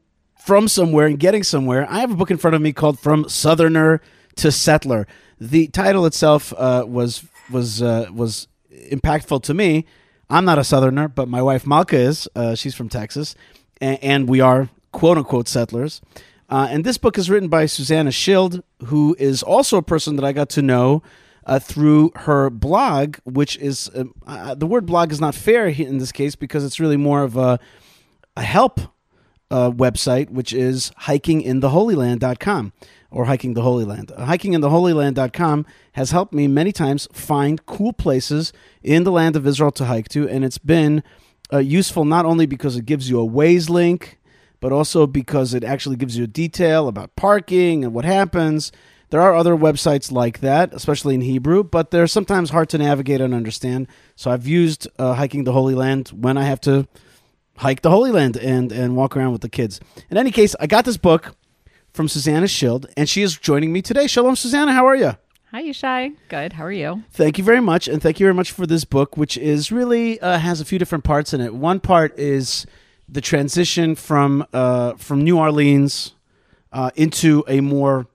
from 0.45 0.67
somewhere 0.67 1.07
and 1.07 1.21
getting 1.21 1.43
somewhere, 1.43 1.87
I 1.89 2.01
have 2.01 2.11
a 2.11 2.17
book 2.17 2.31
in 2.31 2.39
front 2.39 2.57
of 2.57 2.63
me 2.63 2.73
called 2.73 2.99
From 2.99 3.29
Southerner 3.29 4.01
to 4.39 4.53
Settler. 4.53 5.07
The 5.41 5.69
title 5.69 6.07
itself 6.07 6.53
uh, 6.57 6.85
was 6.87 7.25
was 7.51 7.83
uh, 7.83 8.07
was 8.13 8.49
impactful 8.91 9.43
to 9.45 9.55
me. 9.55 9.85
I'm 10.31 10.45
not 10.45 10.59
a 10.59 10.65
Southerner, 10.65 11.09
but 11.09 11.29
my 11.29 11.43
wife 11.43 11.67
Malka 11.67 11.97
is. 11.97 12.29
Uh, 12.35 12.55
she's 12.55 12.75
from 12.75 12.89
Texas, 12.89 13.35
and, 13.81 13.99
and 14.03 14.29
we 14.29 14.41
are 14.41 14.69
quote 14.93 15.19
unquote 15.19 15.49
settlers. 15.49 16.01
Uh, 16.51 16.67
and 16.71 16.85
this 16.85 16.97
book 16.97 17.19
is 17.19 17.29
written 17.29 17.49
by 17.49 17.67
Susannah 17.67 18.11
Schild, 18.11 18.63
who 18.87 19.15
is 19.19 19.43
also 19.43 19.77
a 19.77 19.83
person 19.83 20.17
that 20.17 20.25
I 20.25 20.33
got 20.33 20.49
to 20.51 20.63
know 20.63 21.03
uh, 21.45 21.59
through 21.59 22.13
her 22.17 22.49
blog, 22.49 23.17
which 23.25 23.57
is 23.59 23.91
uh, 23.95 24.05
uh, 24.27 24.55
the 24.55 24.67
word 24.67 24.87
blog 24.87 25.13
is 25.13 25.21
not 25.21 25.35
fair 25.35 25.67
in 25.67 25.99
this 25.99 26.13
case 26.13 26.37
because 26.37 26.65
it's 26.65 26.81
really 26.81 26.97
more 26.97 27.23
of 27.23 27.37
a, 27.37 27.59
a 28.37 28.43
help 28.43 28.81
uh, 29.51 29.71
website, 29.71 30.31
which 30.31 30.53
is 30.53 30.91
hikingintheholyland.com 31.03 32.73
or 33.11 33.25
hiking 33.25 33.55
the 33.55 33.63
Holy 33.63 33.85
Land. 33.85 34.13
Uh, 34.15 34.27
hikingintheholyland.com 34.27 35.67
has 35.93 36.11
helped 36.11 36.35
me 36.35 36.47
many 36.47 36.73
times 36.73 37.09
find 37.13 37.65
cool 37.67 37.93
places 37.93 38.53
in 38.83 39.05
the 39.05 39.13
land 39.13 39.37
of 39.37 39.47
Israel 39.47 39.71
to 39.73 39.87
hike 39.87 40.09
to, 40.09 40.29
and 40.29 40.45
it's 40.45 40.59
been 40.59 41.03
uh, 41.53 41.59
useful 41.59 42.05
not 42.05 42.27
only 42.27 42.47
because 42.47 42.77
it 42.77 42.87
gives 42.87 43.09
you 43.09 43.21
a 43.21 43.29
Waze 43.29 43.71
link, 43.71 44.19
but 44.61 44.73
also 44.73 45.07
because 45.07 45.55
it 45.55 45.65
actually 45.65 45.97
gives 45.97 46.17
you 46.19 46.25
a 46.25 46.29
detail 46.29 46.89
about 46.89 47.15
parking 47.17 47.85
and 47.85 47.95
what 47.95 48.05
happens. 48.05 48.73
There 49.11 49.21
are 49.23 49.35
other 49.35 49.55
websites 49.55 50.13
like 50.13 50.41
that, 50.41 50.75
especially 50.75 51.15
in 51.15 51.23
Hebrew, 51.23 51.65
but 51.65 51.91
they're 51.91 52.07
sometimes 52.07 52.51
hard 52.51 52.69
to 52.71 52.79
navigate 52.79 53.23
and 53.23 53.33
understand. 53.33 53.89
So 54.17 54.31
I've 54.31 54.47
used 54.47 54.87
uh, 54.99 55.15
hiking 55.15 55.45
the 55.45 55.53
Holy 55.53 55.75
Land 55.75 56.09
when 56.09 56.37
I 56.37 56.43
have 56.43 56.61
to 56.63 56.87
hike 57.57 57.81
the 57.81 57.91
Holy 57.91 58.11
Land 58.11 58.37
and 58.37 58.71
and 58.71 58.97
walk 58.97 59.17
around 59.17 59.33
with 59.33 59.41
the 59.41 59.49
kids. 59.49 59.81
In 60.11 60.19
any 60.19 60.31
case, 60.31 60.55
I 60.61 60.67
got 60.67 60.85
this 60.85 60.99
book 60.99 61.35
from 61.99 62.07
Susannah 62.07 62.47
Schild, 62.47 62.87
and 62.97 63.09
she 63.09 63.23
is 63.23 63.37
joining 63.37 63.73
me 63.73 63.83
today. 63.83 64.07
Shalom, 64.07 64.37
Susannah. 64.37 64.73
How 64.73 64.87
are 64.87 64.95
you? 64.95 65.17
Hi, 65.51 65.65
Yishai. 65.65 66.15
Good. 66.29 66.53
How 66.53 66.63
are 66.63 66.71
you? 66.71 67.03
Thank 67.11 67.39
you 67.39 67.43
very 67.43 67.61
much, 67.61 67.89
and 67.89 68.01
thank 68.01 68.21
you 68.21 68.25
very 68.25 68.35
much 68.35 68.53
for 68.53 68.69
this 68.69 68.85
book, 68.85 69.17
which 69.17 69.37
is 69.37 69.73
really 69.73 70.21
uh, 70.21 70.39
has 70.39 70.61
a 70.61 70.65
few 70.65 70.79
different 70.79 71.03
parts 71.03 71.35
in 71.35 71.41
it. 71.41 71.53
One 71.53 71.81
part 71.81 72.17
is 72.17 72.67
the 73.09 73.21
transition 73.21 73.97
from 73.97 74.47
uh, 74.53 74.93
from 74.93 75.25
New 75.25 75.41
Orleans 75.41 76.15
uh, 76.73 76.93
into 76.95 77.43
a 77.49 77.61
more 77.61 78.07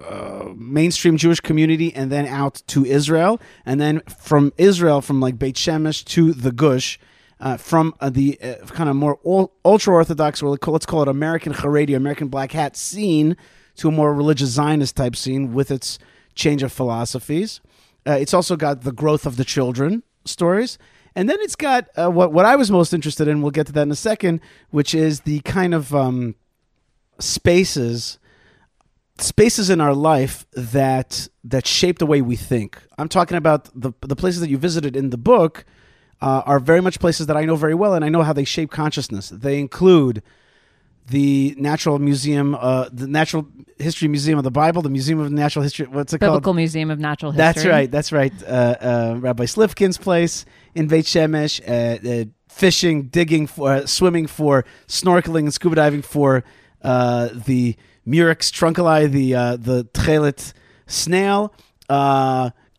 uh, 0.00 0.48
mainstream 0.56 1.16
Jewish 1.16 1.38
community, 1.38 1.94
and 1.94 2.10
then 2.10 2.26
out 2.26 2.64
to 2.66 2.84
Israel, 2.84 3.40
and 3.64 3.80
then 3.80 4.00
from 4.00 4.52
Israel, 4.58 5.00
from 5.00 5.20
like 5.20 5.38
Beit 5.38 5.54
Shemesh 5.54 6.04
to 6.06 6.32
the 6.32 6.50
Gush. 6.50 6.98
Uh, 7.40 7.56
from 7.56 7.94
uh, 8.00 8.10
the 8.10 8.36
uh, 8.40 8.56
kind 8.66 8.90
of 8.90 8.96
more 8.96 9.20
ultra 9.64 9.94
orthodox, 9.94 10.42
or 10.42 10.58
let's 10.66 10.86
call 10.86 11.02
it 11.02 11.08
American 11.08 11.52
Haredi, 11.52 11.94
American 11.94 12.26
black 12.26 12.50
hat 12.50 12.76
scene, 12.76 13.36
to 13.76 13.88
a 13.88 13.92
more 13.92 14.12
religious 14.12 14.48
Zionist 14.48 14.96
type 14.96 15.14
scene 15.14 15.54
with 15.54 15.70
its 15.70 16.00
change 16.34 16.64
of 16.64 16.72
philosophies. 16.72 17.60
Uh, 18.04 18.12
it's 18.12 18.34
also 18.34 18.56
got 18.56 18.82
the 18.82 18.90
growth 18.90 19.24
of 19.24 19.36
the 19.36 19.44
children 19.44 20.02
stories. 20.24 20.78
And 21.14 21.28
then 21.28 21.38
it's 21.40 21.56
got 21.56 21.88
uh, 21.96 22.10
what, 22.10 22.32
what 22.32 22.44
I 22.44 22.56
was 22.56 22.70
most 22.70 22.92
interested 22.92 23.28
in, 23.28 23.42
we'll 23.42 23.50
get 23.50 23.66
to 23.66 23.72
that 23.72 23.82
in 23.82 23.90
a 23.90 23.96
second, 23.96 24.40
which 24.70 24.94
is 24.94 25.20
the 25.20 25.40
kind 25.40 25.74
of 25.74 25.94
um, 25.94 26.34
spaces 27.18 28.18
spaces 29.20 29.68
in 29.68 29.80
our 29.80 29.94
life 29.94 30.46
that 30.52 31.28
that 31.42 31.66
shape 31.66 31.98
the 31.98 32.06
way 32.06 32.22
we 32.22 32.36
think. 32.36 32.80
I'm 32.98 33.08
talking 33.08 33.36
about 33.36 33.68
the 33.74 33.92
the 34.00 34.14
places 34.14 34.40
that 34.40 34.48
you 34.48 34.58
visited 34.58 34.96
in 34.96 35.10
the 35.10 35.18
book 35.18 35.64
uh, 36.20 36.42
are 36.44 36.58
very 36.58 36.80
much 36.80 36.98
places 36.98 37.26
that 37.26 37.36
I 37.36 37.44
know 37.44 37.56
very 37.56 37.74
well, 37.74 37.94
and 37.94 38.04
I 38.04 38.08
know 38.08 38.22
how 38.22 38.32
they 38.32 38.44
shape 38.44 38.70
consciousness. 38.70 39.28
They 39.30 39.58
include 39.58 40.22
the 41.08 41.54
Natural 41.58 41.98
Museum, 41.98 42.54
uh, 42.54 42.88
the 42.92 43.06
Natural 43.06 43.46
History 43.78 44.08
Museum 44.08 44.36
of 44.38 44.44
the 44.44 44.50
Bible, 44.50 44.82
the 44.82 44.90
Museum 44.90 45.20
of 45.20 45.32
Natural 45.32 45.62
History. 45.62 45.86
What's 45.86 46.12
it 46.12 46.20
Biblical 46.20 46.34
called? 46.34 46.42
Biblical 46.42 46.54
Museum 46.54 46.90
of 46.90 46.98
Natural 46.98 47.32
History. 47.32 47.44
That's 47.44 47.64
right. 47.64 47.90
That's 47.90 48.12
right. 48.12 48.32
Uh, 48.42 48.46
uh, 48.46 49.16
Rabbi 49.18 49.46
Slifkin's 49.46 49.96
place 49.96 50.44
in 50.74 50.86
Beit 50.88 51.06
Shemesh, 51.06 51.60
uh, 51.66 52.08
uh, 52.08 52.24
fishing, 52.48 53.04
digging 53.04 53.46
for, 53.46 53.72
uh, 53.72 53.86
swimming 53.86 54.26
for, 54.26 54.64
snorkeling 54.86 55.40
and 55.40 55.54
scuba 55.54 55.76
diving 55.76 56.02
for 56.02 56.44
uh, 56.82 57.28
the 57.32 57.76
Murex 58.06 58.50
trunculi, 58.50 59.06
the 59.06 59.34
uh, 59.34 59.56
the 59.56 59.84
Tchelet 59.84 60.52
snail. 60.86 61.54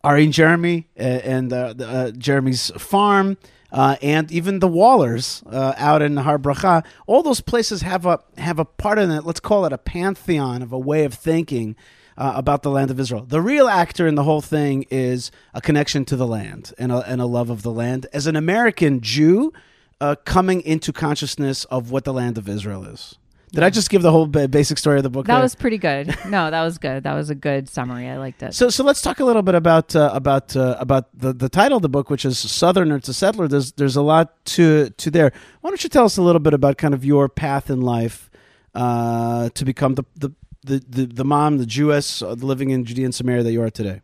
Uh, 0.02 0.14
in 0.14 0.32
Jeremy 0.32 0.88
uh, 0.98 1.02
and 1.02 1.50
the, 1.50 1.86
uh, 1.86 2.10
Jeremy's 2.12 2.70
farm. 2.78 3.36
Uh, 3.72 3.96
and 4.02 4.32
even 4.32 4.58
the 4.58 4.68
Wallers 4.68 5.44
uh, 5.52 5.74
out 5.76 6.02
in 6.02 6.16
Har 6.16 6.38
Bracha, 6.38 6.84
all 7.06 7.22
those 7.22 7.40
places 7.40 7.82
have 7.82 8.04
a 8.04 8.18
have 8.36 8.58
a 8.58 8.64
part 8.64 8.98
in 8.98 9.12
it. 9.12 9.24
Let's 9.24 9.38
call 9.38 9.64
it 9.64 9.72
a 9.72 9.78
pantheon 9.78 10.60
of 10.62 10.72
a 10.72 10.78
way 10.78 11.04
of 11.04 11.14
thinking 11.14 11.76
uh, 12.18 12.32
about 12.34 12.62
the 12.62 12.70
land 12.70 12.90
of 12.90 12.98
Israel. 12.98 13.24
The 13.24 13.40
real 13.40 13.68
actor 13.68 14.06
in 14.06 14.14
the 14.14 14.24
whole 14.24 14.40
thing 14.40 14.84
is 14.90 15.30
a 15.54 15.60
connection 15.60 16.04
to 16.06 16.16
the 16.16 16.26
land 16.26 16.72
and 16.78 16.92
a, 16.92 16.98
and 17.08 17.20
a 17.20 17.26
love 17.26 17.48
of 17.48 17.62
the 17.62 17.70
land. 17.70 18.06
As 18.12 18.26
an 18.26 18.36
American 18.36 19.00
Jew, 19.00 19.52
uh, 20.00 20.16
coming 20.24 20.60
into 20.62 20.92
consciousness 20.92 21.64
of 21.66 21.90
what 21.90 22.04
the 22.04 22.12
land 22.12 22.38
of 22.38 22.48
Israel 22.48 22.84
is. 22.84 23.16
Did 23.52 23.64
I 23.64 23.70
just 23.70 23.90
give 23.90 24.02
the 24.02 24.12
whole 24.12 24.26
basic 24.26 24.78
story 24.78 24.98
of 24.98 25.02
the 25.02 25.10
book? 25.10 25.26
That 25.26 25.34
there? 25.34 25.42
was 25.42 25.54
pretty 25.54 25.78
good. 25.78 26.16
No, 26.26 26.50
that 26.50 26.62
was 26.62 26.78
good. 26.78 27.02
That 27.02 27.14
was 27.14 27.30
a 27.30 27.34
good 27.34 27.68
summary. 27.68 28.08
I 28.08 28.16
liked 28.16 28.42
it. 28.42 28.54
So, 28.54 28.68
so 28.68 28.84
let's 28.84 29.02
talk 29.02 29.18
a 29.18 29.24
little 29.24 29.42
bit 29.42 29.56
about 29.56 29.96
uh, 29.96 30.10
about 30.12 30.54
uh, 30.54 30.76
about 30.78 31.08
the, 31.18 31.32
the 31.32 31.48
title 31.48 31.76
of 31.76 31.82
the 31.82 31.88
book, 31.88 32.08
which 32.10 32.24
is 32.24 32.38
"Southerner 32.38 33.00
to 33.00 33.12
Settler." 33.12 33.48
There's 33.48 33.72
there's 33.72 33.96
a 33.96 34.02
lot 34.02 34.44
to 34.46 34.90
to 34.90 35.10
there. 35.10 35.32
Why 35.60 35.70
don't 35.70 35.82
you 35.82 35.90
tell 35.90 36.04
us 36.04 36.16
a 36.16 36.22
little 36.22 36.40
bit 36.40 36.54
about 36.54 36.78
kind 36.78 36.94
of 36.94 37.04
your 37.04 37.28
path 37.28 37.68
in 37.70 37.80
life 37.80 38.30
uh, 38.74 39.48
to 39.50 39.64
become 39.64 39.94
the 39.94 40.04
the, 40.16 40.30
the, 40.62 40.84
the 40.88 41.06
the 41.06 41.24
mom, 41.24 41.58
the 41.58 41.66
Jewess 41.66 42.22
uh, 42.22 42.32
living 42.32 42.70
in 42.70 42.84
Judea 42.84 43.06
and 43.06 43.14
Samaria 43.14 43.42
that 43.42 43.52
you 43.52 43.62
are 43.62 43.70
today? 43.70 44.00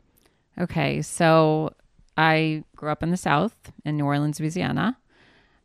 Okay, 0.59 1.03
so 1.03 1.73
I 2.17 2.65
grew 2.75 2.91
up 2.91 3.03
in 3.03 3.11
the 3.11 3.17
South 3.17 3.55
in 3.85 3.97
New 3.97 4.07
Orleans, 4.07 4.41
Louisiana. 4.41 4.97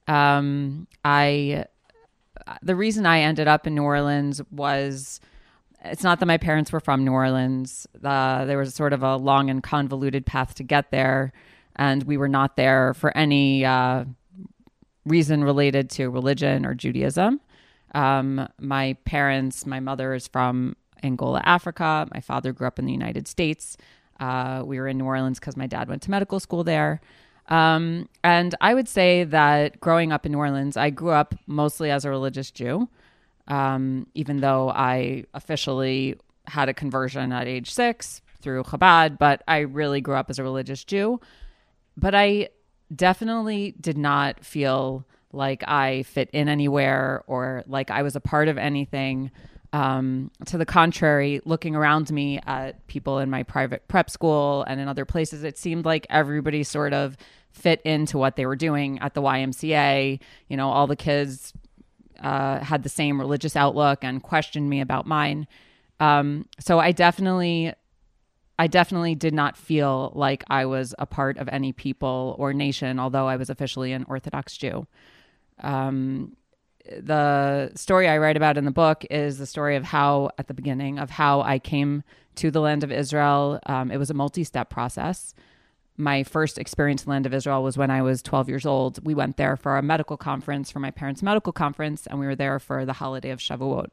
Um, 0.08 0.88
I 1.04 1.66
the 2.62 2.76
reason 2.76 3.06
I 3.06 3.22
ended 3.22 3.48
up 3.48 3.68
in 3.68 3.76
New 3.76 3.84
Orleans 3.84 4.42
was 4.52 5.20
it's 5.84 6.04
not 6.04 6.20
that 6.20 6.26
my 6.28 6.38
parents 6.38 6.72
were 6.72 6.80
from 6.80 7.04
New 7.04 7.12
Orleans. 7.12 7.88
Uh, 8.04 8.46
there 8.46 8.58
was 8.58 8.76
sort 8.76 8.94
of 8.94 9.04
a 9.04 9.16
long 9.16 9.50
and 9.50 9.64
convoluted 9.64 10.26
path 10.26 10.54
to 10.56 10.64
get 10.64 10.92
there, 10.92 11.34
and 11.76 12.04
we 12.04 12.18
were 12.18 12.28
not 12.28 12.56
there 12.56 12.94
for 12.94 13.16
any 13.18 13.66
uh, 13.66 14.06
reason 15.06 15.44
related 15.44 15.90
to 15.92 16.10
religion 16.10 16.66
or 16.66 16.76
Judaism. 16.76 17.42
Um, 17.94 18.48
my 18.60 18.94
parents, 19.06 19.66
my 19.66 19.80
mother 19.80 20.14
is 20.14 20.28
from 20.28 20.76
Angola, 21.04 21.42
Africa. 21.46 22.08
My 22.14 22.22
father 22.22 22.54
grew 22.54 22.68
up 22.68 22.80
in 22.80 22.86
the 22.86 22.94
United 22.94 23.28
States. 23.28 23.76
Uh, 24.20 24.62
we 24.64 24.80
were 24.80 24.88
in 24.88 24.98
New 25.00 25.06
Orleans 25.06 25.40
because 25.40 25.58
my 25.58 25.68
dad 25.68 25.90
went 25.90 26.04
to 26.04 26.12
medical 26.12 26.40
school 26.40 26.64
there. 26.64 27.02
Um, 27.48 28.08
and 28.24 28.56
I 28.62 28.74
would 28.74 28.88
say 28.88 29.24
that 29.26 29.80
growing 29.80 30.12
up 30.12 30.26
in 30.26 30.32
New 30.32 30.38
Orleans, 30.38 30.78
I 30.78 30.90
grew 30.90 31.12
up 31.12 31.36
mostly 31.48 31.92
as 31.92 32.06
a 32.06 32.10
religious 32.10 32.52
Jew, 32.52 32.88
um, 33.48 34.08
even 34.14 34.38
though 34.38 34.70
I 34.70 35.26
officially 35.34 36.16
had 36.48 36.70
a 36.70 36.74
conversion 36.74 37.32
at 37.32 37.48
age 37.48 37.72
six 37.72 38.22
through 38.42 38.64
Chabad, 38.64 39.18
but 39.18 39.44
I 39.48 39.60
really 39.60 40.02
grew 40.02 40.16
up 40.16 40.30
as 40.30 40.40
a 40.40 40.44
religious 40.44 40.84
Jew. 40.84 41.20
But 41.98 42.16
I 42.16 42.50
definitely 42.94 43.76
did 43.80 43.98
not 43.98 44.44
feel 44.44 45.06
like 45.34 45.64
I 45.68 46.04
fit 46.04 46.30
in 46.34 46.50
anywhere 46.50 47.24
or 47.28 47.64
like 47.68 47.92
I 47.92 48.02
was 48.02 48.16
a 48.16 48.22
part 48.22 48.48
of 48.48 48.58
anything. 48.58 49.32
Um, 49.74 50.32
to 50.48 50.58
the 50.58 50.66
contrary, 50.66 51.40
looking 51.46 51.76
around 51.76 52.12
me 52.12 52.40
at 52.46 52.86
people 52.88 53.20
in 53.20 53.30
my 53.30 53.44
private 53.44 53.88
prep 53.88 54.10
school 54.10 54.64
and 54.64 54.82
in 54.82 54.90
other 54.90 55.06
places, 55.06 55.44
it 55.44 55.58
seemed 55.58 55.86
like 55.86 56.06
everybody 56.10 56.64
sort 56.64 56.94
of 56.94 57.16
fit 57.52 57.82
into 57.84 58.18
what 58.18 58.36
they 58.36 58.46
were 58.46 58.56
doing 58.56 59.00
at 59.00 59.14
the 59.14 59.22
YMCA. 59.22 60.20
You 60.50 60.58
know, 60.58 60.70
all 60.70 60.88
the 60.88 60.98
kids 60.98 61.54
uh, 62.22 62.60
had 62.60 62.84
the 62.84 62.90
same 62.90 63.20
religious 63.20 63.56
outlook 63.56 64.04
and 64.04 64.22
questioned 64.22 64.70
me 64.70 64.82
about 64.82 65.06
mine. 65.06 65.48
Um, 66.00 66.48
so 66.60 66.80
I 66.80 66.92
definitely, 66.92 67.74
I 68.60 68.68
definitely 68.68 69.16
did 69.16 69.34
not 69.34 69.56
feel 69.56 70.12
like 70.16 70.44
I 70.50 70.66
was 70.66 70.94
a 71.00 71.06
part 71.06 71.38
of 71.38 71.48
any 71.50 71.72
people 71.72 72.36
or 72.38 72.54
nation, 72.54 73.00
although 73.00 73.28
I 73.28 73.38
was 73.38 73.50
officially 73.50 73.94
an 73.94 74.06
Orthodox 74.08 74.58
Jew. 74.58 74.88
Um, 75.60 76.36
the 77.00 77.72
story 77.76 78.08
I 78.08 78.18
write 78.18 78.38
about 78.38 78.58
in 78.58 78.66
the 78.66 78.72
book 78.72 79.06
is 79.10 79.38
the 79.38 79.46
story 79.46 79.76
of 79.76 79.84
how, 79.84 80.32
at 80.38 80.48
the 80.48 80.54
beginning, 80.54 81.00
of 81.00 81.10
how 81.10 81.42
I 81.42 81.60
came 81.60 82.04
to 82.36 82.52
the 82.52 82.62
land 82.62 82.84
of 82.84 82.92
Israel. 82.92 83.60
Um, 83.66 83.92
it 83.92 83.98
was 83.98 84.10
a 84.10 84.14
multi 84.14 84.44
step 84.44 84.70
process. 84.70 85.34
My 85.98 86.24
first 86.24 86.58
experience 86.58 87.04
in 87.04 87.06
the 87.06 87.12
land 87.12 87.26
of 87.26 87.34
Israel 87.34 87.64
was 87.64 87.78
when 87.78 87.92
I 87.92 88.02
was 88.02 88.22
12 88.22 88.50
years 88.50 88.66
old. 88.66 89.06
We 89.06 89.14
went 89.14 89.38
there 89.38 89.56
for 89.56 89.78
a 89.78 89.82
medical 89.82 90.18
conference, 90.18 90.72
for 90.72 90.80
my 90.80 90.92
parents' 90.92 91.22
medical 91.22 91.54
conference, 91.54 92.08
and 92.08 92.20
we 92.20 92.26
were 92.26 92.36
there 92.36 92.60
for 92.60 92.86
the 92.86 92.94
holiday 92.94 93.30
of 93.30 93.40
Shavuot. 93.40 93.88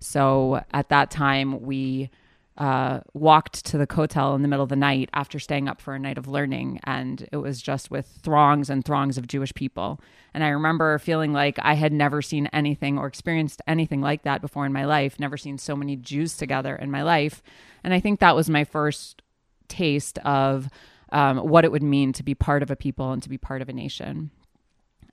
So 0.00 0.62
at 0.72 0.88
that 0.90 1.10
time, 1.10 1.62
we 1.62 2.10
uh, 2.56 3.00
walked 3.12 3.64
to 3.66 3.78
the 3.78 3.86
hotel 3.92 4.34
in 4.34 4.42
the 4.42 4.48
middle 4.48 4.62
of 4.62 4.68
the 4.68 4.76
night 4.76 5.10
after 5.12 5.38
staying 5.38 5.68
up 5.68 5.80
for 5.80 5.94
a 5.94 5.98
night 5.98 6.18
of 6.18 6.28
learning. 6.28 6.80
And 6.84 7.28
it 7.32 7.38
was 7.38 7.60
just 7.60 7.90
with 7.90 8.06
throngs 8.22 8.70
and 8.70 8.84
throngs 8.84 9.18
of 9.18 9.26
Jewish 9.26 9.52
people. 9.54 10.00
And 10.32 10.44
I 10.44 10.48
remember 10.48 10.98
feeling 10.98 11.32
like 11.32 11.58
I 11.60 11.74
had 11.74 11.92
never 11.92 12.22
seen 12.22 12.46
anything 12.52 12.98
or 12.98 13.06
experienced 13.06 13.60
anything 13.66 14.00
like 14.00 14.22
that 14.22 14.40
before 14.40 14.66
in 14.66 14.72
my 14.72 14.84
life, 14.84 15.18
never 15.18 15.36
seen 15.36 15.58
so 15.58 15.74
many 15.74 15.96
Jews 15.96 16.36
together 16.36 16.76
in 16.76 16.90
my 16.90 17.02
life. 17.02 17.42
And 17.82 17.92
I 17.92 18.00
think 18.00 18.20
that 18.20 18.36
was 18.36 18.48
my 18.48 18.64
first 18.64 19.22
taste 19.66 20.18
of 20.18 20.68
um, 21.10 21.38
what 21.38 21.64
it 21.64 21.72
would 21.72 21.82
mean 21.82 22.12
to 22.12 22.22
be 22.22 22.34
part 22.34 22.62
of 22.62 22.70
a 22.70 22.76
people 22.76 23.12
and 23.12 23.22
to 23.22 23.28
be 23.28 23.38
part 23.38 23.62
of 23.62 23.68
a 23.68 23.72
nation. 23.72 24.30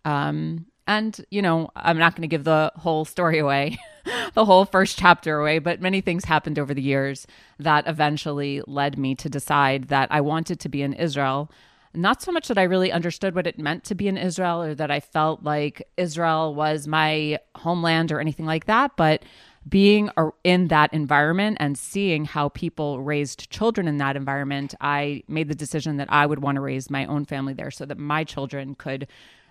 Um, 0.06 0.66
and, 0.88 1.24
you 1.30 1.42
know, 1.42 1.70
I'm 1.76 1.98
not 1.98 2.16
going 2.16 2.24
to 2.24 2.28
give 2.28 2.44
the 2.44 2.72
whole 2.76 3.06
story 3.06 3.40
away, 3.40 3.78
the 4.34 4.46
whole 4.46 4.66
first 4.66 4.98
chapter 4.98 5.40
away, 5.40 5.60
but 5.60 5.82
many 5.82 6.02
things 6.02 6.26
happened 6.26 6.58
over 6.60 6.74
the 6.74 6.82
years 6.82 7.28
that 7.60 7.88
eventually 7.88 8.62
led 8.68 8.98
me 8.98 9.16
to 9.16 9.30
decide 9.30 9.90
that 9.90 10.12
I 10.12 10.22
wanted 10.22 10.60
to 10.62 10.70
be 10.70 10.82
in 10.82 10.94
Israel. 10.94 11.52
Not 11.94 12.22
so 12.22 12.32
much 12.32 12.48
that 12.48 12.58
I 12.58 12.64
really 12.64 12.92
understood 12.92 13.36
what 13.36 13.48
it 13.48 13.60
meant 13.60 13.84
to 13.86 13.96
be 13.96 14.08
in 14.08 14.18
Israel 14.18 14.62
or 14.62 14.76
that 14.76 14.90
I 14.90 15.02
felt 15.02 15.44
like 15.44 15.88
Israel 15.98 16.56
was 16.56 16.88
my 16.88 17.40
homeland 17.56 18.12
or 18.12 18.20
anything 18.22 18.46
like 18.46 18.66
that, 18.66 18.96
but 18.96 19.24
being 19.68 20.10
in 20.44 20.70
that 20.70 20.92
environment 20.94 21.58
and 21.60 21.78
seeing 21.78 22.26
how 22.26 22.50
people 22.50 23.02
raised 23.02 23.50
children 23.52 23.88
in 23.88 23.98
that 23.98 24.16
environment, 24.16 24.74
I 24.82 25.24
made 25.28 25.50
the 25.50 25.56
decision 25.56 25.98
that 25.98 26.12
I 26.12 26.26
would 26.26 26.40
want 26.40 26.56
to 26.56 26.62
raise 26.62 26.90
my 26.90 27.06
own 27.06 27.26
family 27.26 27.54
there 27.54 27.70
so 27.70 27.86
that 27.86 27.98
my 27.98 28.24
children 28.24 28.74
could 28.74 29.08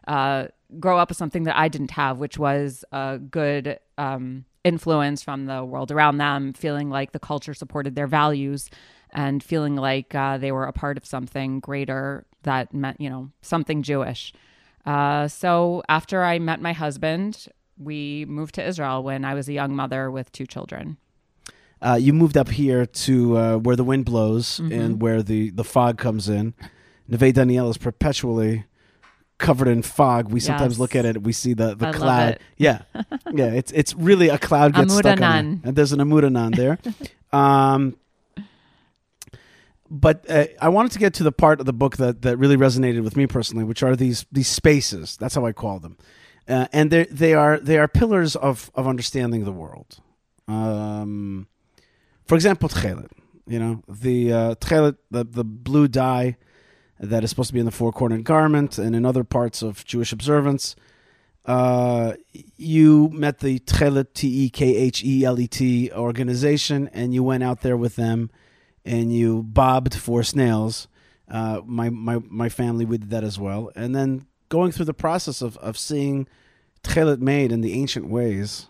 uh, 0.06 0.46
grow 0.78 0.98
up 0.98 1.08
with 1.08 1.18
something 1.18 1.44
that 1.44 1.56
I 1.56 1.68
didn't 1.68 1.92
have, 1.92 2.18
which 2.18 2.38
was 2.38 2.84
a 2.92 3.18
good 3.18 3.78
um, 3.98 4.44
influence 4.64 5.22
from 5.22 5.46
the 5.46 5.64
world 5.64 5.90
around 5.90 6.18
them, 6.18 6.52
feeling 6.52 6.90
like 6.90 7.12
the 7.12 7.18
culture 7.18 7.54
supported 7.54 7.94
their 7.94 8.06
values 8.06 8.70
and 9.12 9.42
feeling 9.42 9.74
like 9.76 10.14
uh, 10.14 10.38
they 10.38 10.52
were 10.52 10.66
a 10.66 10.72
part 10.72 10.96
of 10.96 11.04
something 11.04 11.60
greater 11.60 12.24
that 12.42 12.72
meant, 12.72 13.00
you 13.00 13.10
know, 13.10 13.30
something 13.42 13.82
Jewish. 13.82 14.32
Uh, 14.86 15.28
so 15.28 15.82
after 15.88 16.22
I 16.24 16.38
met 16.38 16.60
my 16.60 16.72
husband, 16.72 17.48
we 17.76 18.24
moved 18.26 18.54
to 18.56 18.66
Israel 18.66 19.02
when 19.02 19.24
I 19.24 19.34
was 19.34 19.48
a 19.48 19.52
young 19.52 19.74
mother 19.74 20.10
with 20.10 20.30
two 20.32 20.46
children. 20.46 20.96
Uh, 21.82 21.98
you 22.00 22.12
moved 22.12 22.36
up 22.36 22.50
here 22.50 22.84
to 22.86 23.36
uh, 23.38 23.56
where 23.56 23.74
the 23.76 23.84
wind 23.84 24.04
blows 24.04 24.60
Mm-hmm. 24.60 24.72
and 24.72 25.02
where 25.02 25.22
the, 25.22 25.50
the 25.50 25.64
fog 25.64 25.98
comes 25.98 26.28
in. 26.28 26.54
Neve 27.08 27.34
Daniel 27.34 27.70
is 27.70 27.78
perpetually 27.78 28.64
covered 29.40 29.66
in 29.68 29.83
fog. 29.83 30.31
We 30.31 30.38
sometimes 30.40 30.74
Yes. 30.74 30.79
look 30.79 30.94
at 30.94 31.05
it, 31.05 31.22
we 31.22 31.33
see 31.33 31.55
the, 31.55 31.74
the 31.74 31.88
I 31.88 31.92
cloud. 31.92 32.29
it. 32.35 32.42
Yeah, 32.57 32.83
yeah. 33.33 33.46
It's 33.61 33.72
it's 33.72 33.94
really 33.94 34.29
a 34.29 34.38
cloud 34.38 34.74
gets 34.74 34.94
stuck 34.94 35.20
on 35.20 35.24
Amuranan. 35.24 35.53
you. 35.55 35.61
and 35.64 35.76
there's 35.76 35.92
an 35.92 35.98
amuranan 35.98 36.55
there. 36.55 36.79
um, 37.33 37.96
but 39.90 40.24
uh, 40.31 40.46
I 40.61 40.68
wanted 40.68 40.92
to 40.92 40.98
get 41.00 41.14
to 41.14 41.24
the 41.24 41.33
part 41.33 41.59
of 41.59 41.66
the 41.66 41.72
book 41.72 41.96
that, 41.96 42.22
that 42.22 42.37
really 42.37 42.57
resonated 42.57 43.03
with 43.03 43.16
me 43.16 43.26
personally, 43.26 43.64
which 43.64 43.83
are 43.83 43.96
these 43.96 44.24
these 44.31 44.46
spaces. 44.48 45.16
That's 45.16 45.35
how 45.35 45.44
I 45.46 45.53
call 45.53 45.81
them, 45.81 45.96
uh, 46.48 46.66
and 46.72 46.90
they 46.90 47.05
they 47.07 47.35
are 47.35 47.59
they 47.59 47.76
are 47.79 47.88
pillars 47.88 48.37
of 48.37 48.70
of 48.74 48.87
understanding 48.87 49.44
the 49.44 49.53
world. 49.53 49.98
Um, 50.46 51.48
for 52.24 52.35
example, 52.37 52.68
tchelet. 52.68 53.11
You 53.46 53.59
know 53.59 53.83
the 53.88 54.33
uh, 54.33 54.55
tchelet, 54.57 54.96
the 55.11 55.24
the 55.24 55.44
blue 55.44 55.88
dye 55.88 56.37
that 57.00 57.24
is 57.24 57.30
supposed 57.30 57.48
to 57.48 57.54
be 57.54 57.60
in 57.60 57.66
the 57.66 57.72
four 57.72 57.92
cornered 57.92 58.24
garment 58.24 58.78
and 58.78 58.94
in 58.94 59.06
other 59.06 59.24
parts 59.24 59.62
of 59.62 59.84
Jewish 59.84 60.12
observance. 60.12 60.76
Uh, 61.46 62.12
you 62.56 63.08
met 63.08 63.38
the 63.38 63.58
Tchelet 63.60 64.12
T 64.12 64.44
E 64.44 64.50
K 64.50 64.76
H 64.76 65.02
E 65.02 65.24
L 65.24 65.40
E 65.40 65.48
T 65.48 65.90
organization, 65.92 66.88
and 66.92 67.14
you 67.14 67.22
went 67.22 67.42
out 67.42 67.62
there 67.62 67.76
with 67.76 67.96
them, 67.96 68.30
and 68.84 69.12
you 69.12 69.42
bobbed 69.42 69.94
for 69.94 70.22
snails. 70.22 70.86
Uh, 71.28 71.62
my 71.64 71.88
my 71.88 72.18
my 72.28 72.48
family 72.48 72.84
we 72.84 72.98
did 72.98 73.10
that 73.10 73.24
as 73.24 73.38
well, 73.38 73.70
and 73.74 73.94
then 73.94 74.26
going 74.50 74.70
through 74.70 74.84
the 74.84 74.94
process 74.94 75.40
of 75.40 75.56
of 75.58 75.78
seeing 75.78 76.28
Tchelet 76.84 77.20
made 77.20 77.52
in 77.52 77.62
the 77.62 77.72
ancient 77.72 78.08
ways 78.08 78.66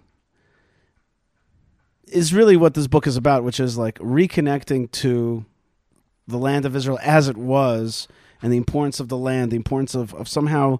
is 2.06 2.34
really 2.34 2.56
what 2.56 2.74
this 2.74 2.86
book 2.86 3.06
is 3.06 3.16
about, 3.16 3.44
which 3.44 3.60
is 3.60 3.78
like 3.78 3.98
reconnecting 3.98 4.90
to 4.92 5.44
the 6.30 6.38
land 6.38 6.64
of 6.64 6.74
Israel 6.74 6.98
as 7.02 7.28
it 7.28 7.36
was 7.36 8.08
and 8.42 8.52
the 8.52 8.56
importance 8.56 9.00
of 9.00 9.08
the 9.08 9.16
land, 9.16 9.50
the 9.50 9.56
importance 9.56 9.94
of, 9.94 10.14
of 10.14 10.28
somehow 10.28 10.78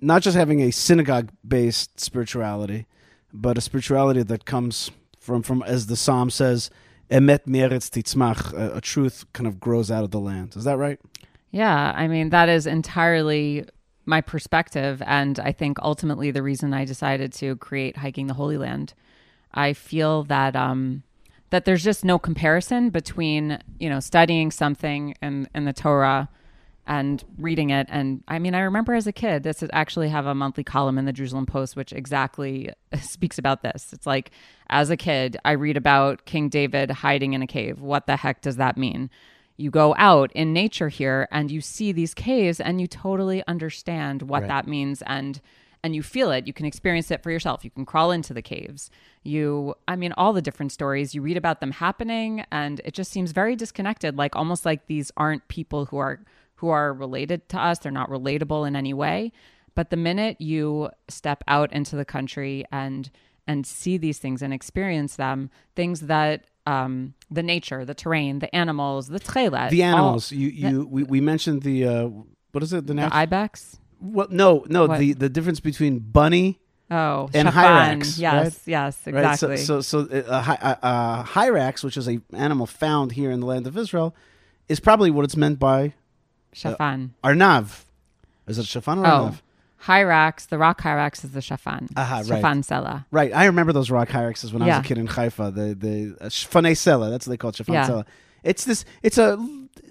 not 0.00 0.22
just 0.22 0.36
having 0.36 0.60
a 0.60 0.70
synagogue 0.70 1.30
based 1.46 2.00
spirituality, 2.00 2.86
but 3.32 3.56
a 3.56 3.60
spirituality 3.60 4.22
that 4.22 4.44
comes 4.44 4.90
from, 5.18 5.42
from 5.42 5.62
as 5.62 5.86
the 5.86 5.96
psalm 5.96 6.28
says, 6.28 6.70
emet 7.10 7.46
meretz 7.46 7.88
titzmach, 7.88 8.52
a, 8.52 8.76
a 8.76 8.80
truth 8.80 9.24
kind 9.32 9.46
of 9.46 9.60
grows 9.60 9.90
out 9.90 10.04
of 10.04 10.10
the 10.10 10.20
land. 10.20 10.54
Is 10.56 10.64
that 10.64 10.76
right? 10.76 10.98
Yeah, 11.50 11.92
I 11.94 12.08
mean, 12.08 12.30
that 12.30 12.48
is 12.48 12.66
entirely 12.66 13.66
my 14.04 14.20
perspective. 14.20 15.02
And 15.06 15.38
I 15.38 15.52
think 15.52 15.78
ultimately 15.80 16.30
the 16.30 16.42
reason 16.42 16.74
I 16.74 16.84
decided 16.84 17.32
to 17.34 17.56
create 17.56 17.98
Hiking 17.98 18.26
the 18.26 18.34
Holy 18.34 18.58
Land. 18.58 18.94
I 19.54 19.74
feel 19.74 20.24
that 20.24 20.56
um, 20.56 21.02
that 21.52 21.66
there's 21.66 21.84
just 21.84 22.02
no 22.04 22.18
comparison 22.18 22.88
between 22.90 23.58
you 23.78 23.88
know 23.88 24.00
studying 24.00 24.50
something 24.50 25.14
in 25.22 25.46
in 25.54 25.64
the 25.66 25.72
Torah 25.72 26.28
and 26.86 27.22
reading 27.38 27.70
it. 27.70 27.86
And 27.90 28.24
i 28.26 28.40
mean 28.40 28.54
i 28.56 28.60
remember 28.60 28.94
as 28.94 29.06
a 29.06 29.12
kid 29.12 29.44
this 29.44 29.62
is 29.62 29.70
actually 29.72 30.08
have 30.08 30.26
a 30.26 30.34
monthly 30.34 30.64
column 30.64 30.98
in 30.98 31.04
the 31.04 31.12
jerusalem 31.12 31.46
post 31.46 31.76
which 31.76 31.92
exactly 31.92 32.70
speaks 33.00 33.38
about 33.38 33.62
this. 33.62 33.92
It's 33.92 34.06
like 34.06 34.32
as 34.68 34.90
a 34.90 34.96
kid 34.96 35.36
i 35.44 35.52
read 35.52 35.76
about 35.76 36.24
king 36.24 36.48
david 36.48 36.90
hiding 36.90 37.34
in 37.34 37.42
a 37.42 37.46
cave. 37.46 37.80
What 37.80 38.06
the 38.06 38.16
heck 38.16 38.40
does 38.42 38.56
that 38.56 38.76
mean? 38.76 39.10
You 39.58 39.70
go 39.70 39.94
out 39.98 40.32
in 40.32 40.52
nature 40.54 40.88
here 40.88 41.28
and 41.30 41.50
you 41.50 41.60
see 41.60 41.92
these 41.92 42.14
caves 42.14 42.58
and 42.60 42.80
you 42.80 42.86
totally 42.88 43.44
understand 43.46 44.22
what 44.22 44.40
Right. 44.42 44.48
that 44.48 44.66
means. 44.66 45.02
And 45.06 45.40
and 45.84 45.94
you 45.96 46.02
feel 46.02 46.30
it 46.30 46.46
you 46.46 46.52
can 46.52 46.66
experience 46.66 47.10
it 47.10 47.22
for 47.22 47.30
yourself. 47.30 47.64
You 47.64 47.70
can 47.70 47.84
crawl 47.84 48.10
into 48.12 48.32
the 48.34 48.42
caves. 48.42 48.90
You 49.22 49.74
i 49.88 49.96
mean 49.96 50.12
all 50.16 50.32
the 50.32 50.42
different 50.42 50.72
stories. 50.72 51.14
You 51.14 51.22
read 51.22 51.36
about 51.36 51.60
them 51.60 51.72
happening 51.72 52.44
and 52.52 52.80
it 52.84 52.94
just 52.94 53.10
seems 53.10 53.32
very 53.32 53.56
disconnected 53.56 54.16
like 54.16 54.34
almost 54.36 54.64
like 54.64 54.86
these 54.86 55.10
aren't 55.16 55.46
people 55.48 55.86
who 55.86 55.98
are 55.98 56.20
who 56.56 56.68
are 56.68 56.92
related 56.92 57.48
to 57.50 57.58
us. 57.58 57.78
They're 57.80 57.90
not 57.92 58.08
relatable 58.10 58.66
in 58.68 58.76
any 58.76 58.94
way. 58.94 59.32
But 59.74 59.90
the 59.90 59.96
minute 59.96 60.40
you 60.40 60.90
step 61.08 61.42
out 61.48 61.72
into 61.72 61.96
the 61.96 62.04
country 62.04 62.64
and 62.70 63.10
and 63.46 63.66
see 63.66 63.96
these 63.98 64.18
things 64.18 64.40
and 64.42 64.52
experience 64.54 65.16
them 65.16 65.50
things 65.74 66.02
that 66.02 66.44
um 66.66 67.14
the 67.28 67.42
nature 67.42 67.84
the 67.84 67.94
terrain 67.94 68.38
the 68.38 68.54
animals 68.54 69.08
the 69.08 69.18
tchelet 69.18 69.70
The 69.70 69.82
all- 69.82 69.94
animals. 69.96 70.30
you 70.30 70.48
you 70.48 70.86
we, 70.86 71.02
we 71.02 71.20
mentioned 71.20 71.62
the 71.62 71.84
uh, 71.86 72.08
what 72.52 72.62
is 72.62 72.72
it? 72.72 72.86
The, 72.86 72.94
the 72.94 73.08
ibex 73.12 73.80
Well, 74.02 74.26
no, 74.30 74.64
no. 74.68 74.86
What? 74.86 74.98
The 74.98 75.12
the 75.12 75.28
difference 75.28 75.60
between 75.60 76.00
bunny 76.00 76.58
oh 76.90 77.30
And 77.32 77.48
shafan. 77.48 77.52
hyrax, 78.00 78.18
yes 78.18 78.44
right? 78.44 78.60
yes 78.66 78.98
right? 79.06 79.38
So 79.38 79.48
exactly 79.50 79.56
so, 79.58 79.80
so 79.80 79.98
uh, 80.00 80.56
uh, 80.60 80.74
uh, 80.82 81.24
hyrax, 81.24 81.82
which 81.84 81.96
is 81.96 82.08
a 82.08 82.20
animal 82.32 82.66
found 82.66 83.12
here 83.12 83.30
in 83.30 83.40
the 83.40 83.46
land 83.46 83.66
of 83.66 83.78
Israel, 83.78 84.14
is 84.68 84.80
probably 84.80 85.10
what 85.10 85.24
it's 85.24 85.36
meant 85.36 85.58
by 85.58 85.94
shafan 86.54 87.10
arnav. 87.24 87.84
Is 88.48 88.58
it 88.58 88.66
shafan 88.66 88.98
or 88.98 89.06
Oh, 89.06 89.10
arnav? 89.30 89.40
Hyrax, 89.86 90.46
the 90.48 90.58
rock 90.58 90.80
Hyrax 90.80 91.24
is 91.24 91.32
the 91.32 91.40
Shafan. 91.40 91.88
Aha, 91.96 92.18
right. 92.18 92.24
Shafan 92.26 92.62
Sela. 92.64 93.04
Right, 93.10 93.34
I 93.34 93.46
remember 93.46 93.72
those 93.72 93.90
rock 93.90 94.08
hyraxes 94.10 94.52
when 94.52 94.62
I 94.62 94.66
was 94.68 94.76
a 94.78 94.82
kid 94.82 94.96
in 94.98 95.08
Haifa. 95.08 95.50
The 95.52 95.74
the 95.74 96.16
uh, 96.20 96.26
shfanei 96.28 96.72
sela, 96.72 97.10
that's 97.10 97.26
what 97.26 97.32
they 97.32 97.36
call 97.36 97.50
it, 97.50 97.56
shafan 97.56 97.72
Yeah. 97.74 97.88
sela. 97.88 98.04
It's 98.44 98.64
this. 98.64 98.84
It's 99.02 99.18
a 99.18 99.36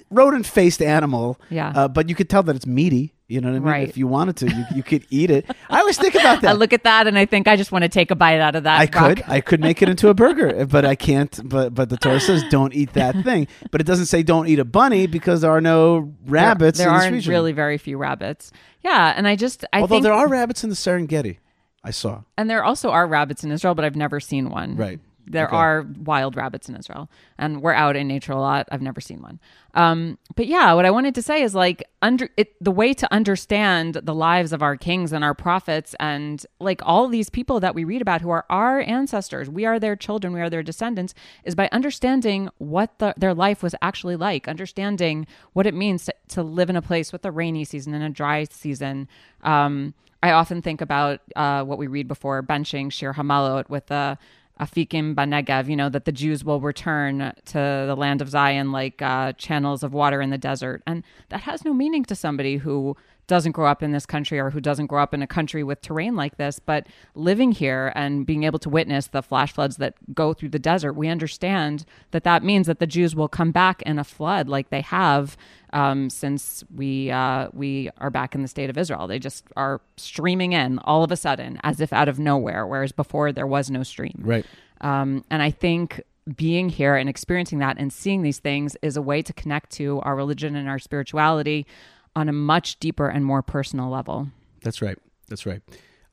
rodent 0.10 0.46
faced 0.46 0.82
animal. 0.82 1.40
Yeah. 1.50 1.74
uh, 1.76 1.88
but 1.90 2.08
you 2.08 2.16
could 2.16 2.30
tell 2.30 2.44
that 2.44 2.56
it's 2.56 2.66
meaty. 2.66 3.14
You 3.32 3.40
know 3.40 3.48
what 3.50 3.56
I 3.56 3.60
mean? 3.60 3.70
Right. 3.70 3.88
If 3.90 3.96
you 3.98 4.08
wanted 4.08 4.36
to, 4.38 4.48
you, 4.50 4.66
you 4.76 4.84
could 4.84 5.06
eat 5.10 5.32
it. 5.32 5.46
I 5.70 5.80
always 5.80 5.98
think 5.98 6.16
about 6.16 6.42
that. 6.42 6.50
I 6.50 6.54
look 6.54 6.74
at 6.74 6.84
that 6.84 7.08
and 7.08 7.18
I 7.18 7.26
think 7.26 7.48
I 7.48 7.56
just 7.56 7.72
want 7.72 7.84
to 7.84 7.90
take 7.90 8.12
a 8.12 8.16
bite 8.16 8.40
out 8.42 8.56
of 8.56 8.64
that. 8.64 8.78
I 8.80 9.00
rock. 9.00 9.16
could, 9.18 9.24
I 9.28 9.40
could 9.40 9.62
make 9.62 9.82
it 9.82 9.88
into 9.88 10.10
a 10.10 10.14
burger, 10.14 10.66
but 10.70 10.84
I 10.84 10.96
can't. 10.96 11.40
But 11.48 11.74
but 11.74 11.90
the 11.90 11.96
Torah 11.98 12.20
says 12.20 12.44
don't 12.50 12.74
eat 12.74 12.92
that 12.94 13.16
thing. 13.24 13.48
But 13.72 13.80
it 13.80 13.86
doesn't 13.86 14.08
say 14.08 14.22
don't 14.22 14.48
eat 14.50 14.60
a 14.60 14.66
bunny 14.66 15.08
because 15.08 15.42
there 15.42 15.52
are 15.52 15.62
no 15.62 16.14
rabbits. 16.26 16.78
There, 16.78 16.90
in 16.90 16.94
this 16.94 17.04
aren't 17.04 17.14
region. 17.14 17.32
really 17.32 17.52
very 17.54 17.78
few 17.78 17.98
rabbits. 17.98 18.52
Yeah, 18.82 19.14
and 19.16 19.28
I 19.28 19.38
just 19.38 19.64
I 19.72 19.80
Although 19.80 19.96
think 19.96 20.04
there 20.04 20.14
are 20.14 20.28
rabbits 20.28 20.64
in 20.66 20.70
the 20.70 20.76
Serengeti, 20.76 21.38
I 21.84 21.92
saw. 21.92 22.24
and 22.38 22.50
there 22.50 22.64
also 22.64 22.90
are 22.90 23.08
rabbits 23.08 23.44
in 23.46 23.52
Israel, 23.52 23.76
but 23.76 23.86
I've 23.86 23.96
never 23.96 24.20
seen 24.20 24.50
one. 24.50 24.76
Right. 24.76 25.00
There 25.32 25.48
Okay. 25.48 25.56
are 25.56 25.88
wild 26.04 26.36
rabbits 26.36 26.70
in 26.70 26.76
Israel, 26.76 27.10
and 27.38 27.62
we're 27.62 27.74
out 27.74 27.96
in 27.96 28.08
nature 28.08 28.34
a 28.34 28.40
lot. 28.40 28.68
I've 28.72 28.82
never 28.82 29.02
seen 29.02 29.22
one. 29.22 29.40
Um, 29.74 30.18
but 30.36 30.48
yeah, 30.48 30.74
what 30.74 30.86
I 30.86 30.92
wanted 30.92 31.16
to 31.16 31.22
say 31.22 31.42
is 31.42 31.56
like 31.56 31.84
under 32.02 32.30
it, 32.36 32.54
the 32.62 32.72
way 32.72 32.94
to 32.94 33.12
understand 33.14 33.96
the 33.96 34.14
lives 34.14 34.52
of 34.52 34.62
our 34.62 34.76
kings 34.76 35.14
and 35.14 35.24
our 35.24 35.34
prophets, 35.34 35.96
and 36.00 36.46
like 36.60 36.82
all 36.86 37.08
these 37.08 37.30
people 37.30 37.60
that 37.62 37.74
we 37.74 37.84
read 37.84 38.02
about 38.02 38.22
who 38.22 38.30
are 38.30 38.46
our 38.50 38.82
ancestors, 38.82 39.50
we 39.50 39.66
are 39.66 39.80
their 39.80 39.96
children, 39.96 40.34
we 40.34 40.42
are 40.42 40.50
their 40.50 40.64
descendants, 40.64 41.14
is 41.46 41.56
by 41.56 41.70
understanding 41.72 42.50
what 42.58 43.00
the, 43.00 43.14
their 43.18 43.34
life 43.34 43.64
was 43.64 43.74
actually 43.82 44.18
like, 44.18 44.48
understanding 44.48 45.26
what 45.54 45.66
it 45.66 45.74
means 45.74 46.06
to, 46.06 46.14
to 46.30 46.44
live 46.44 46.70
in 46.70 46.76
a 46.76 46.82
place 46.82 47.14
with 47.14 47.26
a 47.26 47.32
rainy 47.32 47.64
season 47.64 47.94
and 47.94 48.04
a 48.04 48.10
dry 48.10 48.44
season. 48.44 49.08
Um, 49.44 49.94
I 50.24 50.32
often 50.32 50.62
think 50.62 50.82
about 50.82 51.22
uh, 51.36 51.64
what 51.64 51.78
we 51.80 51.88
read 51.88 52.08
before 52.08 52.44
benching 52.44 52.92
Shir 52.92 53.14
Hamalot 53.14 53.70
with 53.70 53.88
the 53.88 54.20
Afikim 54.62 55.16
Banegev, 55.16 55.68
you 55.68 55.76
know, 55.76 55.90
that 55.90 56.06
the 56.06 56.12
Jews 56.12 56.46
will 56.46 56.62
return 56.62 57.34
to 57.46 57.84
the 57.88 57.96
land 57.98 58.22
of 58.22 58.30
Zion 58.30 58.72
like 58.72 59.02
uh, 59.02 59.34
channels 59.34 59.82
of 59.82 59.92
water 59.92 60.22
in 60.22 60.30
the 60.30 60.38
desert. 60.38 60.84
And 60.86 61.04
that 61.30 61.42
has 61.42 61.66
no 61.66 61.74
meaning 61.74 62.06
to 62.06 62.16
somebody 62.16 62.58
who 62.58 62.96
doesn't 63.28 63.54
grow 63.54 63.68
up 63.68 63.82
in 63.82 63.92
this 63.92 64.06
country 64.06 64.40
or 64.40 64.50
who 64.50 64.60
doesn't 64.60 64.88
grow 64.88 65.02
up 65.02 65.14
in 65.14 65.22
a 65.22 65.28
country 65.28 65.64
with 65.64 65.82
terrain 65.82 66.16
like 66.16 66.38
this. 66.38 66.60
But 66.60 66.88
living 67.16 67.52
here 67.52 67.92
and 67.96 68.26
being 68.26 68.44
able 68.44 68.60
to 68.60 68.70
witness 68.70 69.08
the 69.08 69.22
flash 69.22 69.54
floods 69.54 69.78
that 69.78 69.96
go 70.14 70.34
through 70.34 70.50
the 70.50 70.60
desert, 70.60 70.94
we 70.94 71.08
understand 71.08 71.86
that 72.12 72.24
that 72.24 72.44
means 72.44 72.68
that 72.68 72.80
the 72.80 72.88
Jews 72.88 73.16
will 73.16 73.30
come 73.30 73.52
back 73.52 73.82
in 73.84 74.00
a 74.00 74.04
flood 74.04 74.50
like 74.50 74.70
they 74.70 74.82
have 74.82 75.38
um, 75.74 76.10
since 76.10 76.64
we 76.76 77.12
uh, 77.12 77.48
we 77.54 77.90
are 77.98 78.10
back 78.10 78.36
in 78.36 78.42
the 78.42 78.48
state 78.48 78.70
of 78.70 78.78
Israel. 78.78 79.08
They 79.08 79.20
just 79.20 79.46
are 79.56 79.82
streaming 79.98 80.54
in 80.54 80.80
all 80.80 81.04
of 81.04 81.12
a 81.12 81.18
sudden, 81.18 81.60
as 81.64 81.80
if 81.80 81.94
out 81.94 82.10
of 82.10 82.20
nowhere, 82.20 82.68
whereas 82.68 82.92
before 82.92 83.32
there 83.32 83.48
was 83.48 83.70
no 83.70 83.84
stream. 83.84 84.20
Right. 84.20 84.46
Um, 84.82 85.24
and 85.30 85.42
I 85.42 85.52
think 85.52 86.02
being 86.36 86.70
here 86.70 86.96
and 86.96 87.10
experiencing 87.10 87.60
that 87.60 87.78
and 87.80 87.92
seeing 87.92 88.22
these 88.22 88.40
things 88.40 88.78
is 88.82 88.96
a 88.96 89.02
way 89.02 89.22
to 89.22 89.34
connect 89.34 89.72
to 89.72 90.00
our 90.02 90.16
religion 90.16 90.56
and 90.56 90.70
our 90.70 90.80
spirituality 90.80 91.66
on 92.16 92.30
a 92.30 92.34
much 92.34 92.80
deeper 92.80 93.08
and 93.08 93.26
more 93.26 93.42
personal 93.42 93.90
level. 93.90 94.28
That's 94.62 94.82
right. 94.82 94.98
That's 95.28 95.46
right. 95.46 95.62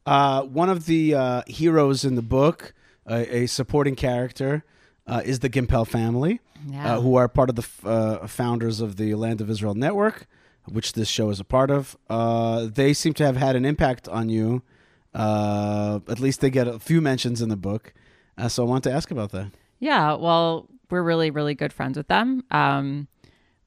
Uh, 0.06 0.42
one 0.42 0.68
of 0.70 0.86
the 0.86 1.14
uh, 1.14 1.42
heroes 1.46 2.04
in 2.04 2.14
the 2.14 2.22
book, 2.22 2.72
uh, 3.06 3.24
a 3.28 3.46
supporting 3.46 3.94
character, 3.94 4.64
uh, 5.06 5.22
is 5.24 5.40
the 5.40 5.50
Gimpel 5.50 5.86
family, 5.86 6.40
Yeah. 6.66 6.96
uh, 6.96 7.00
who 7.00 7.16
are 7.16 7.28
part 7.28 7.50
of 7.50 7.56
the 7.56 7.62
f- 7.62 7.84
uh, 7.86 8.26
founders 8.26 8.80
of 8.80 8.96
the 8.96 9.14
Land 9.14 9.40
of 9.40 9.50
Israel 9.50 9.74
Network, 9.74 10.26
which 10.66 10.92
this 10.92 11.08
show 11.08 11.30
is 11.30 11.40
a 11.40 11.44
part 11.44 11.70
of. 11.70 11.96
Uh, 12.08 12.66
they 12.72 12.92
seem 12.94 13.12
to 13.14 13.24
have 13.24 13.36
had 13.36 13.56
an 13.56 13.64
impact 13.64 14.08
on 14.08 14.28
you. 14.28 14.62
Uh, 15.14 16.00
at 16.08 16.20
least 16.20 16.40
they 16.40 16.50
get 16.50 16.68
a 16.68 16.78
few 16.78 17.00
mentions 17.00 17.40
in 17.42 17.48
the 17.48 17.56
book. 17.56 17.92
Uh, 18.36 18.48
so 18.48 18.64
I 18.64 18.68
want 18.68 18.84
to 18.84 18.92
ask 18.92 19.10
about 19.10 19.32
that. 19.32 19.50
Yeah, 19.80 20.14
well, 20.14 20.68
we're 20.90 21.02
really, 21.02 21.30
really 21.30 21.54
good 21.54 21.72
friends 21.72 21.96
with 21.96 22.08
them. 22.08 22.44
Um, 22.50 23.08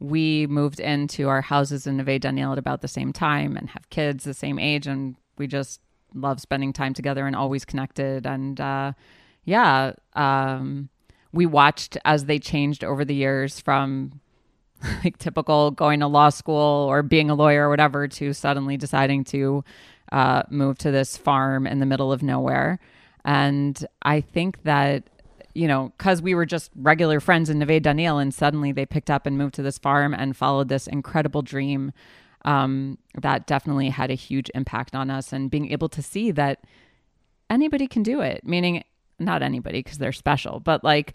we 0.01 0.47
moved 0.47 0.79
into 0.79 1.29
our 1.29 1.41
houses 1.41 1.85
in 1.85 1.97
Neve 1.97 2.19
Daniel 2.19 2.51
at 2.51 2.57
about 2.57 2.81
the 2.81 2.87
same 2.87 3.13
time 3.13 3.55
and 3.55 3.69
have 3.69 3.89
kids 3.91 4.23
the 4.23 4.33
same 4.33 4.57
age, 4.57 4.87
and 4.87 5.15
we 5.37 5.45
just 5.47 5.79
love 6.13 6.41
spending 6.41 6.73
time 6.73 6.93
together 6.93 7.27
and 7.27 7.35
always 7.35 7.63
connected. 7.65 8.25
And 8.25 8.59
uh, 8.59 8.93
yeah, 9.45 9.93
um, 10.13 10.89
we 11.31 11.45
watched 11.45 11.97
as 12.03 12.25
they 12.25 12.39
changed 12.39 12.83
over 12.83 13.05
the 13.05 13.15
years 13.15 13.59
from 13.59 14.19
like 15.03 15.17
typical 15.19 15.71
going 15.71 15.99
to 15.99 16.07
law 16.07 16.29
school 16.29 16.87
or 16.89 17.03
being 17.03 17.29
a 17.29 17.35
lawyer 17.35 17.67
or 17.67 17.69
whatever 17.69 18.07
to 18.07 18.33
suddenly 18.33 18.77
deciding 18.77 19.23
to 19.25 19.63
uh, 20.11 20.43
move 20.49 20.77
to 20.79 20.91
this 20.91 21.15
farm 21.15 21.67
in 21.67 21.79
the 21.79 21.85
middle 21.85 22.11
of 22.11 22.23
nowhere. 22.23 22.79
And 23.23 23.85
I 24.01 24.21
think 24.21 24.63
that, 24.63 25.03
you 25.53 25.67
know, 25.67 25.91
because 25.97 26.21
we 26.21 26.33
were 26.33 26.45
just 26.45 26.71
regular 26.75 27.19
friends 27.19 27.49
in 27.49 27.59
Neve 27.59 27.81
Daniel 27.81 28.17
and 28.17 28.33
suddenly 28.33 28.71
they 28.71 28.85
picked 28.85 29.09
up 29.09 29.25
and 29.25 29.37
moved 29.37 29.55
to 29.55 29.61
this 29.61 29.77
farm 29.77 30.13
and 30.13 30.35
followed 30.35 30.69
this 30.69 30.87
incredible 30.87 31.41
dream, 31.41 31.91
um, 32.45 32.97
that 33.21 33.47
definitely 33.47 33.89
had 33.89 34.09
a 34.11 34.15
huge 34.15 34.49
impact 34.55 34.95
on 34.95 35.09
us. 35.09 35.31
And 35.33 35.51
being 35.51 35.71
able 35.71 35.89
to 35.89 36.01
see 36.01 36.31
that 36.31 36.63
anybody 37.49 37.87
can 37.87 38.03
do 38.03 38.21
it, 38.21 38.41
meaning 38.45 38.83
not 39.19 39.43
anybody 39.43 39.79
because 39.79 39.97
they're 39.97 40.11
special, 40.11 40.59
but 40.59 40.83
like 40.83 41.13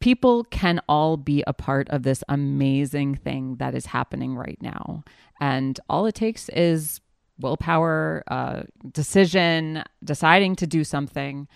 people 0.00 0.44
can 0.44 0.80
all 0.88 1.16
be 1.16 1.42
a 1.46 1.52
part 1.52 1.88
of 1.90 2.02
this 2.02 2.22
amazing 2.28 3.16
thing 3.16 3.56
that 3.56 3.74
is 3.74 3.86
happening 3.86 4.36
right 4.36 4.58
now. 4.60 5.02
And 5.40 5.78
all 5.88 6.06
it 6.06 6.14
takes 6.14 6.48
is 6.50 7.00
willpower, 7.40 8.22
uh, 8.28 8.62
decision, 8.92 9.82
deciding 10.04 10.56
to 10.56 10.66
do 10.66 10.84
something. 10.84 11.48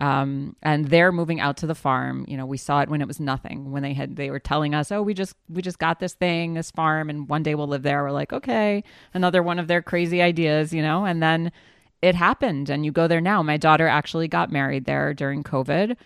Um, 0.00 0.56
and 0.62 0.86
they're 0.86 1.12
moving 1.12 1.40
out 1.40 1.58
to 1.58 1.66
the 1.66 1.74
farm. 1.74 2.24
You 2.26 2.38
know, 2.38 2.46
we 2.46 2.56
saw 2.56 2.80
it 2.80 2.88
when 2.88 3.02
it 3.02 3.06
was 3.06 3.20
nothing. 3.20 3.70
When 3.70 3.82
they 3.82 3.92
had, 3.92 4.16
they 4.16 4.30
were 4.30 4.40
telling 4.40 4.74
us, 4.74 4.90
"Oh, 4.90 5.02
we 5.02 5.12
just, 5.12 5.36
we 5.48 5.60
just 5.60 5.78
got 5.78 6.00
this 6.00 6.14
thing, 6.14 6.54
this 6.54 6.70
farm, 6.70 7.10
and 7.10 7.28
one 7.28 7.42
day 7.42 7.54
we'll 7.54 7.68
live 7.68 7.82
there." 7.82 8.02
We're 8.02 8.10
like, 8.10 8.32
"Okay," 8.32 8.82
another 9.12 9.42
one 9.42 9.58
of 9.58 9.68
their 9.68 9.82
crazy 9.82 10.22
ideas, 10.22 10.72
you 10.72 10.80
know. 10.80 11.04
And 11.04 11.22
then 11.22 11.52
it 12.00 12.14
happened, 12.14 12.70
and 12.70 12.84
you 12.84 12.92
go 12.92 13.06
there 13.06 13.20
now. 13.20 13.42
My 13.42 13.58
daughter 13.58 13.86
actually 13.86 14.26
got 14.26 14.50
married 14.50 14.86
there 14.86 15.12
during 15.12 15.44
COVID, 15.44 15.96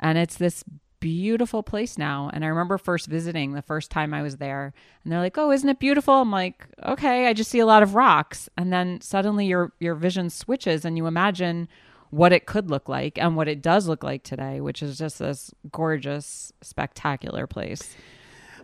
and 0.00 0.18
it's 0.18 0.36
this 0.36 0.64
beautiful 0.98 1.62
place 1.62 1.96
now. 1.96 2.30
And 2.32 2.44
I 2.44 2.48
remember 2.48 2.76
first 2.76 3.06
visiting 3.06 3.52
the 3.52 3.62
first 3.62 3.88
time 3.88 4.12
I 4.12 4.22
was 4.22 4.38
there, 4.38 4.72
and 5.04 5.12
they're 5.12 5.20
like, 5.20 5.38
"Oh, 5.38 5.52
isn't 5.52 5.68
it 5.68 5.78
beautiful?" 5.78 6.14
I'm 6.14 6.32
like, 6.32 6.66
"Okay, 6.84 7.28
I 7.28 7.32
just 7.32 7.52
see 7.52 7.60
a 7.60 7.66
lot 7.66 7.84
of 7.84 7.94
rocks." 7.94 8.48
And 8.58 8.72
then 8.72 9.00
suddenly 9.00 9.46
your 9.46 9.72
your 9.78 9.94
vision 9.94 10.28
switches, 10.28 10.84
and 10.84 10.96
you 10.96 11.06
imagine 11.06 11.68
what 12.14 12.32
it 12.32 12.46
could 12.46 12.70
look 12.70 12.88
like 12.88 13.18
and 13.18 13.36
what 13.36 13.48
it 13.48 13.60
does 13.60 13.88
look 13.88 14.04
like 14.04 14.22
today, 14.22 14.60
which 14.60 14.82
is 14.82 14.96
just 14.96 15.18
this 15.18 15.52
gorgeous, 15.72 16.52
spectacular 16.62 17.46
place. 17.46 17.96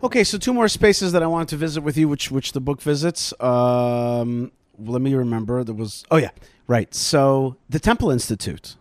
Okay, 0.03 0.23
so 0.23 0.37
two 0.37 0.53
more 0.53 0.67
spaces 0.67 1.11
that 1.11 1.21
I 1.21 1.27
wanted 1.27 1.49
to 1.49 1.57
visit 1.57 1.81
with 1.81 1.97
you, 1.97 2.07
which 2.07 2.31
which 2.31 2.53
the 2.53 2.61
book 2.61 2.81
visits. 2.81 3.33
Um, 3.39 4.51
let 4.79 5.01
me 5.01 5.13
remember. 5.13 5.63
There 5.63 5.75
was 5.75 6.05
oh 6.09 6.17
yeah, 6.17 6.31
right. 6.67 6.93
So 6.95 7.57
the 7.69 7.79
Temple 7.79 8.09
Institute. 8.09 8.77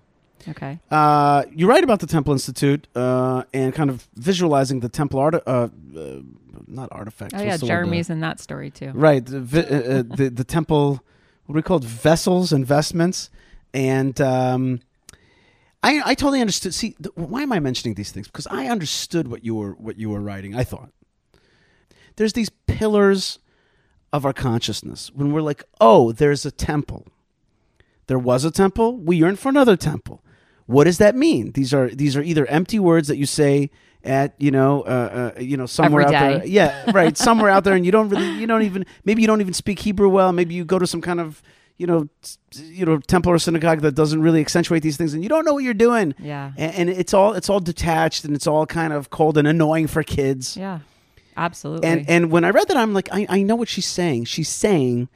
Okay. 0.49 0.79
Uh, 0.91 1.45
you 1.55 1.69
write 1.69 1.85
about 1.85 2.01
the 2.01 2.07
Temple 2.07 2.33
Institute 2.33 2.89
uh, 2.95 3.43
and 3.53 3.75
kind 3.75 3.91
of 3.91 4.09
visualizing 4.15 4.81
the 4.81 4.89
temple 4.89 5.21
art, 5.21 5.35
uh, 5.35 5.41
uh, 5.47 5.69
not 6.67 6.89
artifacts. 6.93 7.35
Oh 7.37 7.43
yeah? 7.43 7.59
Jeremy's 7.59 8.09
in 8.09 8.21
that 8.21 8.41
story 8.41 8.71
too. 8.71 8.91
Right. 8.95 9.25
The, 9.25 9.41
vi- 9.41 9.69
uh, 9.69 9.99
uh, 9.99 10.03
the 10.17 10.31
the 10.31 10.45
temple, 10.45 11.05
what 11.45 11.57
we 11.57 11.61
call 11.61 11.77
it? 11.77 11.85
Vessels, 11.85 12.55
investments, 12.55 13.29
and 13.73 14.21
um, 14.21 14.81
I 15.83 16.03
I 16.05 16.15
totally 16.15 16.41
understood. 16.41 16.75
See, 16.75 16.91
th- 17.03 17.15
why 17.15 17.43
am 17.43 17.53
I 17.53 17.61
mentioning 17.61 17.95
these 17.95 18.13
things? 18.13 18.27
Because 18.27 18.47
I 18.49 18.67
understood 18.67 19.29
what 19.29 19.45
you 19.45 19.55
were 19.55 19.73
what 19.73 19.99
you 19.99 20.11
were 20.11 20.21
writing. 20.21 20.55
I 20.55 20.65
thought 20.65 20.91
there's 22.17 22.33
these 22.33 22.51
pillars 22.67 23.39
of 24.13 24.27
our 24.27 24.33
consciousness 24.33 25.11
when 25.15 25.33
we're 25.33 25.41
like, 25.41 25.65
oh, 25.81 26.13
there's 26.13 26.45
a 26.45 26.51
temple. 26.51 27.07
There 28.09 28.19
was 28.19 28.45
a 28.45 28.51
temple. 28.51 28.97
We 28.99 29.17
yearn 29.17 29.37
for 29.37 29.49
another 29.49 29.77
temple. 29.77 30.23
What 30.67 30.85
does 30.85 30.99
that 30.99 31.15
mean? 31.15 31.53
These 31.53 31.73
are 31.73 31.89
these 31.89 32.17
are 32.17 32.23
either 32.23 32.47
empty 32.47 32.79
words 32.79 33.09
that 33.09 33.17
you 33.17 33.27
say 33.27 33.71
at 34.03 34.35
you 34.39 34.51
know 34.51 34.83
uh, 34.83 35.33
uh, 35.37 35.41
you 35.41 35.57
know 35.57 35.67
somewhere 35.67 36.03
out 36.03 36.11
there. 36.11 36.45
Yeah, 36.45 36.91
right. 36.93 37.17
Somewhere 37.17 37.51
out 37.51 37.65
there, 37.65 37.75
and 37.75 37.85
you 37.87 37.93
don't 37.93 38.09
really 38.09 38.39
you 38.39 38.47
don't 38.47 38.63
even 38.63 38.85
maybe 39.05 39.23
you 39.23 39.27
don't 39.27 39.41
even 39.41 39.55
speak 39.55 39.81
Hebrew 39.81 40.09
well. 40.09 40.33
Maybe 40.33 40.55
you 40.55 40.65
go 40.65 40.79
to 40.79 40.87
some 40.87 41.01
kind 41.01 41.21
of 41.21 41.43
you 41.81 41.87
know 41.87 42.07
you 42.57 42.85
know 42.85 42.99
temple 42.99 43.33
or 43.33 43.39
synagogue 43.39 43.81
that 43.81 43.95
doesn't 43.95 44.21
really 44.21 44.43
accentuate 44.43 44.83
these 44.83 44.99
things, 44.99 45.15
and 45.15 45.23
you 45.23 45.31
don't 45.31 45.47
know 45.47 45.55
what 45.55 45.65
you're 45.65 45.73
doing. 45.73 46.15
Yeah. 46.19 46.53
and, 46.59 46.75
and 46.75 46.91
it's 46.91 47.15
all 47.15 47.33
it's 47.33 47.49
all 47.49 47.59
detached 47.59 48.25
and 48.27 48.37
it's 48.37 48.47
all 48.47 48.67
kind 48.67 48.93
of 48.93 49.09
cold 49.09 49.39
and 49.39 49.49
annoying 49.49 49.87
for 49.87 50.03
kids. 50.03 50.59
Yeah. 50.59 50.81
Absolutely. 51.39 51.89
And 51.89 52.09
and 52.11 52.31
when 52.31 52.45
I 52.45 52.51
read 52.51 52.69
that, 52.69 52.77
I'm 52.77 52.93
like, 52.93 53.09
I, 53.11 53.27
I 53.31 53.43
know 53.43 53.57
what 53.57 53.69
she's 53.69 53.87
saying. 53.87 54.27
She's 54.27 54.51
saying 54.51 55.09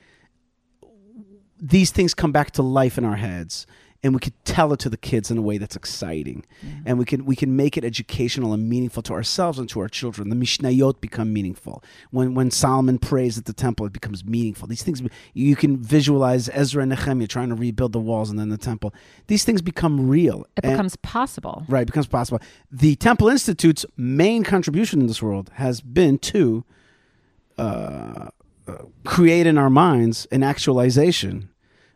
these 1.61 1.90
things 1.90 2.14
come 2.14 2.33
back 2.33 2.53
to 2.53 2.62
life 2.62 2.96
in 2.96 3.05
our 3.05 3.16
heads, 3.16 3.66
and 4.05 4.14
we 4.14 4.21
could 4.21 4.35
tell 4.45 4.73
it 4.73 4.79
to 4.81 4.88
the 4.90 4.97
kids 4.97 5.31
in 5.31 5.38
a 5.38 5.43
way 5.43 5.59
that's 5.59 5.75
exciting, 5.75 6.45
and 6.87 6.99
we 6.99 7.05
can 7.05 7.25
we 7.25 7.35
can 7.35 7.57
make 7.57 7.77
it 7.77 7.85
educational 7.85 8.53
and 8.53 8.69
meaningful 8.69 9.03
to 9.03 9.12
ourselves 9.14 9.59
and 9.59 9.69
to 9.71 9.81
our 9.81 9.88
children. 9.88 10.29
The 10.29 10.37
Mishnayot 10.37 11.01
become 11.01 11.33
meaningful 11.33 11.83
when 12.12 12.35
when 12.35 12.51
Solomon 12.51 12.99
prays 12.99 13.38
at 13.38 13.47
the 13.47 13.53
temple. 13.53 13.87
It 13.87 13.93
becomes 13.93 14.25
meaningful. 14.25 14.69
These 14.69 14.83
things 14.83 15.03
you 15.33 15.57
can 15.57 15.79
visualize 15.79 16.49
Ezra 16.53 16.83
and 16.83 16.90
Nehemiah 16.90 17.27
trying 17.27 17.49
to 17.49 17.55
rebuild 17.55 17.93
the 17.93 17.99
walls 17.99 18.31
and 18.31 18.38
then 18.38 18.51
the 18.51 18.59
temple. 18.59 18.93
These 19.27 19.45
things 19.45 19.62
become 19.62 20.09
real. 20.09 20.45
it 20.57 20.64
And- 20.64 20.75
becomes 20.75 20.97
possible. 20.97 21.64
Right, 21.69 21.87
becomes 21.87 22.07
possible. 22.07 22.40
The 22.71 22.97
Temple 22.97 23.29
Institute's 23.29 23.87
main 23.97 24.45
contribution 24.45 25.01
in 25.01 25.07
this 25.07 25.23
world 25.23 25.51
has 25.55 25.81
been 25.81 26.19
to 26.19 26.64
uh, 27.57 28.29
uh, 28.69 28.73
create 29.05 29.47
in 29.47 29.57
our 29.57 29.71
minds 29.71 30.27
an 30.31 30.43
actualization 30.43 31.49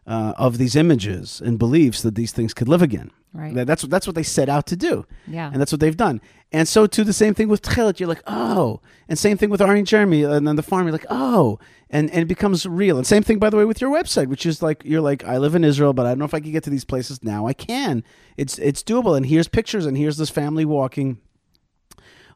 uh, 0.09 0.33
of 0.37 0.59
these 0.59 0.75
images 0.75 1.41
and 1.45 1.59
beliefs 1.59 2.01
that 2.03 2.15
these 2.17 2.33
things 2.33 2.53
could 2.55 2.67
live 2.69 2.83
again. 2.83 3.11
Right. 3.35 3.55
That- 3.55 3.67
That's 3.67 3.83
that's 3.83 4.07
what 4.07 4.17
they 4.17 4.23
set 4.25 4.49
out 4.49 4.67
to 4.69 4.77
do. 4.77 5.05
Yeah. 5.27 5.51
and 5.53 5.61
that's 5.61 5.71
what 5.71 5.81
they've 5.81 5.97
done. 5.97 6.21
And 6.51 6.67
so 6.67 6.87
too, 6.87 7.05
the 7.05 7.13
same 7.13 7.35
thing 7.35 7.49
with 7.49 7.61
Tchilit. 7.61 8.01
You're 8.01 8.09
like, 8.09 8.23
oh, 8.27 8.81
and 9.07 9.19
same 9.19 9.37
thing 9.37 9.51
with 9.51 9.61
Ari 9.61 9.81
and 9.81 9.87
Jeremy, 9.87 10.23
and 10.25 10.49
then 10.49 10.57
the 10.57 10.63
farm. 10.63 10.87
You're 10.87 10.93
like, 11.01 11.05
oh, 11.11 11.59
and 11.91 12.11
and 12.11 12.23
it 12.23 12.29
becomes 12.29 12.65
real. 12.65 12.97
And 12.97 13.07
same 13.07 13.23
thing, 13.23 13.39
by 13.39 13.51
the 13.51 13.59
way, 13.59 13.67
with 13.67 13.83
your 13.83 13.91
website, 13.91 14.29
which 14.29 14.47
is 14.47 14.63
like, 14.63 14.83
you're 14.83 15.03
like, 15.03 15.23
I 15.25 15.37
live 15.37 15.55
in 15.55 15.63
Israel, 15.63 15.93
but 15.93 16.07
I 16.07 16.09
don't 16.11 16.19
know 16.21 16.25
if 16.25 16.33
I 16.33 16.41
can 16.41 16.53
get 16.53 16.65
to 16.65 16.71
these 16.71 16.87
places 16.87 17.23
now. 17.23 17.47
I 17.47 17.53
can. 17.53 18.03
It's 18.39 18.59
it's 18.59 18.83
doable. 18.83 19.15
And 19.15 19.27
here's 19.27 19.47
pictures, 19.49 19.85
and 19.85 19.99
here's 19.99 20.17
this 20.17 20.31
family 20.31 20.65
walking 20.65 21.19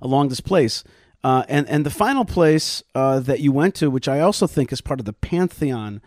along 0.03 0.29
this 0.29 0.41
place. 0.41 0.85
Uh, 1.25 1.45
and 1.49 1.67
and 1.69 1.87
the 1.87 1.91
final 1.91 2.25
place 2.27 2.83
uh, 2.95 3.19
that 3.21 3.41
you 3.41 3.51
went 3.53 3.75
to, 3.77 3.91
which 3.91 4.09
I 4.09 4.21
also 4.21 4.47
think 4.47 4.73
is 4.73 4.81
part 4.83 5.01
of 5.01 5.07
the 5.07 5.13
pantheon 5.13 6.03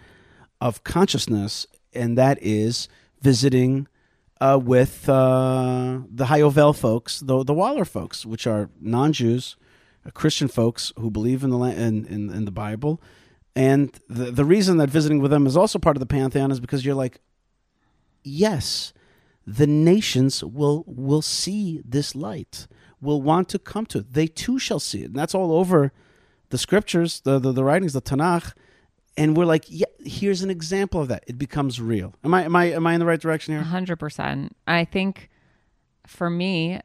of 0.65 0.83
consciousness, 0.83 1.67
and 1.93 2.17
that 2.17 2.37
is 2.41 2.89
visiting 3.21 3.87
uh, 4.41 4.59
with 4.73 5.07
uh, 5.07 5.99
the 6.19 6.25
Hayovel 6.25 6.73
folks, 6.75 7.19
the 7.19 7.43
the 7.43 7.53
Waller 7.53 7.85
folks, 7.85 8.25
which 8.25 8.47
are 8.47 8.69
non-Jews, 8.81 9.57
uh, 10.05 10.09
Christian 10.19 10.47
folks 10.47 10.91
who 10.97 11.09
believe 11.11 11.43
in 11.43 11.51
the 11.51 11.59
in, 11.59 12.05
in 12.15 12.21
in 12.37 12.45
the 12.45 12.51
Bible. 12.65 12.99
And 13.55 13.97
the 14.09 14.31
the 14.31 14.43
reason 14.55 14.77
that 14.77 14.89
visiting 14.89 15.21
with 15.21 15.31
them 15.31 15.45
is 15.45 15.55
also 15.55 15.77
part 15.79 15.95
of 15.97 16.01
the 16.05 16.13
pantheon 16.17 16.51
is 16.51 16.59
because 16.59 16.83
you're 16.83 17.03
like, 17.03 17.19
yes, 18.23 18.93
the 19.45 19.67
nations 19.67 20.43
will 20.43 20.83
will 20.87 21.21
see 21.21 21.81
this 21.85 22.15
light, 22.15 22.67
will 22.99 23.21
want 23.21 23.49
to 23.49 23.59
come 23.59 23.85
to 23.85 23.99
it. 23.99 24.13
They 24.13 24.27
too 24.27 24.57
shall 24.57 24.79
see 24.79 25.01
it, 25.03 25.11
and 25.11 25.15
that's 25.15 25.35
all 25.35 25.51
over 25.51 25.91
the 26.49 26.57
scriptures, 26.57 27.21
the 27.21 27.37
the, 27.39 27.51
the 27.51 27.63
writings, 27.63 27.93
the 27.93 28.01
Tanakh. 28.01 28.53
And 29.17 29.37
we're 29.37 29.45
like, 29.45 29.65
yeah, 29.67 29.85
here's 30.03 30.41
an 30.41 30.49
example 30.49 31.01
of 31.01 31.07
that. 31.07 31.23
It 31.27 31.37
becomes 31.37 31.79
real. 31.79 32.13
Am 32.23 32.33
I 32.33 32.43
am 32.43 32.55
I 32.55 32.65
am 32.65 32.85
I 32.85 32.93
in 32.93 32.99
the 32.99 33.05
right 33.05 33.19
direction 33.19 33.53
here? 33.53 33.63
hundred 33.63 33.97
percent. 33.97 34.55
I 34.67 34.83
think 34.85 35.29
for 36.05 36.29
me, 36.29 36.79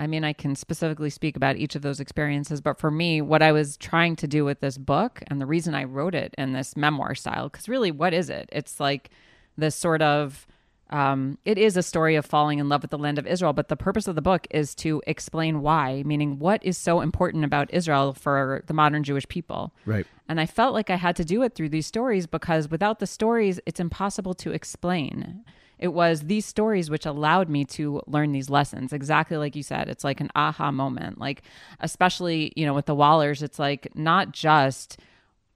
I 0.00 0.06
mean, 0.06 0.24
I 0.24 0.32
can 0.32 0.54
specifically 0.54 1.10
speak 1.10 1.36
about 1.36 1.56
each 1.56 1.74
of 1.74 1.82
those 1.82 2.00
experiences, 2.00 2.60
but 2.60 2.78
for 2.78 2.90
me, 2.90 3.20
what 3.20 3.42
I 3.42 3.52
was 3.52 3.76
trying 3.76 4.16
to 4.16 4.28
do 4.28 4.44
with 4.44 4.60
this 4.60 4.78
book 4.78 5.22
and 5.26 5.40
the 5.40 5.46
reason 5.46 5.74
I 5.74 5.84
wrote 5.84 6.14
it 6.14 6.34
in 6.38 6.52
this 6.52 6.76
memoir 6.76 7.14
style, 7.14 7.48
because 7.48 7.68
really, 7.68 7.90
what 7.90 8.14
is 8.14 8.30
it? 8.30 8.48
It's 8.52 8.78
like 8.78 9.10
this 9.56 9.74
sort 9.74 10.02
of 10.02 10.46
um, 10.90 11.38
it 11.44 11.58
is 11.58 11.76
a 11.76 11.82
story 11.82 12.16
of 12.16 12.24
falling 12.24 12.58
in 12.58 12.68
love 12.68 12.82
with 12.82 12.90
the 12.90 12.98
land 12.98 13.18
of 13.18 13.26
Israel, 13.26 13.52
but 13.52 13.68
the 13.68 13.76
purpose 13.76 14.08
of 14.08 14.14
the 14.14 14.22
book 14.22 14.46
is 14.50 14.74
to 14.76 15.02
explain 15.06 15.60
why, 15.60 16.02
meaning 16.06 16.38
what 16.38 16.64
is 16.64 16.78
so 16.78 17.00
important 17.00 17.44
about 17.44 17.72
Israel 17.72 18.14
for 18.14 18.62
the 18.66 18.74
modern 18.74 19.04
Jewish 19.04 19.28
people. 19.28 19.74
Right. 19.84 20.06
And 20.28 20.40
I 20.40 20.46
felt 20.46 20.74
like 20.74 20.88
I 20.88 20.96
had 20.96 21.16
to 21.16 21.24
do 21.24 21.42
it 21.42 21.54
through 21.54 21.68
these 21.70 21.86
stories 21.86 22.26
because 22.26 22.70
without 22.70 23.00
the 23.00 23.06
stories, 23.06 23.60
it's 23.66 23.80
impossible 23.80 24.34
to 24.34 24.52
explain. 24.52 25.44
It 25.78 25.88
was 25.88 26.22
these 26.22 26.46
stories 26.46 26.90
which 26.90 27.06
allowed 27.06 27.48
me 27.48 27.64
to 27.66 28.02
learn 28.06 28.32
these 28.32 28.50
lessons. 28.50 28.92
Exactly 28.92 29.36
like 29.36 29.54
you 29.54 29.62
said, 29.62 29.88
it's 29.88 30.04
like 30.04 30.20
an 30.20 30.30
aha 30.34 30.70
moment. 30.70 31.18
Like, 31.18 31.42
especially, 31.80 32.52
you 32.56 32.66
know, 32.66 32.74
with 32.74 32.86
the 32.86 32.96
Wallers, 32.96 33.42
it's 33.42 33.58
like 33.58 33.94
not 33.94 34.32
just. 34.32 34.98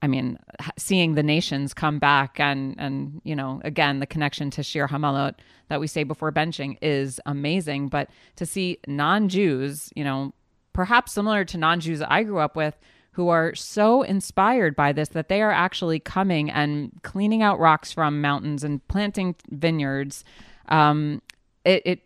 I 0.03 0.07
mean, 0.07 0.37
seeing 0.77 1.15
the 1.15 1.23
nations 1.23 1.73
come 1.73 1.97
back 1.97 2.37
and 2.37 2.75
and 2.77 3.21
you 3.23 3.35
know 3.35 3.61
again 3.63 4.01
the 4.01 4.05
connection 4.05 4.51
to 4.51 4.61
Shir 4.61 4.87
Hamalot 4.87 5.35
that 5.69 5.79
we 5.79 5.87
say 5.87 6.03
before 6.03 6.31
benching 6.31 6.77
is 6.81 7.21
amazing. 7.25 7.87
But 7.87 8.09
to 8.35 8.45
see 8.45 8.79
non-Jews, 8.85 9.91
you 9.95 10.03
know, 10.03 10.33
perhaps 10.73 11.13
similar 11.13 11.45
to 11.45 11.57
non-Jews 11.57 12.01
I 12.01 12.23
grew 12.23 12.39
up 12.39 12.57
with, 12.57 12.77
who 13.13 13.29
are 13.29 13.55
so 13.55 14.01
inspired 14.01 14.75
by 14.75 14.91
this 14.91 15.09
that 15.09 15.29
they 15.29 15.41
are 15.41 15.51
actually 15.51 16.01
coming 16.01 16.51
and 16.51 16.91
cleaning 17.03 17.41
out 17.41 17.57
rocks 17.57 17.93
from 17.93 18.19
mountains 18.19 18.65
and 18.65 18.85
planting 18.89 19.35
vineyards. 19.51 20.25
Um, 20.67 21.21
it 21.63 21.81
it 21.85 22.01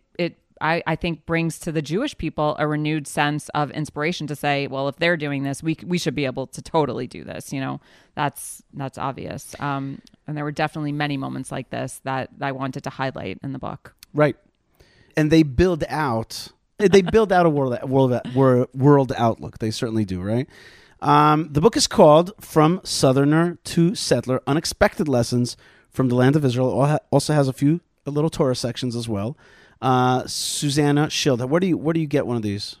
I, 0.60 0.82
I 0.86 0.96
think 0.96 1.26
brings 1.26 1.58
to 1.60 1.72
the 1.72 1.82
Jewish 1.82 2.16
people 2.16 2.56
a 2.58 2.66
renewed 2.66 3.06
sense 3.06 3.48
of 3.50 3.70
inspiration 3.70 4.26
to 4.28 4.36
say, 4.36 4.66
well, 4.66 4.88
if 4.88 4.96
they're 4.96 5.16
doing 5.16 5.42
this, 5.42 5.62
we 5.62 5.76
we 5.84 5.98
should 5.98 6.14
be 6.14 6.24
able 6.24 6.46
to 6.48 6.62
totally 6.62 7.06
do 7.06 7.24
this. 7.24 7.52
You 7.52 7.60
know, 7.60 7.80
that's 8.14 8.62
that's 8.74 8.98
obvious. 8.98 9.54
Um, 9.60 10.00
and 10.26 10.36
there 10.36 10.44
were 10.44 10.52
definitely 10.52 10.92
many 10.92 11.16
moments 11.16 11.50
like 11.52 11.70
this 11.70 12.00
that 12.04 12.30
I 12.40 12.52
wanted 12.52 12.84
to 12.84 12.90
highlight 12.90 13.38
in 13.42 13.52
the 13.52 13.58
book. 13.58 13.94
Right. 14.14 14.36
And 15.16 15.30
they 15.30 15.42
build 15.42 15.84
out 15.88 16.52
they 16.78 17.02
build 17.02 17.32
out 17.32 17.44
a 17.44 17.50
world 17.50 17.78
world 17.90 18.68
world, 18.74 19.12
outlook. 19.16 19.58
They 19.58 19.70
certainly 19.70 20.04
do, 20.04 20.20
right? 20.20 20.48
Um, 21.00 21.48
the 21.52 21.60
book 21.60 21.76
is 21.76 21.86
called 21.86 22.32
From 22.40 22.80
Southerner 22.84 23.58
to 23.64 23.94
Settler: 23.94 24.42
Unexpected 24.46 25.08
Lessons 25.08 25.56
from 25.90 26.08
the 26.08 26.14
Land 26.14 26.36
of 26.36 26.44
Israel. 26.44 26.84
Al- 26.84 27.00
Also 27.10 27.34
has 27.34 27.48
a 27.48 27.52
few 27.52 27.80
little 28.04 28.30
Torah 28.30 28.56
sections 28.56 28.96
as 28.96 29.08
well. 29.08 29.36
Uh, 29.80 30.24
Susannah 30.26 31.08
Schild. 31.10 31.48
Where 31.48 31.60
do 31.60 31.66
you 31.66 31.76
where 31.76 31.92
do 31.92 32.00
you 32.00 32.06
get 32.06 32.26
one 32.26 32.36
of 32.36 32.42
these? 32.42 32.76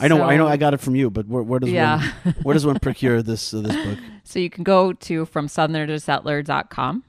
I 0.00 0.08
know 0.08 0.22
I 0.22 0.36
know 0.36 0.46
I 0.46 0.56
got 0.56 0.74
it 0.74 0.80
from 0.80 0.94
you, 0.94 1.10
but 1.10 1.26
where, 1.26 1.42
where 1.42 1.58
does 1.58 1.70
Yeah. 1.70 1.98
one 2.22 2.34
where 2.42 2.52
does 2.54 2.66
one 2.66 2.78
procure 2.82 3.22
this 3.22 3.52
uh, 3.54 3.60
this 3.60 3.76
book? 3.84 3.98
So 4.24 4.38
you 4.38 4.50
can 4.50 4.62
go 4.64 4.92
to 4.92 5.24
from 5.24 5.48
southerner 5.48 5.86
to 5.86 5.98
settler.com. 5.98 7.04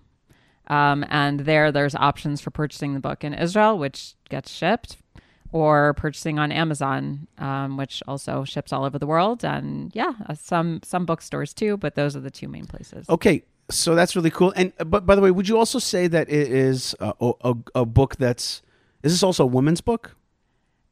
Um, 0.68 1.04
and 1.10 1.42
there, 1.42 1.72
there's 1.72 1.96
options 1.96 2.42
for 2.42 2.52
purchasing 2.52 2.94
the 2.94 3.00
book 3.00 3.24
in 3.24 3.34
Israel, 3.34 3.78
which 3.80 4.14
gets 4.30 4.52
shipped, 4.52 4.98
or 5.52 5.96
purchasing 5.96 6.38
on 6.38 6.52
Amazon, 6.52 7.28
um, 7.40 7.76
which 7.76 8.04
also 8.08 8.44
ships 8.44 8.72
all 8.72 8.86
over 8.86 9.00
the 9.00 9.08
world. 9.08 9.44
And 9.44 9.92
yeah, 9.96 10.14
uh, 10.28 10.36
some 10.36 10.80
some 10.84 11.06
bookstores 11.06 11.54
too, 11.54 11.76
but 11.78 11.96
those 11.96 12.16
are 12.16 12.20
the 12.22 12.32
two 12.32 12.48
main 12.48 12.66
places. 12.66 13.08
Okay, 13.10 13.44
so 13.70 13.96
that's 13.96 14.16
really 14.16 14.30
cool. 14.32 14.54
And 14.56 14.72
uh, 14.80 14.84
but 14.86 15.06
by 15.06 15.16
the 15.16 15.22
way, 15.22 15.32
would 15.32 15.50
you 15.50 15.58
also 15.58 15.80
say 15.80 16.08
that 16.08 16.30
it 16.30 16.50
is 16.52 16.96
a, 17.00 17.14
a, 17.42 17.54
a 17.76 17.86
book 17.86 18.16
that's 18.18 18.62
is 19.04 19.14
this 19.14 19.24
also 19.24 19.44
a 19.44 19.48
woman's 19.48 19.82
book? 19.82 20.16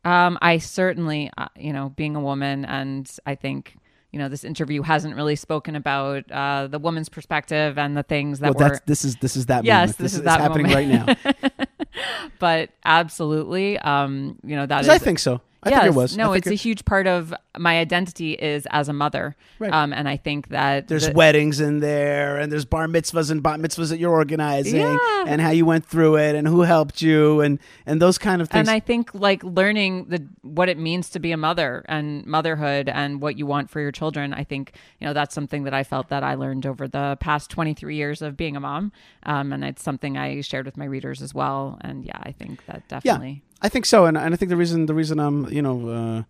Um, 0.03 0.37
I 0.41 0.59
certainly, 0.59 1.29
uh, 1.37 1.47
you 1.57 1.73
know, 1.73 1.89
being 1.89 2.15
a 2.15 2.21
woman, 2.21 2.63
and 2.65 3.09
I 3.25 3.35
think, 3.35 3.75
you 4.11 4.19
know, 4.19 4.29
this 4.29 4.43
interview 4.43 4.81
hasn't 4.81 5.15
really 5.15 5.35
spoken 5.35 5.75
about 5.75 6.31
uh, 6.31 6.67
the 6.67 6.79
woman's 6.79 7.09
perspective 7.09 7.77
and 7.77 7.97
the 7.97 8.03
things 8.03 8.39
that 8.39 8.55
well, 8.55 8.65
were. 8.65 8.73
that's 8.75 8.85
this 8.85 9.03
is 9.03 9.17
this 9.17 9.35
is 9.35 9.47
that. 9.47 9.65
Yes, 9.65 9.89
moment. 9.89 9.97
this 9.97 10.13
is 10.13 10.19
is 10.19 10.23
that 10.23 10.39
happening 10.39 10.67
moment. 10.71 11.19
right 11.25 11.41
now. 11.51 11.65
but 12.39 12.69
absolutely, 12.85 13.77
um, 13.79 14.37
you 14.43 14.55
know, 14.55 14.65
that 14.65 14.81
is. 14.81 14.89
I 14.89 14.97
think 14.97 15.19
so. 15.19 15.41
I 15.63 15.69
yes, 15.69 15.81
think 15.81 15.93
it 15.93 15.97
was. 15.97 16.15
No, 16.15 16.33
it's 16.33 16.47
a 16.47 16.53
huge 16.53 16.85
part 16.85 17.07
of 17.07 17.33
my 17.57 17.79
identity 17.79 18.33
is 18.33 18.67
as 18.69 18.87
a 18.89 18.93
mother. 18.93 19.35
Right. 19.57 19.73
Um, 19.73 19.91
and 19.91 20.07
I 20.07 20.15
think 20.15 20.49
that 20.49 20.87
There's 20.87 21.07
the- 21.07 21.13
weddings 21.13 21.59
in 21.59 21.79
there, 21.79 22.37
and 22.37 22.51
there's 22.51 22.63
bar 22.65 22.87
mitzvahs 22.87 23.31
and 23.31 23.41
bat 23.41 23.59
mitzvahs 23.59 23.89
that 23.89 23.97
you're 23.97 24.11
organizing, 24.11 24.81
Yeah. 24.81 24.97
and 25.25 25.41
how 25.41 25.49
you 25.49 25.65
went 25.65 25.85
through 25.85 26.17
it, 26.17 26.35
and 26.35 26.47
who 26.47 26.61
helped 26.61 27.01
you, 27.01 27.41
and 27.41 27.57
and 27.87 27.99
those 28.01 28.17
kind 28.19 28.41
of 28.41 28.49
things. 28.49 28.59
and 28.67 28.69
I 28.69 28.79
think 28.79 29.09
like 29.13 29.43
learning 29.43 30.05
the 30.09 30.23
what 30.43 30.69
it 30.69 30.77
means 30.77 31.09
to 31.11 31.19
be 31.19 31.31
a 31.31 31.37
mother 31.37 31.83
and 31.89 32.25
motherhood 32.25 32.87
and 32.87 33.19
what 33.19 33.37
you 33.37 33.45
want 33.47 33.69
for 33.71 33.81
your 33.81 33.91
children. 33.91 34.33
I 34.33 34.43
think 34.43 34.73
you 34.99 35.07
know 35.07 35.13
that's 35.13 35.33
something 35.33 35.63
that 35.63 35.73
I 35.73 35.83
felt 35.83 36.09
that 36.09 36.23
I 36.23 36.35
learned 36.35 36.65
over 36.67 36.87
the 36.87 37.17
past 37.19 37.49
23 37.49 37.95
years 37.95 38.21
of 38.21 38.37
being 38.37 38.55
a 38.55 38.59
mom, 38.59 38.91
um, 39.23 39.51
and 39.51 39.63
it's 39.65 39.81
something 39.81 40.17
I 40.17 40.41
shared 40.41 40.65
with 40.65 40.77
my 40.77 40.85
readers 40.85 41.21
as 41.23 41.33
well. 41.33 41.79
And 41.81 42.05
yeah, 42.05 42.19
I 42.21 42.31
think 42.31 42.65
that 42.67 42.83
yeah, 42.89 42.99
definitely. 42.99 43.41
I 43.61 43.69
think 43.69 43.85
so, 43.85 44.05
and, 44.05 44.17
and 44.17 44.33
I 44.33 44.37
think 44.37 44.49
the 44.49 44.57
reason 44.57 44.85
the 44.85 44.93
reason 44.93 45.19
I'm 45.19 45.49
you 45.51 45.61
know 45.61 46.25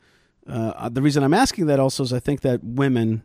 uh, 0.47 0.51
uh, 0.51 0.89
the 0.89 1.01
reason 1.01 1.23
I'm 1.23 1.33
asking 1.33 1.67
that 1.67 1.79
also 1.79 2.03
is 2.03 2.13
I 2.13 2.19
think 2.19 2.41
that 2.41 2.63
women. 2.63 3.23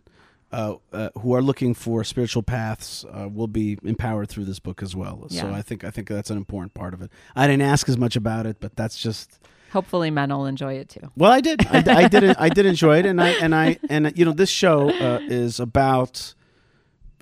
Uh, 0.55 0.77
uh, 0.93 1.09
who 1.23 1.33
are 1.35 1.41
looking 1.41 1.73
for 1.73 2.05
spiritual 2.05 2.43
paths 2.43 3.07
uh, 3.11 3.27
will 3.27 3.47
be 3.47 3.79
empowered 3.85 4.29
through 4.29 4.45
this 4.45 4.59
book 4.59 4.83
as 4.83 4.95
well. 4.95 5.27
So 5.31 5.51
I 5.51 5.63
think 5.63 5.83
I 5.83 5.91
think 5.91 6.09
that's 6.09 6.29
an 6.29 6.37
important 6.37 6.75
part 6.75 6.93
of 6.93 7.01
it. 7.01 7.11
I 7.35 7.47
didn't 7.47 7.63
ask 7.63 7.89
as 7.89 7.97
much 7.97 8.17
about 8.17 8.45
it, 8.45 8.59
but 8.61 8.77
that's 8.77 8.99
just 8.99 9.41
Hopefully, 9.73 10.11
men 10.11 10.29
will 10.29 10.45
enjoy 10.45 10.75
it 10.75 10.91
too. 10.91 11.11
Well, 11.17 11.33
I 11.33 11.41
did. 11.41 11.67
I, 11.67 12.05
I 12.05 12.09
did. 12.09 12.37
I 12.37 12.51
did 12.51 12.67
enjoy 12.67 12.99
it, 12.99 13.07
and 13.07 13.19
I 13.23 13.31
and 13.31 13.55
I 13.55 13.79
and 13.89 14.13
you 14.15 14.27
know, 14.27 14.33
this 14.33 14.51
show 14.51 14.91
uh, 14.91 15.21
is 15.23 15.59
about 15.59 16.35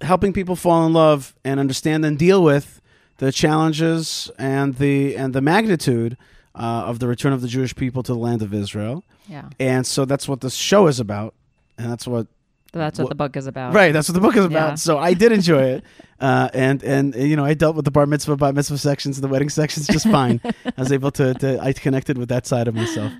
helping 0.02 0.32
people 0.32 0.56
fall 0.56 0.84
in 0.84 0.92
love 0.92 1.36
and 1.44 1.60
understand 1.60 2.04
and 2.04 2.18
deal 2.18 2.42
with 2.42 2.80
the 3.18 3.30
challenges 3.30 4.32
and 4.36 4.74
the 4.78 5.16
and 5.16 5.32
the 5.32 5.40
magnitude 5.40 6.16
uh, 6.54 6.84
of 6.86 6.98
the 6.98 7.06
return 7.06 7.32
of 7.32 7.40
the 7.40 7.48
Jewish 7.48 7.74
people 7.74 8.02
to 8.02 8.12
the 8.12 8.18
land 8.18 8.42
of 8.42 8.52
Israel. 8.52 9.04
Yeah, 9.28 9.48
And 9.60 9.86
so 9.86 10.04
that's 10.04 10.26
what 10.26 10.40
this 10.40 10.54
show 10.54 10.88
is 10.88 10.98
about, 10.98 11.34
and 11.78 11.90
that's 11.90 12.06
what 12.06 12.26
that's 12.72 12.98
what 12.98 13.04
Wha- 13.06 13.08
the 13.10 13.14
book 13.16 13.36
is 13.36 13.46
about. 13.46 13.74
Right, 13.74 13.92
that's 13.92 14.08
what 14.08 14.14
the 14.14 14.20
book 14.20 14.36
is 14.36 14.44
about. 14.44 14.70
Yeah. 14.70 14.74
So 14.76 14.98
I 14.98 15.14
did 15.14 15.32
enjoy 15.32 15.62
it, 15.62 15.84
uh, 16.20 16.48
and 16.52 16.82
and 16.82 17.14
you 17.14 17.36
know 17.36 17.44
I 17.44 17.54
dealt 17.54 17.74
with 17.76 17.84
the 17.84 17.90
bar 17.90 18.06
mitzvah, 18.06 18.36
bar 18.36 18.52
mitzvah 18.52 18.78
sections, 18.78 19.18
and 19.18 19.24
the 19.24 19.28
wedding 19.28 19.48
sections 19.48 19.86
just 19.86 20.08
fine. 20.10 20.40
I 20.44 20.72
was 20.76 20.92
able 20.92 21.10
to, 21.12 21.34
to 21.34 21.60
I 21.60 21.72
connected 21.72 22.18
with 22.18 22.28
that 22.28 22.46
side 22.46 22.68
of 22.68 22.74
myself. 22.74 23.12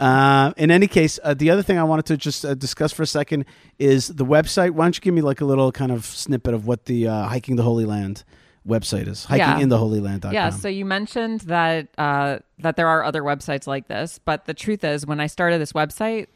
Uh, 0.00 0.52
in 0.56 0.70
any 0.70 0.86
case, 0.88 1.18
uh, 1.22 1.34
the 1.34 1.50
other 1.50 1.62
thing 1.62 1.78
I 1.78 1.84
wanted 1.84 2.06
to 2.06 2.16
just 2.16 2.44
uh, 2.44 2.54
discuss 2.54 2.92
for 2.92 3.02
a 3.02 3.06
second 3.06 3.44
is 3.78 4.08
the 4.08 4.24
website. 4.24 4.70
Why 4.72 4.84
don't 4.84 4.96
you 4.96 5.00
give 5.00 5.14
me 5.14 5.22
like 5.22 5.40
a 5.40 5.44
little 5.44 5.70
kind 5.72 5.92
of 5.92 6.04
snippet 6.04 6.54
of 6.54 6.66
what 6.66 6.86
the 6.86 7.08
uh, 7.08 7.24
hiking 7.28 7.56
the 7.56 7.62
Holy 7.62 7.84
Land 7.84 8.24
website 8.66 9.08
is? 9.08 9.24
Hiking 9.24 9.38
Yeah. 9.46 9.58
in 9.60 9.68
the 9.68 9.78
Holy 9.78 10.00
Land. 10.00 10.24
Yeah, 10.30 10.50
so 10.50 10.68
you 10.68 10.84
mentioned 10.84 11.40
that 11.42 11.88
uh, 11.98 12.38
that 12.58 12.76
there 12.76 12.88
are 12.88 13.04
other 13.04 13.22
websites 13.22 13.66
like 13.66 13.88
this, 13.88 14.18
but 14.24 14.44
the 14.46 14.54
truth 14.54 14.84
is, 14.84 15.06
when 15.06 15.20
I 15.20 15.26
started 15.26 15.60
this 15.60 15.72
website, 15.72 16.26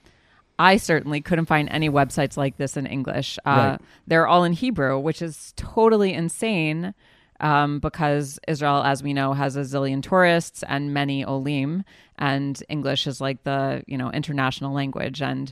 I 0.59 0.77
certainly 0.77 1.21
couldn't 1.21 1.47
find 1.47 1.69
any 1.71 1.89
websites 1.89 2.37
like 2.37 2.57
this 2.59 2.77
in 2.77 2.87
English. 2.87 3.39
Uh, 3.45 3.51
Right. 3.51 3.81
They're 4.07 4.27
all 4.29 4.45
in 4.45 4.53
Hebrew, 4.53 4.99
which 4.99 5.23
is 5.23 5.53
totally 5.57 6.13
insane. 6.13 6.95
Um, 7.43 7.79
because 7.81 8.39
Israel, 8.47 8.83
as 8.83 9.03
we 9.03 9.15
know, 9.15 9.33
has 9.33 9.57
a 9.57 9.61
zillion 9.61 10.03
tourists 10.03 10.63
and 10.69 10.93
many 10.93 11.25
olim, 11.25 11.85
and 12.19 12.63
English 12.69 13.07
is 13.07 13.19
like 13.19 13.45
the 13.45 13.83
you 13.87 13.97
know 13.97 14.11
international 14.11 14.75
language. 14.75 15.23
And 15.23 15.51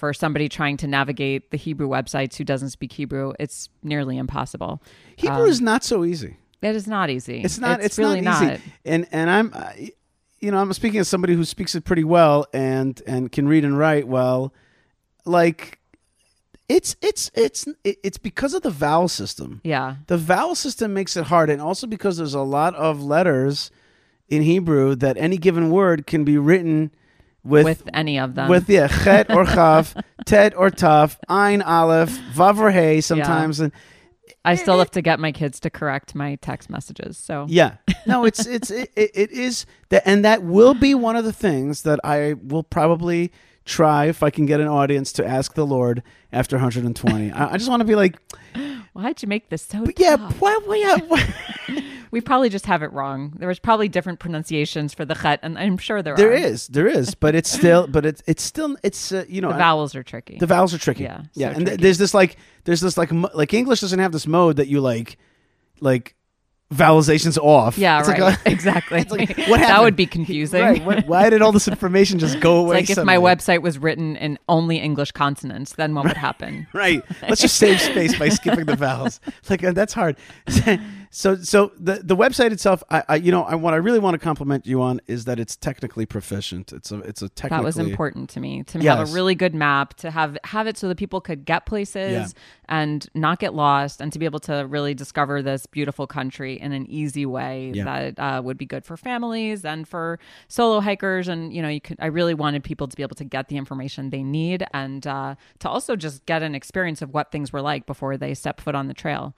for 0.00 0.14
somebody 0.14 0.48
trying 0.48 0.78
to 0.78 0.86
navigate 0.86 1.50
the 1.50 1.58
Hebrew 1.58 1.86
websites 1.86 2.36
who 2.36 2.42
doesn't 2.42 2.70
speak 2.70 2.90
Hebrew, 2.92 3.34
it's 3.38 3.68
nearly 3.82 4.16
impossible. 4.16 4.82
Hebrew 5.16 5.44
is 5.44 5.60
not 5.60 5.84
so 5.84 6.04
easy. 6.06 6.38
It 6.62 6.74
is 6.74 6.88
not 6.88 7.10
easy. 7.10 7.42
It's 7.42 7.58
not. 7.58 7.82
It's, 7.82 7.98
really 7.98 8.22
not 8.22 8.42
easy. 8.42 8.62
And 8.84 9.06
and 9.12 9.28
I'm, 9.28 9.50
uh, 9.54 9.72
you 10.40 10.50
know, 10.50 10.58
I'm 10.58 10.72
speaking 10.72 11.00
as 11.00 11.08
somebody 11.08 11.34
who 11.34 11.44
speaks 11.44 11.74
it 11.74 11.84
pretty 11.84 12.04
well 12.04 12.46
and 12.54 13.00
and 13.06 13.30
can 13.30 13.46
read 13.46 13.62
and 13.62 13.78
write 13.78 14.08
well. 14.08 14.54
Like, 15.26 15.78
it's 16.68 16.96
it's 17.02 17.30
it's 17.34 17.68
it's 17.84 18.18
because 18.18 18.54
of 18.54 18.62
the 18.62 18.70
vowel 18.70 19.08
system. 19.08 19.60
Yeah. 19.64 19.96
The 20.06 20.16
vowel 20.16 20.54
system 20.54 20.94
makes 20.94 21.14
it 21.14 21.24
hard, 21.24 21.50
and 21.50 21.60
also 21.60 21.86
because 21.86 22.16
there's 22.16 22.34
a 22.34 22.40
lot 22.40 22.74
of 22.74 23.02
letters 23.02 23.70
in 24.28 24.42
Hebrew 24.42 24.94
that 24.96 25.18
any 25.18 25.36
given 25.36 25.70
word 25.70 26.06
can 26.06 26.24
be 26.24 26.38
written 26.38 26.90
with 27.44 27.64
with 27.64 27.88
any 27.92 28.18
of 28.18 28.34
them. 28.34 28.48
with 28.48 28.68
yeah, 28.68 28.88
chet 28.88 29.30
or 29.30 29.44
chaf, 29.44 29.94
tet 30.26 30.54
or 30.56 30.70
taf, 30.70 31.16
ein 31.28 31.62
aleph, 31.62 32.10
vav 32.34 32.58
or 32.58 32.70
hey 32.70 33.00
sometimes, 33.00 33.60
and 33.60 33.72
I 34.44 34.54
still 34.54 34.78
have 34.78 34.90
to 34.92 35.02
get 35.02 35.20
my 35.20 35.32
kids 35.32 35.60
to 35.60 35.70
correct 35.70 36.14
my 36.14 36.36
text 36.36 36.70
messages. 36.70 37.18
So 37.18 37.46
Yeah. 37.48 37.76
No, 38.06 38.24
it's 38.28 38.46
it's 38.46 38.70
it, 38.70 38.90
it, 38.96 39.10
it 39.14 39.30
is 39.32 39.66
that 39.90 40.02
and 40.06 40.24
that 40.24 40.42
will 40.42 40.74
be 40.74 40.94
one 40.94 41.16
of 41.16 41.24
the 41.24 41.32
things 41.32 41.82
that 41.82 42.00
I 42.04 42.34
will 42.42 42.62
probably 42.62 43.32
try 43.64 44.06
if 44.06 44.22
I 44.22 44.30
can 44.30 44.46
get 44.46 44.60
an 44.60 44.68
audience 44.68 45.12
to 45.12 45.26
ask 45.26 45.54
the 45.54 45.66
Lord 45.66 46.02
after 46.32 46.56
120. 46.56 47.32
I, 47.32 47.52
I 47.52 47.56
just 47.56 47.68
want 47.68 47.80
to 47.80 47.84
be 47.84 47.94
like, 47.94 48.16
why'd 48.92 49.22
you 49.22 49.28
make 49.28 49.50
this 49.50 49.62
so 49.62 49.84
yeah, 49.98 50.16
why, 50.38 50.58
why, 50.64 50.76
yeah, 50.76 50.96
why? 51.06 51.34
We 52.10 52.20
probably 52.20 52.48
just 52.48 52.66
have 52.66 52.82
it 52.82 52.92
wrong. 52.92 53.34
There 53.38 53.48
was 53.48 53.58
probably 53.58 53.88
different 53.88 54.18
pronunciations 54.18 54.92
for 54.94 55.04
the 55.04 55.14
chet, 55.14 55.40
and 55.42 55.58
I'm 55.58 55.78
sure 55.78 56.02
there, 56.02 56.16
there 56.16 56.30
are. 56.30 56.34
is, 56.34 56.66
there 56.68 56.86
is, 56.88 57.14
but 57.24 57.34
it's 57.34 57.50
still, 57.50 57.86
but 57.86 58.04
it's 58.04 58.22
it's 58.26 58.42
still, 58.42 58.76
it's 58.82 59.12
uh, 59.12 59.24
you 59.28 59.40
know, 59.40 59.52
The 59.52 59.58
vowels 59.58 59.94
are 59.94 60.02
tricky. 60.02 60.38
the 60.38 60.46
vowels 60.46 60.74
are 60.74 60.78
tricky. 60.78 61.04
Yeah, 61.04 61.22
yeah, 61.34 61.50
so 61.52 61.56
and 61.58 61.66
th- 61.66 61.80
there's 61.80 61.98
this 61.98 62.12
like, 62.14 62.36
there's 62.64 62.80
this 62.80 62.98
like, 62.98 63.12
mo- 63.12 63.30
like 63.34 63.54
English 63.54 63.80
doesn't 63.80 63.98
have 63.98 64.12
this 64.12 64.26
mode 64.26 64.56
that 64.56 64.66
you 64.68 64.80
like, 64.80 65.18
like 65.80 66.16
vowelizations 66.72 67.36
off. 67.38 67.76
yeah, 67.78 67.98
It's 67.98 68.08
right. 68.08 68.20
like 68.20 68.38
exactly. 68.46 69.02
like, 69.10 69.36
what 69.48 69.58
that 69.58 69.82
would 69.82 69.96
be 69.96 70.06
confusing. 70.06 70.62
Right. 70.62 70.84
What, 70.84 71.06
why 71.08 71.28
did 71.28 71.42
all 71.42 71.50
this 71.50 71.66
information 71.66 72.20
just 72.20 72.38
go 72.38 72.60
It's 72.60 72.64
away? 72.66 72.74
like 72.76 72.90
if 72.90 73.04
my 73.04 73.16
website 73.16 73.60
was 73.60 73.76
written 73.78 74.14
in 74.16 74.38
only 74.48 74.76
English 74.78 75.10
consonants, 75.12 75.72
then 75.72 75.94
what 75.96 76.04
would 76.06 76.16
happen? 76.16 76.68
Right. 76.72 77.02
Let's 77.28 77.40
just 77.40 77.56
save 77.56 77.80
space 77.80 78.16
by 78.16 78.28
skipping 78.28 78.66
the 78.66 78.76
vowels. 78.76 79.20
Like 79.48 79.64
uh, 79.64 79.72
that's 79.72 79.92
hard. 79.92 80.16
So 81.12 81.34
so 81.36 81.72
the 81.76 81.94
the 82.04 82.16
website 82.16 82.52
itself, 82.52 82.84
I, 82.88 83.02
I 83.08 83.16
you 83.16 83.32
know, 83.32 83.42
I, 83.42 83.56
what 83.56 83.74
I 83.74 83.78
really 83.78 83.98
want 83.98 84.14
to 84.14 84.18
compliment 84.18 84.64
you 84.64 84.80
on 84.80 85.00
is 85.08 85.24
that 85.24 85.40
it's 85.40 85.56
technically 85.56 86.06
proficient. 86.06 86.72
It's 86.72 86.92
a 86.92 87.00
it's 87.00 87.20
a 87.20 87.28
technically 87.28 87.56
That 87.58 87.64
was 87.64 87.78
important 87.78 88.30
to 88.30 88.40
me 88.40 88.62
to 88.62 88.78
have 88.82 89.08
a 89.08 89.12
really 89.12 89.34
good 89.34 89.52
map, 89.52 89.94
to 89.94 90.10
have 90.12 90.38
have 90.44 90.68
it 90.68 90.78
so 90.78 90.86
that 90.86 90.96
people 90.96 91.20
could 91.20 91.44
get 91.44 91.66
places 91.66 92.12
Yeah. 92.12 92.26
and 92.68 93.08
not 93.12 93.40
get 93.40 93.54
lost, 93.54 94.00
and 94.00 94.12
to 94.12 94.20
be 94.20 94.24
able 94.24 94.38
to 94.40 94.64
really 94.68 94.94
discover 94.94 95.42
this 95.42 95.66
beautiful 95.66 96.06
country 96.06 96.60
in 96.60 96.70
an 96.70 96.88
easy 96.88 97.26
way 97.26 97.72
Yeah. 97.74 97.84
that 97.84 98.18
uh, 98.18 98.40
would 98.42 98.56
be 98.56 98.66
good 98.66 98.84
for 98.84 98.96
families 98.96 99.64
and 99.64 99.88
for 99.88 100.20
solo 100.46 100.78
hikers. 100.78 101.26
And 101.26 101.52
you 101.52 101.60
know, 101.60 101.68
you 101.68 101.80
could. 101.80 101.96
I 102.00 102.06
really 102.06 102.34
wanted 102.34 102.62
people 102.62 102.86
to 102.86 102.96
be 102.96 103.02
able 103.02 103.16
to 103.16 103.24
get 103.24 103.48
the 103.48 103.56
information 103.56 104.10
they 104.10 104.22
need 104.22 104.64
and 104.72 105.04
uh, 105.08 105.34
to 105.58 105.68
also 105.68 105.96
just 105.96 106.24
get 106.26 106.44
an 106.44 106.54
experience 106.54 107.02
of 107.02 107.12
what 107.12 107.32
things 107.32 107.52
were 107.52 107.62
like 107.62 107.84
before 107.84 108.16
they 108.16 108.32
step 108.34 108.60
foot 108.60 108.76
on 108.76 108.86
the 108.86 108.94
trail. 108.94 109.34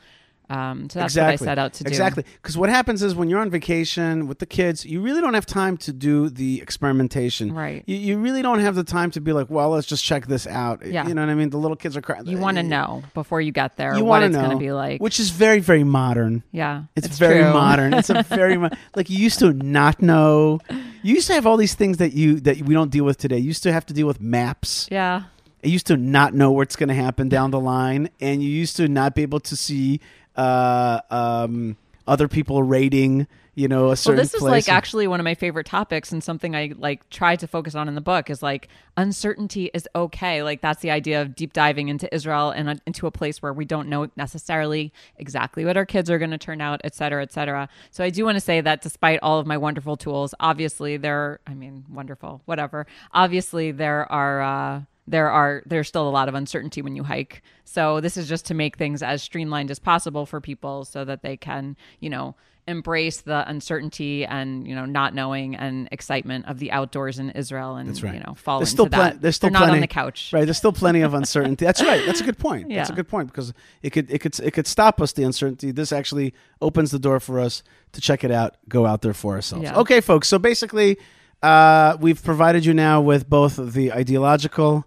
Um, 0.53 0.91
so 0.91 0.99
that's 0.99 1.13
exactly. 1.15 1.45
what 1.47 1.51
I 1.51 1.53
set 1.53 1.59
out 1.59 1.73
to 1.75 1.85
do. 1.85 1.89
Exactly. 1.89 2.25
Because 2.43 2.59
what 2.59 2.69
happens 2.69 3.03
is 3.03 3.15
when 3.15 3.29
you're 3.31 3.41
on 3.41 3.49
vacation 3.51 4.27
with 4.27 4.39
the 4.39 4.47
kids, 4.47 4.85
you 4.85 5.01
really 5.01 5.21
don't 5.21 5.35
have 5.35 5.47
time 5.47 5.77
to 5.79 5.93
do 5.93 6.29
the 6.29 6.61
experimentation. 6.61 7.53
Right. 7.55 7.83
You, 7.87 7.97
you 7.97 8.19
really 8.19 8.43
don't 8.43 8.59
have 8.61 8.75
the 8.75 8.85
time 8.85 9.11
to 9.13 9.21
be 9.21 9.33
like, 9.33 9.49
well, 9.51 9.71
let's 9.71 9.87
just 9.87 10.05
check 10.05 10.27
this 10.27 10.47
out. 10.47 10.85
Yeah. 10.85 11.07
You 11.09 11.15
know 11.15 11.23
what 11.23 11.31
I 11.31 11.35
mean? 11.35 11.51
The 11.51 11.57
little 11.59 11.77
kids 11.77 11.97
are 11.97 12.03
crying. 12.03 12.27
You 12.27 12.39
want 12.39 12.57
to 12.59 12.63
know 12.63 13.03
before 13.15 13.41
you 13.41 13.53
get 13.53 13.77
there 13.77 13.97
You 13.97 14.05
what 14.05 14.23
it's 14.23 14.37
going 14.37 14.51
to 14.51 14.57
be 14.57 14.73
like. 14.73 15.01
which 15.01 15.19
is 15.19 15.31
very, 15.31 15.61
very 15.61 15.85
modern. 15.85 16.43
yeah, 16.53 16.85
It's, 16.97 17.19
very 17.19 17.43
true. 17.43 17.53
modern. 17.53 17.95
It's 17.95 18.11
a 18.11 18.23
very 18.25 18.57
mo- 18.59 18.71
like 18.97 19.09
you 19.11 19.19
used 19.19 19.39
to 19.41 19.53
not 19.53 20.03
know. 20.03 20.61
You 21.03 21.15
used 21.15 21.27
to 21.29 21.35
have 21.35 21.47
all 21.47 21.57
these 21.57 21.75
things 21.75 21.97
that 21.99 22.13
you 22.13 22.41
that 22.41 22.63
we 22.63 22.75
don't 22.75 22.91
deal 22.91 23.05
with 23.05 23.19
today. 23.19 23.39
You 23.39 23.47
used 23.47 23.63
to 23.65 23.73
have 23.73 23.87
to 23.87 23.95
deal 23.95 24.07
with 24.07 24.21
maps. 24.21 24.89
Yeah. 24.91 25.23
You 25.63 25.71
used 25.71 25.87
to 25.87 25.97
not 25.97 26.35
know 26.35 26.51
what's 26.51 26.75
going 26.75 26.89
to 26.89 26.95
happen 26.95 27.29
down 27.29 27.53
the 27.53 27.61
line, 27.61 28.11
and 28.21 28.43
you 28.43 28.49
used 28.51 28.77
to 28.79 28.89
not 28.89 29.15
be 29.15 29.23
able 29.23 29.39
to 29.41 29.55
see 29.57 30.01
uh, 30.37 31.01
um, 31.11 31.77
other 32.07 32.29
people 32.29 32.63
rating. 32.63 33.27
You 33.55 33.69
know, 33.69 33.91
a 33.91 33.97
certain 33.97 34.17
Well, 34.17 34.25
this 34.25 34.33
is 34.33 34.41
place. 34.41 34.51
like 34.51 34.69
actually 34.71 35.07
one 35.07 35.21
of 35.21 35.25
my 35.25 35.35
favorite 35.35 35.67
topics 35.67 36.11
and 36.11 36.25
something 36.25 36.57
I 36.57 36.73
like 36.79 37.07
try 37.11 37.37
to 37.37 37.47
focus 37.47 37.75
on 37.75 37.87
in 37.87 37.95
the 37.95 38.01
book 38.01 38.31
is 38.31 38.43
like 38.43 38.69
uncertainty 38.97 39.71
is 39.75 39.87
okay. 39.95 40.43
Like 40.43 40.63
that's 40.63 40.81
the 40.81 40.91
idea 40.91 41.21
of 41.21 41.35
deep 41.35 41.53
diving 41.53 41.89
into 41.89 42.13
Israel 42.15 42.49
and 42.49 42.71
uh, 42.71 42.75
into 42.87 43.07
a 43.07 43.11
place 43.11 43.43
where 43.43 43.53
we 43.53 43.67
don't 43.67 43.91
know 43.91 44.09
necessarily 44.17 44.91
exactly 45.19 45.67
what 45.67 45.77
our 45.77 45.85
kids 45.85 46.09
are 46.09 46.19
going 46.19 46.31
to 46.31 46.39
turn 46.39 46.63
out, 46.63 46.81
et 46.83 46.95
cetera, 46.95 47.21
et 47.23 47.31
cetera. 47.31 47.69
So 47.91 48.03
I 48.03 48.09
do 48.09 48.25
want 48.25 48.37
to 48.37 48.41
say 48.41 48.63
that 48.63 48.81
despite 48.81 49.19
all 49.23 49.39
of 49.39 49.47
my 49.47 49.59
wonderful 49.59 49.99
tools, 49.99 50.35
obviously 50.41 50.97
there, 50.97 51.19
are, 51.19 51.41
I 51.47 51.53
mean, 51.53 51.85
wonderful, 51.91 52.41
whatever. 52.47 52.87
Obviously 53.13 53.71
there 53.71 54.11
are, 54.11 54.41
uh, 54.41 54.81
there 55.07 55.29
are 55.31 55.63
there's 55.67 55.89
still 55.89 56.09
a 56.09 56.11
lot 56.11 56.29
of 56.29 56.35
uncertainty 56.35 56.81
when 56.81 56.97
you 56.97 57.03
hike. 57.03 57.43
So 57.65 58.01
this 58.01 58.17
is 58.17 58.29
just 58.29 58.47
to 58.47 58.55
make 58.55 58.77
things 58.77 59.03
as 59.03 59.23
streamlined 59.23 59.71
as 59.71 59.79
possible 59.79 60.27
for 60.27 60.41
people 60.41 60.85
so 60.85 61.05
that 61.05 61.23
they 61.23 61.37
can, 61.37 61.77
you 62.01 62.11
know, 62.11 62.35
embrace 62.69 63.23
the 63.23 63.49
uncertainty 63.49 64.25
and 64.25 64.69
you 64.69 64.75
know 64.75 64.85
not 64.85 65.15
knowing 65.15 65.57
and 65.57 65.89
excitement 65.91 66.47
of 66.47 66.61
the 66.61 66.71
outdoors 66.71 67.19
in 67.19 67.31
Israel 67.31 67.75
and 67.75 67.89
right. 68.03 68.15
you 68.15 68.21
know 68.21 68.35
fall 68.35 68.61
There's 68.61 68.71
into 68.71 68.77
still 68.77 68.87
that. 68.87 68.97
plen- 68.97 69.19
there's 69.21 69.37
still 69.37 69.51
They're 69.51 69.53
not 69.53 69.65
plenty, 69.65 69.79
on 69.79 69.81
the 69.81 69.87
couch. 69.89 70.31
Right. 70.33 70.45
There's 70.45 70.59
still 70.59 70.73
plenty 70.73 71.01
of 71.01 71.13
uncertainty. 71.13 71.65
That's 71.65 71.83
right. 71.83 72.07
That's 72.07 72.21
a 72.21 72.25
good 72.25 72.39
point. 72.39 72.69
That's 72.69 72.91
a 72.91 72.93
good 72.93 73.09
point 73.09 73.29
because 73.29 73.53
it 73.83 73.91
could 73.91 74.11
it 74.11 74.21
could 74.21 74.39
it 74.39 74.53
could 74.53 74.69
stop 74.69 75.01
us 75.01 75.13
the 75.13 75.25
uncertainty. 75.25 75.73
This 75.73 75.93
actually 75.93 76.35
opens 76.61 76.93
the 76.93 77.01
door 77.01 77.19
for 77.19 77.41
us 77.41 77.65
to 77.93 78.01
check 78.01 78.23
it 78.23 78.31
out, 78.31 78.57
go 78.69 78.87
out 78.87 79.03
there 79.03 79.15
for 79.15 79.35
ourselves. 79.35 79.65
Yeah. 79.65 79.79
Okay, 79.79 80.01
folks. 80.01 80.29
So 80.29 80.39
basically, 80.39 80.99
uh, 81.43 81.97
we've 82.01 82.23
provided 82.23 82.65
you 82.65 82.75
now 82.75 83.01
with 83.01 83.29
both 83.29 83.57
the 83.57 83.93
ideological 83.93 84.87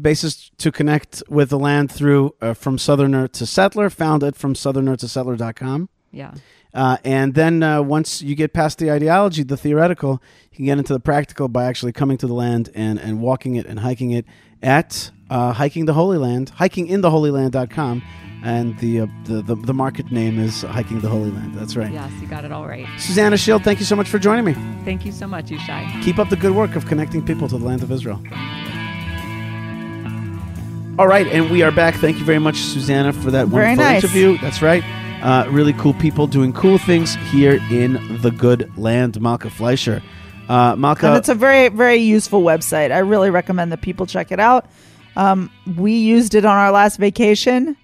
basis 0.00 0.50
to 0.58 0.72
connect 0.72 1.22
with 1.28 1.50
the 1.50 1.58
land 1.58 1.90
through 1.90 2.34
uh, 2.40 2.54
from 2.54 2.78
southerner 2.78 3.28
to 3.28 3.46
settler, 3.46 3.90
found 3.90 4.22
it 4.22 4.36
from 4.36 4.54
southerner 4.54 4.96
to 4.96 5.08
settler.com. 5.08 5.88
Yeah. 6.10 6.34
Uh, 6.72 6.96
and 7.04 7.34
then 7.34 7.62
uh, 7.62 7.80
once 7.80 8.20
you 8.20 8.34
get 8.34 8.52
past 8.52 8.78
the 8.78 8.90
ideology, 8.90 9.44
the 9.44 9.56
theoretical, 9.56 10.20
you 10.50 10.56
can 10.56 10.64
get 10.64 10.78
into 10.78 10.92
the 10.92 11.00
practical 11.00 11.46
by 11.48 11.64
actually 11.64 11.92
coming 11.92 12.16
to 12.18 12.26
the 12.26 12.34
land 12.34 12.68
and, 12.74 12.98
and 12.98 13.20
walking 13.20 13.54
it 13.54 13.64
and 13.66 13.80
hiking 13.80 14.10
it 14.10 14.26
at 14.60 15.10
uh, 15.30 15.52
Hiking 15.52 15.84
the 15.84 15.92
Holy 15.94 16.18
Land, 16.18 16.52
hikingintheholyland.com. 16.58 18.02
And 18.42 18.78
the, 18.78 19.00
uh, 19.00 19.06
the, 19.24 19.40
the 19.40 19.54
the 19.54 19.72
market 19.72 20.12
name 20.12 20.38
is 20.38 20.60
Hiking 20.62 21.00
the 21.00 21.08
Holy 21.08 21.30
Land. 21.30 21.54
That's 21.54 21.76
right. 21.76 21.90
Yes, 21.90 22.12
you 22.20 22.26
got 22.26 22.44
it 22.44 22.52
all 22.52 22.66
right. 22.66 22.86
Susannah 22.98 23.38
Schild, 23.38 23.64
thank 23.64 23.78
you 23.78 23.86
so 23.86 23.96
much 23.96 24.06
for 24.06 24.18
joining 24.18 24.44
me. 24.44 24.52
Thank 24.84 25.06
you 25.06 25.12
so 25.12 25.26
much, 25.26 25.46
Yishai. 25.46 26.02
Keep 26.02 26.18
up 26.18 26.28
the 26.28 26.36
good 26.36 26.54
work 26.54 26.76
of 26.76 26.84
connecting 26.84 27.24
people 27.24 27.48
to 27.48 27.56
the 27.56 27.64
land 27.64 27.82
of 27.82 27.90
Israel. 27.90 28.20
All 30.96 31.08
right, 31.08 31.26
and 31.26 31.50
we 31.50 31.62
are 31.62 31.72
back. 31.72 31.96
Thank 31.96 32.18
you 32.18 32.24
very 32.24 32.38
much, 32.38 32.56
Susannah, 32.58 33.12
for 33.12 33.32
that 33.32 33.48
Very 33.48 33.70
wonderful 33.70 33.84
nice. 33.84 34.04
interview. 34.04 34.38
That's 34.38 34.62
right. 34.62 34.84
Uh, 35.24 35.48
really 35.50 35.72
cool 35.72 35.94
people 35.94 36.28
doing 36.28 36.52
cool 36.52 36.78
things 36.78 37.16
here 37.32 37.60
in 37.70 38.20
the 38.20 38.30
good 38.30 38.70
land, 38.78 39.14
Malkah 39.20 39.50
Fleisher. 39.50 40.02
Uh, 40.48 40.76
Malkah, 40.76 41.08
and 41.08 41.16
it's 41.16 41.28
a 41.28 41.34
very 41.34 41.68
very 41.68 41.96
useful 41.96 42.42
website. 42.42 42.92
I 42.92 42.98
really 42.98 43.30
recommend 43.30 43.72
that 43.72 43.80
people 43.80 44.06
check 44.06 44.30
it 44.30 44.38
out. 44.38 44.66
Um, 45.16 45.50
we 45.76 45.94
used 45.94 46.34
it 46.36 46.44
on 46.44 46.56
our 46.56 46.70
last 46.70 46.98
vacation 46.98 47.76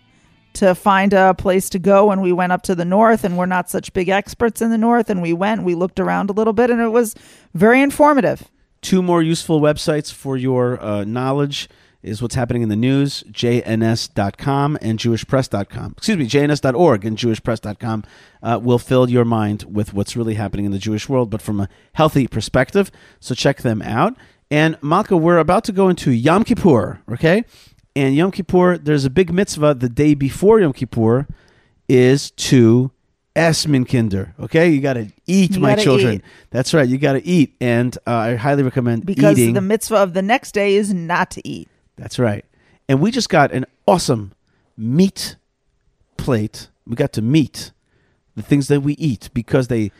to 0.52 0.74
find 0.76 1.12
a 1.12 1.34
place 1.34 1.68
to 1.70 1.78
go 1.80 2.06
when 2.06 2.20
we 2.20 2.32
went 2.32 2.52
up 2.52 2.62
to 2.62 2.74
the 2.76 2.84
north, 2.84 3.24
and 3.24 3.36
we're 3.36 3.46
not 3.46 3.68
such 3.68 3.92
big 3.92 4.08
experts 4.08 4.62
in 4.62 4.70
the 4.70 4.78
north. 4.78 5.10
And 5.10 5.20
we 5.20 5.32
went, 5.32 5.64
we 5.64 5.74
looked 5.74 5.98
around 5.98 6.30
a 6.30 6.32
little 6.32 6.52
bit, 6.52 6.70
and 6.70 6.80
it 6.80 6.88
was 6.90 7.16
very 7.54 7.82
informative. 7.82 8.48
two 8.82 9.02
more 9.02 9.22
useful 9.22 9.60
websites 9.60 10.12
for 10.12 10.36
your 10.36 10.80
uh, 10.82 11.04
knowledge 11.04 11.68
is 12.02 12.22
what's 12.22 12.34
happening 12.34 12.62
in 12.62 12.68
the 12.68 12.76
news 12.76 13.22
jns.com 13.30 14.78
and 14.80 14.98
jewishpress.com 14.98 15.94
excuse 15.96 16.16
me 16.16 16.26
jns.org 16.26 17.04
and 17.04 17.16
jewishpress.com 17.18 18.04
uh, 18.42 18.58
will 18.62 18.78
fill 18.78 19.10
your 19.10 19.24
mind 19.24 19.64
with 19.68 19.92
what's 19.92 20.16
really 20.16 20.34
happening 20.34 20.64
in 20.64 20.72
the 20.72 20.78
jewish 20.78 21.08
world 21.08 21.30
but 21.30 21.42
from 21.42 21.60
a 21.60 21.68
healthy 21.94 22.26
perspective. 22.26 22.90
So 23.20 23.34
check 23.34 23.62
them 23.62 23.82
out. 23.82 24.16
And 24.50 24.76
malka 24.82 25.16
we're 25.16 25.38
about 25.38 25.64
to 25.64 25.72
go 25.72 25.88
into 25.88 26.10
yom 26.10 26.44
kippur 26.44 27.00
okay? 27.12 27.44
And 27.94 28.14
yom 28.14 28.30
kippur 28.30 28.78
there's 28.78 29.04
a 29.04 29.10
big 29.10 29.32
mitzvah 29.32 29.74
the 29.74 29.88
day 29.88 30.14
before 30.14 30.60
yom 30.60 30.72
kippur 30.72 31.26
is 31.88 32.30
to 32.32 32.90
esmin 33.36 33.86
kinder 33.88 34.34
okay? 34.40 34.70
You 34.70 34.80
got 34.80 34.94
to 34.94 35.12
eat 35.26 35.54
You 35.54 35.60
my 35.60 35.74
children. 35.76 36.14
eat. 36.14 36.22
that's 36.50 36.72
right 36.74 36.88
you 36.88 36.98
got 36.98 37.12
to 37.12 37.24
eat. 37.26 37.54
And 37.60 37.96
uh, 38.06 38.10
i 38.14 38.34
highly 38.36 38.62
recommend 38.62 39.04
Because 39.06 39.38
eating 39.38 39.54
the 39.54 39.60
mitzvah 39.60 39.96
of 39.96 40.14
the 40.14 40.22
next 40.22 40.52
day 40.52 40.74
is 40.76 40.92
not 40.94 41.30
to 41.32 41.46
eat. 41.46 41.68
That's 42.00 42.18
right. 42.18 42.44
And 42.88 43.00
we 43.00 43.10
just 43.10 43.28
got 43.28 43.52
an 43.52 43.66
awesome 43.86 44.32
meat 44.76 45.36
plate. 46.16 46.68
We 46.86 46.96
got 46.96 47.12
to 47.12 47.22
meet 47.22 47.72
the 48.34 48.42
things 48.42 48.68
that 48.68 48.80
we 48.80 48.94
eat 48.94 49.28
because 49.34 49.68
they, 49.68 49.92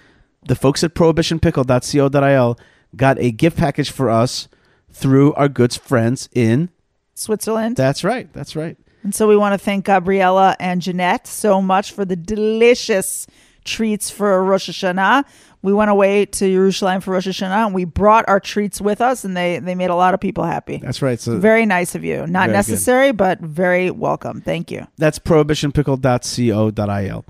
the 0.46 0.55
folks 0.55 0.82
at 0.82 0.94
prohibitionpickle.co.il 0.94 2.59
got 2.96 3.18
a 3.18 3.30
gift 3.30 3.59
package 3.59 3.90
for 3.90 4.09
us 4.09 4.48
through 4.90 5.34
our 5.34 5.48
good 5.48 5.74
friends 5.74 6.30
in. 6.32 6.70
Switzerland. 7.14 7.76
That's 7.76 8.03
right. 8.03 8.32
That's 8.32 8.57
right. 8.57 8.78
And 9.03 9.14
so 9.14 9.28
we 9.28 9.36
want 9.36 9.53
to 9.53 9.59
thank 9.59 9.84
Gabriella 9.84 10.57
and 10.59 10.80
Jeanette 10.80 11.26
so 11.26 11.61
much 11.61 11.92
for 11.92 12.07
the 12.07 12.16
delicious 12.16 13.26
treats 13.70 14.10
for 14.10 14.42
Rosh 14.44 14.68
Hashanah. 14.68 15.24
We 15.62 15.72
went 15.74 15.90
away 15.90 16.24
to 16.26 16.52
Jerusalem 16.52 17.00
for 17.02 17.12
Rosh 17.12 17.28
Hashanah 17.28 17.66
and 17.66 17.74
we 17.74 17.84
brought 17.84 18.24
our 18.28 18.40
treats 18.40 18.80
with 18.80 19.00
us 19.00 19.24
and 19.24 19.36
they, 19.36 19.58
they 19.58 19.74
made 19.74 19.90
a 19.90 19.94
lot 19.94 20.14
of 20.14 20.20
people 20.20 20.44
happy. 20.44 20.78
That's 20.78 21.02
right. 21.02 21.20
So 21.20 21.38
Very 21.38 21.66
nice 21.66 21.94
of 21.94 22.02
you. 22.04 22.26
Not 22.26 22.26
Very 22.26 22.46
good. 22.48 22.52
necessary, 22.52 23.12
but 23.12 23.40
very 23.40 23.90
welcome. 23.90 24.40
Thank 24.40 24.70
you. 24.70 24.86
that's 24.96 25.18
prohibitionpickle.co.il. 25.18 27.24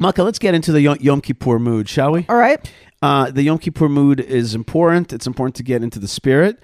Malkah, 0.00 0.24
let's 0.24 0.38
get 0.40 0.54
into 0.54 0.72
the 0.72 0.80
Yom- 0.80 0.98
Yom 1.00 1.20
Kippur 1.20 1.58
mood, 1.58 1.88
shall 1.88 2.12
we? 2.12 2.26
All 2.28 2.36
right. 2.36 2.70
Uh, 3.00 3.30
the 3.30 3.42
Yom 3.42 3.58
Kippur 3.58 3.88
mood 3.88 4.18
is 4.20 4.54
important. 4.54 5.12
It's 5.12 5.26
important 5.26 5.54
to 5.56 5.62
get 5.62 5.82
into 5.82 5.98
the 5.98 6.08
spirit. 6.08 6.58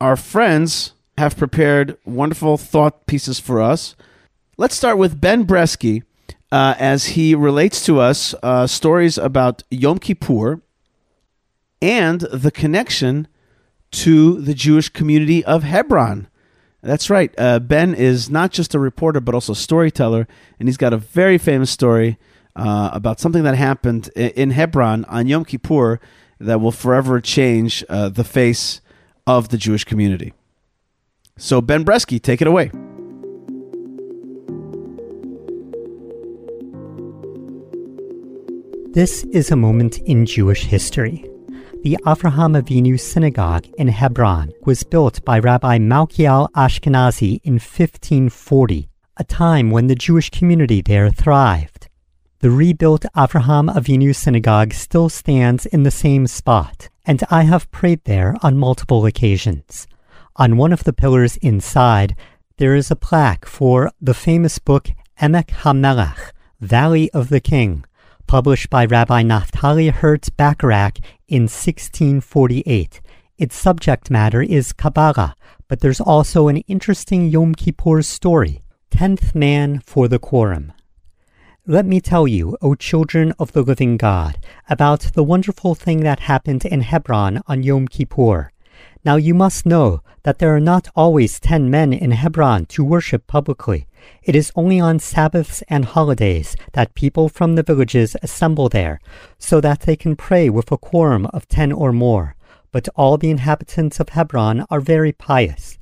Our 0.00 0.16
friends 0.16 0.92
have 1.16 1.36
prepared 1.36 1.96
wonderful 2.04 2.58
thought 2.58 3.06
pieces 3.06 3.40
for 3.40 3.62
us. 3.62 3.96
Let's 4.58 4.74
start 4.74 4.98
with 4.98 5.20
Ben 5.20 5.46
Bresky 5.46 6.02
uh, 6.52 6.74
as 6.78 7.06
he 7.06 7.34
relates 7.34 7.84
to 7.86 8.00
us 8.00 8.34
uh, 8.42 8.66
stories 8.66 9.18
about 9.18 9.62
Yom 9.70 9.98
Kippur 9.98 10.60
and 11.82 12.20
the 12.20 12.50
connection 12.50 13.28
to 13.92 14.40
the 14.40 14.54
Jewish 14.54 14.88
community 14.88 15.44
of 15.44 15.62
Hebron. 15.62 16.28
That's 16.82 17.10
right. 17.10 17.34
Uh, 17.36 17.58
ben 17.58 17.94
is 17.94 18.30
not 18.30 18.52
just 18.52 18.74
a 18.74 18.78
reporter, 18.78 19.20
but 19.20 19.34
also 19.34 19.52
a 19.52 19.56
storyteller, 19.56 20.28
and 20.58 20.68
he's 20.68 20.76
got 20.76 20.92
a 20.92 20.98
very 20.98 21.38
famous 21.38 21.70
story 21.70 22.18
uh, 22.54 22.90
about 22.92 23.20
something 23.20 23.42
that 23.42 23.54
happened 23.56 24.08
in 24.16 24.50
Hebron 24.50 25.04
on 25.06 25.26
Yom 25.26 25.44
Kippur 25.44 26.00
that 26.38 26.60
will 26.60 26.72
forever 26.72 27.20
change 27.20 27.84
uh, 27.88 28.08
the 28.08 28.24
face 28.24 28.80
of 29.26 29.48
the 29.48 29.56
Jewish 29.56 29.84
community. 29.84 30.32
So, 31.36 31.60
Ben 31.60 31.84
Bresky, 31.84 32.22
take 32.22 32.40
it 32.40 32.46
away. 32.46 32.70
This 38.96 39.24
is 39.24 39.50
a 39.50 39.56
moment 39.56 39.98
in 39.98 40.24
Jewish 40.24 40.64
history. 40.64 41.22
The 41.82 41.98
Avraham 42.06 42.58
Avinu 42.58 42.98
Synagogue 42.98 43.66
in 43.76 43.88
Hebron 43.88 44.54
was 44.64 44.84
built 44.84 45.22
by 45.22 45.38
Rabbi 45.38 45.76
Malkiel 45.76 46.50
Ashkenazi 46.52 47.38
in 47.44 47.56
1540, 47.56 48.88
a 49.18 49.24
time 49.24 49.70
when 49.70 49.88
the 49.88 49.94
Jewish 49.94 50.30
community 50.30 50.80
there 50.80 51.10
thrived. 51.10 51.90
The 52.38 52.50
rebuilt 52.50 53.04
Avraham 53.14 53.70
Avinu 53.70 54.16
Synagogue 54.16 54.72
still 54.72 55.10
stands 55.10 55.66
in 55.66 55.82
the 55.82 55.90
same 55.90 56.26
spot, 56.26 56.88
and 57.04 57.22
I 57.30 57.42
have 57.42 57.70
prayed 57.70 58.02
there 58.04 58.36
on 58.42 58.56
multiple 58.56 59.04
occasions. 59.04 59.86
On 60.36 60.56
one 60.56 60.72
of 60.72 60.84
the 60.84 60.94
pillars 60.94 61.36
inside, 61.42 62.16
there 62.56 62.74
is 62.74 62.90
a 62.90 62.96
plaque 62.96 63.44
for 63.44 63.92
the 64.00 64.14
famous 64.14 64.58
book 64.58 64.88
Emek 65.20 65.48
HaMelech, 65.48 66.32
Valley 66.62 67.10
of 67.10 67.28
the 67.28 67.40
King, 67.40 67.84
published 68.26 68.70
by 68.70 68.84
Rabbi 68.84 69.22
Naftali 69.22 69.90
Hertz 69.90 70.30
Bacharach 70.30 70.98
in 71.28 71.42
1648. 71.42 73.00
Its 73.38 73.56
subject 73.56 74.10
matter 74.10 74.42
is 74.42 74.72
Kabbalah, 74.72 75.34
but 75.68 75.80
there's 75.80 76.00
also 76.00 76.48
an 76.48 76.58
interesting 76.68 77.28
Yom 77.28 77.54
Kippur 77.54 78.02
story, 78.02 78.62
Tenth 78.90 79.34
Man 79.34 79.80
for 79.80 80.08
the 80.08 80.18
Quorum. 80.18 80.72
Let 81.66 81.84
me 81.84 82.00
tell 82.00 82.28
you, 82.28 82.56
O 82.62 82.74
children 82.74 83.32
of 83.38 83.52
the 83.52 83.62
living 83.62 83.96
God, 83.96 84.38
about 84.68 85.00
the 85.14 85.24
wonderful 85.24 85.74
thing 85.74 86.00
that 86.00 86.20
happened 86.20 86.64
in 86.64 86.82
Hebron 86.82 87.42
on 87.46 87.62
Yom 87.62 87.88
Kippur. 87.88 88.52
Now 89.06 89.14
you 89.14 89.34
must 89.34 89.66
know 89.66 90.02
that 90.24 90.40
there 90.40 90.52
are 90.56 90.58
not 90.58 90.88
always 90.96 91.38
ten 91.38 91.70
men 91.70 91.92
in 91.92 92.10
Hebron 92.10 92.66
to 92.66 92.82
worship 92.82 93.28
publicly. 93.28 93.86
It 94.24 94.34
is 94.34 94.50
only 94.56 94.80
on 94.80 94.98
Sabbaths 94.98 95.62
and 95.68 95.84
holidays 95.84 96.56
that 96.72 96.96
people 96.96 97.28
from 97.28 97.54
the 97.54 97.62
villages 97.62 98.16
assemble 98.20 98.68
there, 98.68 98.98
so 99.38 99.60
that 99.60 99.82
they 99.82 99.94
can 99.94 100.16
pray 100.16 100.50
with 100.50 100.72
a 100.72 100.76
quorum 100.76 101.26
of 101.26 101.46
ten 101.46 101.70
or 101.70 101.92
more. 101.92 102.34
But 102.72 102.88
all 102.96 103.16
the 103.16 103.30
inhabitants 103.30 104.00
of 104.00 104.08
Hebron 104.08 104.66
are 104.70 104.80
very 104.80 105.12
pious. 105.12 105.78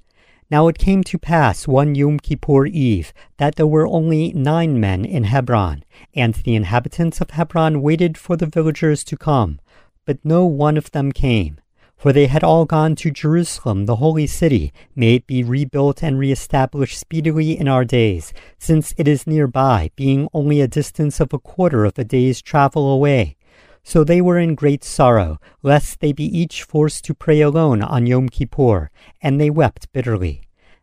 Now 0.51 0.69
it 0.69 0.77
came 0.77 1.03
to 1.05 1.19
pass 1.19 1.67
one 1.67 1.95
Yom 1.95 2.21
Kippur 2.21 2.67
Eve 2.67 3.15
that 3.39 3.57
there 3.57 3.67
were 3.67 3.89
only 3.89 4.35
nine 4.35 4.79
men 4.79 5.07
in 5.07 5.25
Hebron, 5.25 5.83
and 6.13 6.35
the 6.35 6.57
inhabitants 6.57 7.23
of 7.23 7.31
Hebron 7.31 7.81
waited 7.81 8.19
for 8.19 8.37
the 8.37 8.53
villagers 8.55 9.03
to 9.05 9.17
come, 9.17 9.61
but 10.05 10.19
no 10.23 10.45
one 10.45 10.77
of 10.77 10.91
them 10.91 11.11
came. 11.11 11.57
For 12.05 12.13
they 12.13 12.27
had 12.27 12.45
all 12.45 12.67
gone 12.67 12.97
to 12.97 13.11
Jerusalem, 13.11 13.87
the 13.87 13.97
holy 13.97 14.27
city. 14.27 14.75
May 14.95 15.15
it 15.15 15.27
be 15.27 15.43
rebuilt 15.43 16.03
and 16.03 16.19
reestablished 16.19 16.99
speedily 16.99 17.59
in 17.59 17.67
our 17.67 17.83
days, 17.83 18.35
since 18.59 18.93
it 18.99 19.09
is 19.09 19.27
nearby, 19.27 19.91
being 19.97 20.29
only 20.35 20.61
a 20.61 20.69
distance 20.69 21.19
of 21.19 21.33
a 21.33 21.39
quarter 21.39 21.87
of 21.87 21.99
a 21.99 22.05
day's 22.05 22.43
travel 22.43 22.93
away. 22.93 23.39
So 23.83 24.05
they 24.05 24.21
were 24.21 24.39
in 24.39 24.55
great 24.55 24.85
sorrow, 24.85 25.41
lest 25.63 26.01
they 26.01 26.13
be 26.13 26.27
each 26.27 26.63
forced 26.63 27.07
to 27.07 27.15
pray 27.15 27.41
alone 27.41 27.81
on 27.81 28.07
Yom 28.07 28.29
Kippur, 28.29 28.91
and 29.23 29.41
they 29.41 29.49
wept 29.49 29.91
bitterly. 29.95 30.43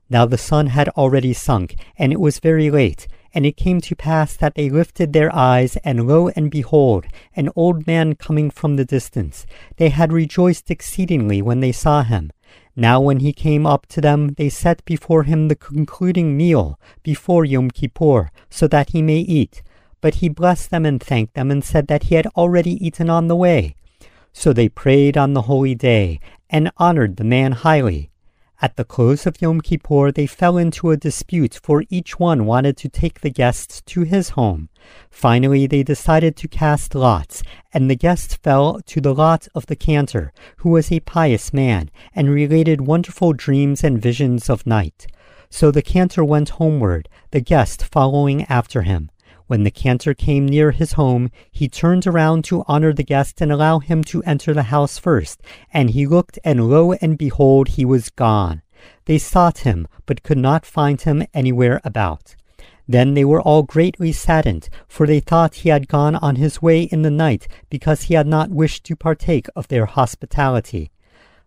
Now 0.09 0.25
the 0.25 0.39
sun 0.39 0.65
had 0.73 0.89
already 0.89 1.33
sunk, 1.33 1.75
and 1.99 2.11
it 2.11 2.19
was 2.19 2.39
very 2.39 2.71
late. 2.71 3.07
And 3.33 3.45
it 3.45 3.57
came 3.57 3.79
to 3.81 3.95
pass 3.95 4.35
that 4.37 4.55
they 4.55 4.69
lifted 4.69 5.13
their 5.13 5.33
eyes, 5.33 5.77
and 5.77 6.07
lo 6.07 6.29
and 6.29 6.51
behold, 6.51 7.05
an 7.35 7.49
old 7.55 7.87
man 7.87 8.15
coming 8.15 8.49
from 8.49 8.75
the 8.75 8.85
distance. 8.85 9.45
They 9.77 9.89
had 9.89 10.11
rejoiced 10.11 10.69
exceedingly 10.69 11.41
when 11.41 11.61
they 11.61 11.71
saw 11.71 12.03
him. 12.03 12.31
Now 12.75 13.01
when 13.01 13.19
he 13.19 13.33
came 13.33 13.65
up 13.65 13.85
to 13.87 14.01
them, 14.01 14.33
they 14.37 14.49
set 14.49 14.83
before 14.85 15.23
him 15.23 15.47
the 15.47 15.55
concluding 15.55 16.35
meal 16.35 16.79
before 17.03 17.45
Yom 17.45 17.71
Kippur, 17.71 18.31
so 18.49 18.67
that 18.67 18.91
he 18.91 19.01
may 19.01 19.19
eat. 19.19 19.63
But 20.01 20.15
he 20.15 20.29
blessed 20.29 20.69
them 20.69 20.85
and 20.85 21.01
thanked 21.01 21.33
them, 21.33 21.51
and 21.51 21.63
said 21.63 21.87
that 21.87 22.03
he 22.03 22.15
had 22.15 22.27
already 22.35 22.85
eaten 22.85 23.09
on 23.09 23.27
the 23.27 23.35
way. 23.35 23.75
So 24.33 24.53
they 24.53 24.69
prayed 24.69 25.17
on 25.17 25.33
the 25.33 25.43
holy 25.43 25.75
day 25.75 26.19
and 26.49 26.71
honored 26.77 27.17
the 27.17 27.23
man 27.23 27.53
highly. 27.53 28.10
At 28.63 28.75
the 28.75 28.85
close 28.85 29.25
of 29.25 29.41
Yom 29.41 29.59
Kippur, 29.61 30.11
they 30.11 30.27
fell 30.27 30.55
into 30.55 30.91
a 30.91 30.97
dispute, 30.97 31.59
for 31.63 31.83
each 31.89 32.19
one 32.19 32.45
wanted 32.45 32.77
to 32.77 32.89
take 32.89 33.21
the 33.21 33.31
guests 33.31 33.81
to 33.87 34.01
his 34.01 34.29
home. 34.29 34.69
Finally, 35.09 35.65
they 35.65 35.81
decided 35.81 36.35
to 36.35 36.47
cast 36.47 36.93
lots, 36.93 37.41
and 37.73 37.89
the 37.89 37.95
guests 37.95 38.35
fell 38.35 38.79
to 38.85 39.01
the 39.01 39.15
lot 39.15 39.47
of 39.55 39.65
the 39.65 39.75
cantor, 39.75 40.31
who 40.57 40.69
was 40.69 40.91
a 40.91 40.99
pious 40.99 41.51
man, 41.51 41.89
and 42.13 42.29
related 42.29 42.81
wonderful 42.81 43.33
dreams 43.33 43.83
and 43.83 43.99
visions 43.99 44.47
of 44.47 44.67
night. 44.67 45.07
So 45.49 45.71
the 45.71 45.81
cantor 45.81 46.23
went 46.23 46.49
homeward, 46.49 47.09
the 47.31 47.41
guest 47.41 47.83
following 47.83 48.43
after 48.43 48.83
him. 48.83 49.09
When 49.51 49.63
the 49.63 49.69
cantor 49.69 50.13
came 50.13 50.45
near 50.45 50.71
his 50.71 50.93
home, 50.93 51.29
he 51.51 51.67
turned 51.67 52.07
around 52.07 52.45
to 52.45 52.63
honor 52.69 52.93
the 52.93 53.03
guest 53.03 53.41
and 53.41 53.51
allow 53.51 53.79
him 53.79 54.01
to 54.05 54.23
enter 54.23 54.53
the 54.53 54.71
house 54.71 54.97
first. 54.97 55.41
And 55.73 55.89
he 55.89 56.07
looked, 56.07 56.39
and 56.45 56.69
lo 56.69 56.93
and 56.93 57.17
behold, 57.17 57.67
he 57.67 57.83
was 57.83 58.09
gone. 58.11 58.61
They 59.07 59.17
sought 59.17 59.67
him, 59.67 59.89
but 60.05 60.23
could 60.23 60.37
not 60.37 60.65
find 60.65 61.01
him 61.01 61.27
anywhere 61.33 61.81
about. 61.83 62.37
Then 62.87 63.13
they 63.13 63.25
were 63.25 63.41
all 63.41 63.63
greatly 63.63 64.13
saddened, 64.13 64.69
for 64.87 65.05
they 65.05 65.19
thought 65.19 65.55
he 65.55 65.67
had 65.67 65.89
gone 65.89 66.15
on 66.15 66.37
his 66.37 66.61
way 66.61 66.83
in 66.83 67.01
the 67.01 67.11
night, 67.11 67.49
because 67.69 68.03
he 68.03 68.13
had 68.13 68.27
not 68.27 68.51
wished 68.51 68.85
to 68.85 68.95
partake 68.95 69.47
of 69.53 69.67
their 69.67 69.85
hospitality. 69.85 70.91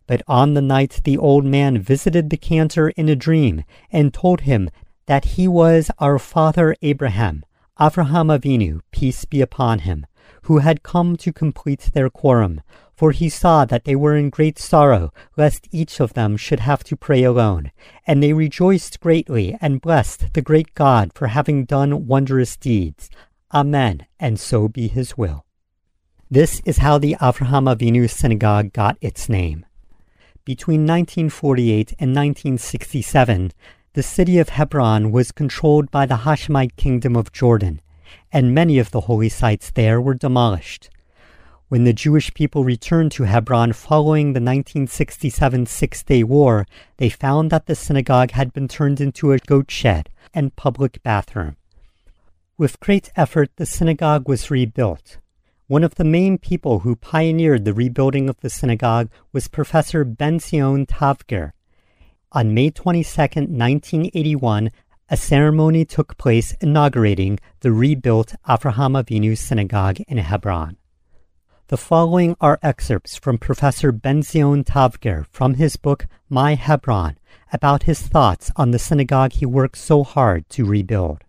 But 0.07 0.21
on 0.29 0.53
the 0.53 0.61
night 0.61 1.01
the 1.05 1.17
old 1.17 1.47
man 1.47 1.79
visited 1.79 2.29
the 2.29 2.37
cantor 2.37 2.91
in 2.91 3.09
a 3.09 3.17
dream, 3.17 3.65
and 3.91 4.13
told 4.13 4.43
him 4.43 4.69
that 5.07 5.25
he 5.25 5.49
was 5.49 5.91
our 5.99 6.19
father 6.19 6.77
Abraham, 6.83 7.47
Avraham 7.79 8.37
Avinu, 8.37 8.81
peace 8.93 9.25
be 9.25 9.41
upon 9.41 9.81
him, 9.81 10.07
who 10.43 10.59
had 10.59 10.85
come 10.85 11.17
to 11.17 11.33
complete 11.33 11.91
their 11.93 12.09
quorum, 12.09 12.61
for 12.97 13.11
he 13.11 13.29
saw 13.29 13.65
that 13.65 13.85
they 13.85 13.97
were 13.97 14.17
in 14.17 14.31
great 14.31 14.59
sorrow, 14.61 15.13
lest 15.37 15.67
each 15.73 15.99
of 15.99 16.15
them 16.15 16.37
should 16.37 16.61
have 16.61 16.85
to 16.85 16.97
pray 16.97 17.25
alone. 17.25 17.73
And 18.07 18.23
they 18.23 18.33
rejoiced 18.33 19.01
greatly 19.01 19.57
and 19.61 19.81
blessed 19.81 20.35
the 20.35 20.43
great 20.43 20.75
God 20.75 21.13
for 21.15 21.27
having 21.27 21.65
done 21.65 22.07
wondrous 22.07 22.57
deeds. 22.57 23.11
Amen, 23.53 24.07
and 24.21 24.39
so 24.39 24.69
be 24.69 24.87
his 24.87 25.19
will. 25.19 25.45
This 26.31 26.63
is 26.65 26.79
how 26.79 26.99
the 26.99 27.17
Avraham 27.21 27.75
Avinu 27.75 28.09
Synagogue 28.09 28.73
got 28.73 28.97
its 29.01 29.29
name. 29.29 29.67
Between 30.45 30.83
1948 30.83 31.95
and 31.99 32.15
1967, 32.15 33.53
the 33.95 34.03
city 34.03 34.41
of 34.41 34.49
Hebron 34.49 35.13
was 35.13 35.31
controlled 35.31 35.89
by 35.93 36.05
the 36.05 36.17
Hashemite 36.17 36.75
kingdom 36.75 37.15
of 37.15 37.31
Jordan, 37.31 37.81
and 38.33 38.53
many 38.53 38.81
of 38.81 38.91
the 38.91 39.03
holy 39.03 39.29
sites 39.29 39.71
there 39.71 40.01
were 40.01 40.15
demolished. 40.15 40.91
When 41.69 41.85
the 41.85 41.93
Jewish 41.93 42.35
people 42.35 42.65
returned 42.65 43.13
to 43.13 43.23
Hebron 43.23 43.73
following 43.73 44.33
the 44.33 44.41
1967 44.41 45.67
Six 45.67 46.03
Day 46.03 46.25
War, 46.25 46.67
they 46.97 47.09
found 47.09 47.51
that 47.51 47.67
the 47.67 47.77
synagogue 47.77 48.33
had 48.33 48.53
been 48.53 48.67
turned 48.67 49.01
into 49.01 49.31
a 49.31 49.39
goat 49.39 49.71
shed 49.71 50.11
and 50.35 50.57
public 50.57 51.01
bathroom. 51.05 51.57
With 52.59 52.81
great 52.81 53.13
effort, 53.15 53.51
the 53.57 53.67
synagogue 53.67 54.29
was 54.29 54.51
rebuilt. 54.51 55.19
One 55.69 55.85
of 55.85 55.95
the 55.95 56.05
main 56.05 56.37
people 56.39 56.81
who 56.81 56.97
pioneered 56.97 57.65
the 57.65 57.73
rebuilding 57.73 58.29
of 58.29 58.41
the 58.41 58.51
synagogue 58.51 59.09
was 59.33 59.47
Professor 59.47 60.05
Ben 60.05 60.41
Zion 60.41 60.85
Tavger, 60.85 61.53
on 62.35 62.53
May 62.53 62.69
22, 62.69 63.21
1981, 63.21 64.71
a 65.09 65.17
ceremony 65.17 65.85
took 65.85 66.19
place 66.19 66.53
inaugurating 66.61 67.39
the 67.61 67.71
rebuilt 67.71 68.35
Avraham 68.49 69.01
Avinu 69.01 69.39
Synagogue 69.39 70.01
in 70.09 70.19
Hebron. 70.19 70.77
The 71.69 71.77
following 71.77 72.35
are 72.41 72.59
excerpts 72.61 73.17
from 73.17 73.39
Professor 73.39 73.93
Benzion 73.93 74.65
Tavger 74.65 75.27
from 75.31 75.55
his 75.55 75.77
book 75.77 76.07
My 76.29 76.57
Hebron 76.57 77.19
about 77.53 77.85
his 77.85 78.01
thoughts 78.01 78.51
on 78.57 78.73
the 78.73 78.81
synagogue 78.81 79.35
he 79.35 79.47
worked 79.47 79.79
so 79.79 80.03
hard 80.03 80.49
to 80.51 80.65
rebuild. 80.65 81.23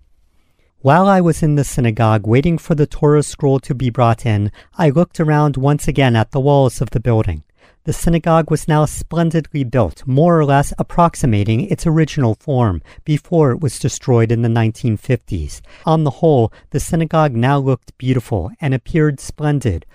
While 0.80 1.08
I 1.08 1.22
was 1.22 1.44
in 1.44 1.54
the 1.54 1.64
synagogue 1.64 2.26
waiting 2.26 2.58
for 2.58 2.74
the 2.74 2.88
Torah 2.88 3.24
scroll 3.24 3.60
to 3.60 3.76
be 3.76 3.92
brought 3.92 4.26
in, 4.26 4.52
I 4.76 4.90
looked 4.90 5.20
around 5.20 5.56
once 5.56 5.88
again 5.88 6.16
at 6.16 6.32
the 6.32 6.40
walls 6.40 6.82
of 6.82 6.90
the 6.90 7.00
building. 7.00 7.44
The 7.86 7.94
synagogue 7.94 8.50
was 8.50 8.68
now 8.68 8.86
splendidly 8.86 9.64
built, 9.64 10.08
more 10.08 10.40
or 10.40 10.44
less 10.44 10.74
approximating 10.80 11.70
its 11.70 11.86
original 11.86 12.34
form 12.34 12.82
before 13.04 13.52
it 13.52 13.62
was 13.62 13.78
destroyed 13.78 14.32
in 14.32 14.42
the 14.42 14.50
1950s. 14.50 15.62
On 15.86 16.04
the 16.04 16.10
whole, 16.10 16.52
the 16.72 16.80
synagogue 16.80 17.36
now 17.36 17.60
looked 17.60 17.96
beautiful 18.00 18.50
and 18.60 18.74
appeared 18.74 19.20
splendid. 19.20 19.86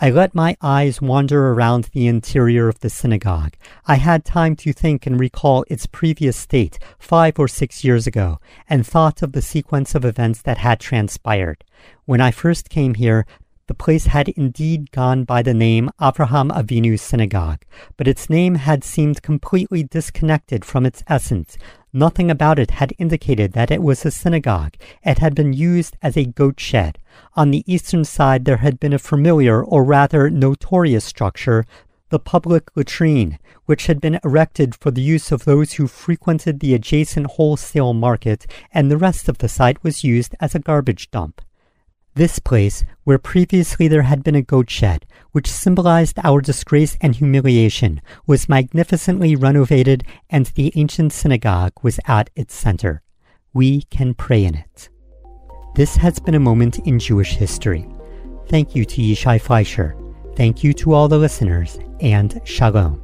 I 0.00 0.08
let 0.08 0.34
my 0.34 0.56
eyes 0.62 1.02
wander 1.02 1.50
around 1.50 1.90
the 1.92 2.06
interior 2.06 2.68
of 2.68 2.80
the 2.80 2.88
synagogue. 2.88 3.54
I 3.86 3.96
had 3.96 4.24
time 4.24 4.56
to 4.56 4.72
think 4.72 5.06
and 5.06 5.20
recall 5.20 5.66
its 5.68 5.86
previous 5.86 6.38
state 6.38 6.78
five 6.98 7.38
or 7.38 7.46
six 7.46 7.84
years 7.84 8.06
ago, 8.06 8.40
and 8.70 8.86
thought 8.86 9.20
of 9.20 9.32
the 9.32 9.42
sequence 9.42 9.94
of 9.94 10.04
events 10.04 10.40
that 10.42 10.58
had 10.58 10.80
transpired. 10.80 11.62
When 12.06 12.22
I 12.22 12.30
first 12.30 12.70
came 12.70 12.94
here, 12.94 13.26
the 13.66 13.74
place 13.74 14.06
had 14.06 14.28
indeed 14.30 14.90
gone 14.90 15.24
by 15.24 15.40
the 15.42 15.54
name 15.54 15.90
Avraham 16.00 16.50
Avinu 16.50 16.98
Synagogue, 17.00 17.64
but 17.96 18.06
its 18.06 18.28
name 18.28 18.56
had 18.56 18.84
seemed 18.84 19.22
completely 19.22 19.82
disconnected 19.82 20.64
from 20.64 20.84
its 20.84 21.02
essence. 21.08 21.56
Nothing 21.92 22.30
about 22.30 22.58
it 22.58 22.72
had 22.72 22.92
indicated 22.98 23.52
that 23.52 23.70
it 23.70 23.82
was 23.82 24.04
a 24.04 24.10
synagogue. 24.10 24.74
It 25.02 25.18
had 25.18 25.34
been 25.34 25.52
used 25.52 25.96
as 26.02 26.16
a 26.16 26.24
goat 26.24 26.60
shed. 26.60 26.98
On 27.36 27.50
the 27.50 27.64
eastern 27.66 28.04
side, 28.04 28.44
there 28.44 28.58
had 28.58 28.78
been 28.78 28.92
a 28.92 28.98
familiar, 28.98 29.64
or 29.64 29.84
rather 29.84 30.28
notorious 30.28 31.04
structure, 31.04 31.64
the 32.10 32.18
public 32.18 32.64
latrine, 32.76 33.38
which 33.64 33.86
had 33.86 34.00
been 34.00 34.20
erected 34.22 34.74
for 34.74 34.90
the 34.90 35.02
use 35.02 35.32
of 35.32 35.44
those 35.44 35.74
who 35.74 35.86
frequented 35.86 36.60
the 36.60 36.74
adjacent 36.74 37.26
wholesale 37.28 37.94
market, 37.94 38.46
and 38.72 38.90
the 38.90 38.98
rest 38.98 39.28
of 39.28 39.38
the 39.38 39.48
site 39.48 39.82
was 39.82 40.04
used 40.04 40.34
as 40.38 40.54
a 40.54 40.58
garbage 40.58 41.10
dump. 41.10 41.40
This 42.16 42.38
place, 42.38 42.84
where 43.02 43.18
previously 43.18 43.88
there 43.88 44.02
had 44.02 44.22
been 44.22 44.36
a 44.36 44.42
goat 44.42 44.70
shed, 44.70 45.04
which 45.32 45.50
symbolized 45.50 46.16
our 46.22 46.40
disgrace 46.40 46.96
and 47.00 47.12
humiliation, 47.12 48.00
was 48.24 48.48
magnificently 48.48 49.34
renovated 49.34 50.04
and 50.30 50.46
the 50.46 50.72
ancient 50.76 51.12
synagogue 51.12 51.72
was 51.82 51.98
at 52.06 52.30
its 52.36 52.54
center. 52.54 53.02
We 53.52 53.82
can 53.82 54.14
pray 54.14 54.44
in 54.44 54.54
it. 54.54 54.88
This 55.74 55.96
has 55.96 56.20
been 56.20 56.36
a 56.36 56.40
moment 56.40 56.78
in 56.86 57.00
Jewish 57.00 57.34
history. 57.34 57.84
Thank 58.46 58.76
you 58.76 58.84
to 58.84 59.02
Yishai 59.02 59.40
Fleisher. 59.40 59.96
Thank 60.36 60.62
you 60.62 60.72
to 60.74 60.92
all 60.92 61.08
the 61.08 61.18
listeners, 61.18 61.80
and 62.00 62.40
shalom. 62.44 63.02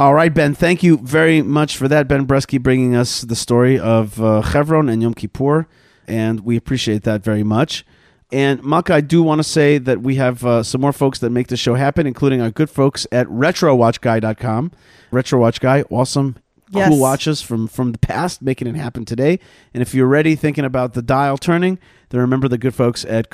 All 0.00 0.14
right, 0.14 0.34
Ben, 0.34 0.54
thank 0.54 0.82
you 0.82 0.98
very 0.98 1.40
much 1.40 1.76
for 1.76 1.86
that. 1.86 2.08
Ben 2.08 2.26
Bresky 2.26 2.60
bringing 2.60 2.96
us 2.96 3.20
the 3.20 3.36
story 3.36 3.78
of 3.78 4.20
uh, 4.20 4.42
Chevron 4.42 4.88
and 4.88 5.00
Yom 5.02 5.14
Kippur 5.14 5.68
and 6.08 6.40
we 6.40 6.56
appreciate 6.56 7.02
that 7.04 7.22
very 7.22 7.42
much. 7.42 7.84
And 8.30 8.62
Malka, 8.64 8.94
I 8.94 9.02
do 9.02 9.22
want 9.22 9.40
to 9.40 9.44
say 9.44 9.76
that 9.76 10.00
we 10.00 10.14
have 10.16 10.44
uh, 10.44 10.62
some 10.62 10.80
more 10.80 10.92
folks 10.94 11.18
that 11.18 11.28
make 11.30 11.48
the 11.48 11.56
show 11.56 11.74
happen, 11.74 12.06
including 12.06 12.40
our 12.40 12.50
good 12.50 12.70
folks 12.70 13.06
at 13.12 13.26
RetroWatchGuy.com. 13.26 14.72
Retro 15.10 15.38
Watch 15.40 15.60
Guy, 15.60 15.82
awesome, 15.90 16.36
Yes. 16.70 16.88
cool 16.88 16.98
watches 16.98 17.42
from 17.42 17.68
from 17.68 17.92
the 17.92 17.98
past, 17.98 18.40
making 18.40 18.66
it 18.68 18.76
happen 18.76 19.04
today. 19.04 19.38
And 19.74 19.82
if 19.82 19.94
you're 19.94 20.06
ready, 20.06 20.34
thinking 20.34 20.64
about 20.64 20.94
the 20.94 21.02
dial 21.02 21.36
turning, 21.36 21.78
then 22.08 22.20
remember 22.22 22.48
the 22.48 22.56
good 22.56 22.74
folks 22.74 23.04
at 23.04 23.28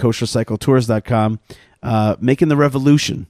KosherCycleTours.com, 0.59 1.39
uh, 1.85 2.17
making 2.21 2.49
the 2.49 2.57
revolution 2.57 3.29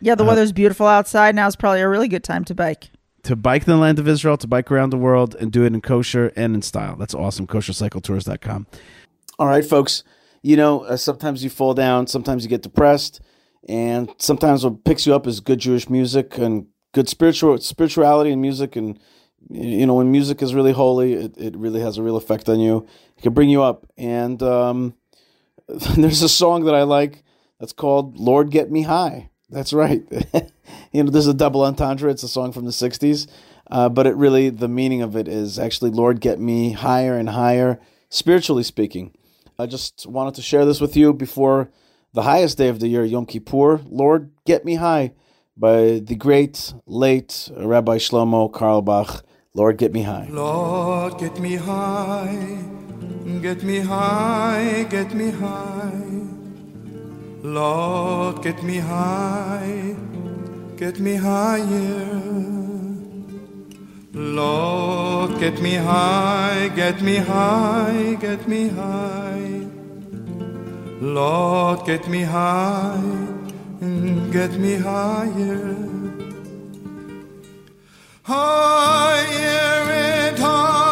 Yeah, 0.00 0.14
Uh, 0.14 0.16
the 0.16 0.24
weather's 0.24 0.50
beautiful 0.50 0.88
outside. 0.88 1.36
Now 1.36 1.46
is 1.46 1.54
probably 1.54 1.80
a 1.82 1.88
really 1.88 2.08
good 2.08 2.24
time 2.24 2.44
to 2.46 2.54
bike. 2.56 2.90
To 3.22 3.36
bike 3.36 3.66
in 3.66 3.72
the 3.72 3.78
land 3.78 3.98
of 3.98 4.08
Israel, 4.08 4.36
to 4.38 4.46
bike 4.46 4.70
around 4.70 4.90
the 4.90 4.98
world, 4.98 5.34
and 5.34 5.52
do 5.52 5.64
it 5.64 5.72
in 5.72 5.80
kosher 5.80 6.32
and 6.36 6.54
in 6.54 6.62
style. 6.62 6.96
That's 6.96 7.14
awesome. 7.14 7.46
KosherCycleTours.com. 7.46 8.66
All 9.38 9.46
right, 9.46 9.64
folks. 9.64 10.04
You 10.42 10.56
know, 10.56 10.80
uh, 10.84 10.96
sometimes 10.96 11.42
you 11.42 11.50
fall 11.50 11.74
down, 11.74 12.06
sometimes 12.06 12.44
you 12.44 12.48
get 12.48 12.62
depressed, 12.62 13.20
and 13.68 14.14
sometimes 14.18 14.64
what 14.64 14.84
picks 14.84 15.06
you 15.06 15.14
up 15.14 15.26
is 15.26 15.40
good 15.40 15.58
Jewish 15.58 15.90
music 15.90 16.38
and 16.38 16.66
good 16.92 17.08
spiritual 17.08 17.58
spirituality 17.58 18.30
and 18.30 18.40
music. 18.40 18.76
And 18.76 18.98
you 19.50 19.86
know, 19.86 19.94
when 19.94 20.10
music 20.12 20.42
is 20.42 20.54
really 20.54 20.72
holy, 20.72 21.14
it, 21.14 21.36
it 21.36 21.56
really 21.56 21.80
has 21.80 21.98
a 21.98 22.02
real 22.02 22.16
effect 22.16 22.48
on 22.48 22.60
you. 22.60 22.86
It 23.16 23.22
can 23.22 23.34
bring 23.34 23.48
you 23.48 23.62
up. 23.62 23.86
And 23.96 24.42
um, 24.42 24.94
there's 25.68 26.22
a 26.22 26.28
song 26.28 26.64
that 26.64 26.74
I 26.74 26.84
like 26.84 27.24
that's 27.58 27.72
called 27.72 28.16
"Lord 28.16 28.50
Get 28.50 28.70
Me 28.70 28.82
High." 28.82 29.30
That's 29.50 29.72
right. 29.72 30.02
you 30.92 31.02
know, 31.02 31.10
there's 31.10 31.26
a 31.26 31.34
double 31.34 31.62
entendre. 31.64 32.10
It's 32.10 32.22
a 32.22 32.28
song 32.28 32.52
from 32.52 32.64
the 32.64 32.70
'60s, 32.70 33.26
uh, 33.70 33.88
but 33.88 34.06
it 34.06 34.14
really 34.14 34.50
the 34.50 34.68
meaning 34.68 35.02
of 35.02 35.16
it 35.16 35.28
is 35.28 35.58
actually 35.58 35.90
"Lord, 35.90 36.20
get 36.20 36.38
me 36.38 36.72
higher 36.72 37.16
and 37.16 37.30
higher." 37.30 37.80
Spiritually 38.10 38.62
speaking, 38.62 39.14
I 39.58 39.66
just 39.66 40.06
wanted 40.06 40.34
to 40.34 40.42
share 40.42 40.64
this 40.64 40.80
with 40.80 40.96
you 40.96 41.12
before 41.12 41.70
the 42.12 42.22
highest 42.22 42.58
day 42.58 42.68
of 42.68 42.80
the 42.80 42.88
year, 42.88 43.04
Yom 43.04 43.26
Kippur. 43.26 43.80
Lord, 43.88 44.30
get 44.44 44.64
me 44.64 44.76
high, 44.76 45.12
by 45.56 45.98
the 45.98 46.14
great 46.14 46.72
late 46.86 47.50
Rabbi 47.56 47.98
Shlomo 47.98 48.50
Carlebach. 48.50 49.22
Lord, 49.54 49.76
get 49.76 49.92
me 49.92 50.02
high. 50.02 50.28
Lord, 50.30 51.18
get 51.18 51.38
me 51.40 51.56
high, 51.56 52.58
get 53.42 53.62
me 53.62 53.80
high, 53.80 54.86
get 54.88 55.14
me 55.14 55.30
high. 55.30 56.37
Lord, 57.54 58.42
get 58.42 58.62
me 58.62 58.76
high, 58.76 59.96
get 60.76 61.00
me 61.00 61.14
higher. 61.14 62.20
Lord, 64.12 65.40
get 65.40 65.60
me 65.62 65.74
high, 65.74 66.70
get 66.76 67.00
me 67.00 67.16
high, 67.16 68.16
get 68.20 68.46
me 68.46 68.68
high. 68.68 69.66
Lord, 71.00 71.86
get 71.86 72.06
me 72.08 72.22
high, 72.22 73.00
and 73.80 74.30
get 74.30 74.52
me 74.52 74.74
higher. 74.74 75.74
Higher 78.24 79.90
and 79.90 80.38
higher, 80.38 80.87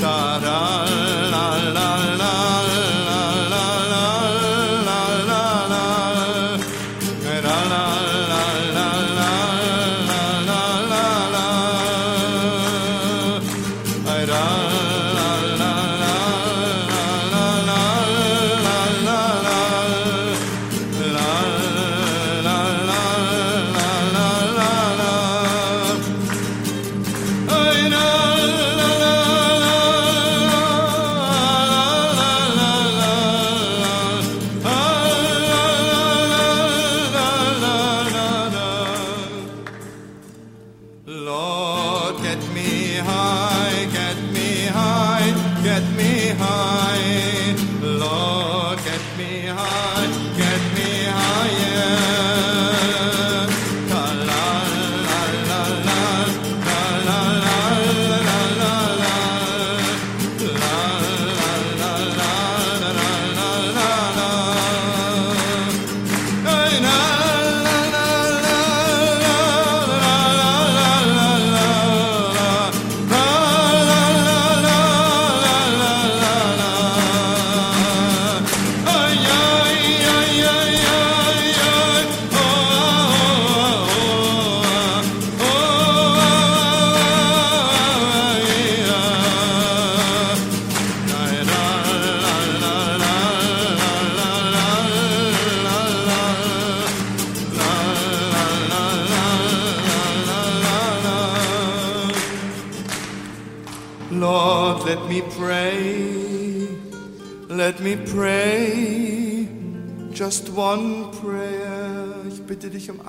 da 0.00 0.38
da 0.44 0.84
la, 1.32 1.46
la, 1.76 2.16
la. 2.20 3.01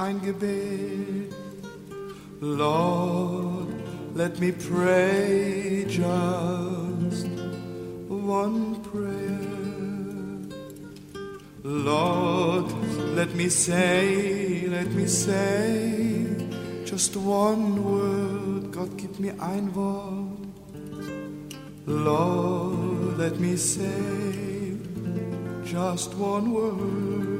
Ein 0.03 0.21
Gebet. 0.21 1.33
Lord, 2.41 3.67
let 4.13 4.37
me 4.39 4.51
pray 4.51 5.85
just 5.87 7.27
one 8.09 8.75
prayer. 8.81 9.39
Lord, 11.63 12.69
let 13.15 13.33
me 13.35 13.47
say, 13.47 14.67
let 14.67 14.91
me 14.91 15.07
say 15.07 16.25
just 16.83 17.15
one 17.15 17.83
word. 17.85 18.71
Gott, 18.73 18.97
gib 18.97 19.17
mir 19.19 19.35
ein 19.39 19.73
Wort. 19.73 20.43
Lord, 21.85 23.17
let 23.17 23.39
me 23.39 23.55
say 23.55 24.75
just 25.63 26.13
one 26.15 26.51
word. 26.51 27.32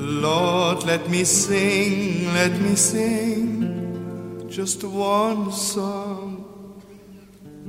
Lord, 0.00 0.84
let 0.84 1.10
me 1.10 1.24
sing, 1.24 2.32
let 2.32 2.58
me 2.58 2.74
sing 2.74 4.46
just 4.48 4.82
one 4.82 5.52
song. 5.52 6.46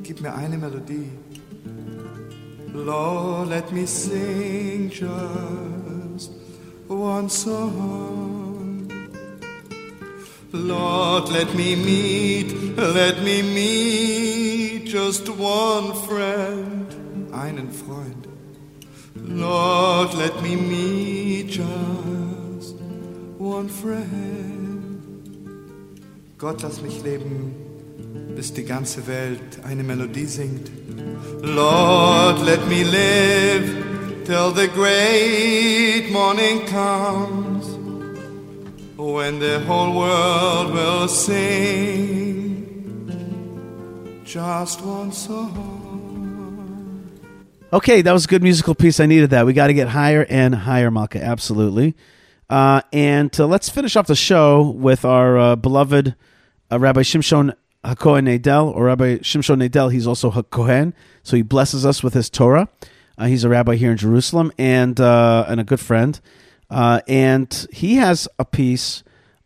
Gib 0.02 0.22
mir 0.22 0.34
eine 0.34 0.58
Melodie. 0.58 1.12
Lord, 2.74 3.50
let 3.50 3.74
me 3.74 3.86
sing 3.86 4.90
just 4.90 6.32
one 6.88 7.28
song. 7.28 8.90
Lord, 10.54 11.28
let 11.30 11.54
me 11.54 11.76
meet, 11.76 12.78
let 12.78 13.22
me 13.24 13.42
meet 13.42 14.86
just 14.86 15.28
one 15.28 15.94
friend, 16.08 16.88
einen 17.34 17.70
Freund. 17.70 18.26
Lord, 19.16 20.14
let 20.14 20.42
me 20.42 20.56
meet 20.56 21.21
just 21.52 22.76
one 23.38 23.68
friend. 23.68 25.04
Gott, 26.38 26.64
lass 26.64 26.82
mich 26.82 27.04
leben, 27.04 27.54
bis 28.36 28.54
die 28.54 28.64
ganze 28.64 29.06
Welt 29.06 29.60
eine 29.64 29.84
Melodie 29.84 30.28
singt. 30.28 30.72
Lord, 31.42 32.40
let 32.46 32.66
me 32.70 32.84
live 32.84 34.24
till 34.26 34.52
the 34.54 34.70
great 34.70 36.10
morning 36.12 36.66
comes 36.68 37.68
when 38.98 39.40
the 39.40 39.60
whole 39.68 39.94
world 39.94 40.74
will 40.74 41.08
sing 41.10 42.62
just 44.24 44.82
one 44.86 45.12
song. 45.12 45.81
Okay, 47.74 48.02
that 48.02 48.12
was 48.12 48.26
a 48.26 48.28
good 48.28 48.44
musical 48.44 48.76
piece. 48.76 49.00
I 49.00 49.06
needed 49.06 49.30
that. 49.30 49.46
We 49.46 49.54
got 49.54 49.68
to 49.68 49.74
get 49.74 49.88
higher 49.88 50.26
and 50.28 50.54
higher, 50.54 50.92
Malkah. 50.92 51.22
Absolutely. 51.22 51.96
Uh, 52.50 52.82
and 52.92 53.34
uh, 53.40 53.48
let's 53.48 53.70
finish 53.70 53.96
off 53.96 54.08
the 54.08 54.16
show 54.16 54.72
with 54.72 55.06
our 55.06 55.38
uh, 55.40 55.56
beloved 55.56 56.14
uh, 56.70 56.80
Rabbi 56.80 57.00
Shimshon 57.00 57.56
HaKohen 57.86 58.28
Nadel, 58.28 58.76
or 58.76 58.88
Rabbi 58.88 59.20
Shimshon 59.20 59.66
Nadel. 59.66 59.90
He's 59.90 60.06
also 60.06 60.32
HaKohen, 60.32 60.92
so 61.24 61.38
he 61.38 61.44
blesses 61.44 61.86
us 61.86 62.04
with 62.04 62.14
his 62.14 62.30
Torah. 62.30 62.68
Uh, 63.18 63.28
he's 63.28 63.46
a 63.46 63.50
rabbi 63.50 63.76
here 63.76 63.92
in 63.92 63.98
Jerusalem 63.98 64.52
and 64.58 65.00
uh, 65.00 65.46
and 65.48 65.62
a 65.62 65.64
good 65.64 65.80
friend. 65.80 66.20
And 66.70 67.68
he 67.72 67.96
has 67.96 68.28
a 68.38 68.44
piece 68.44 69.02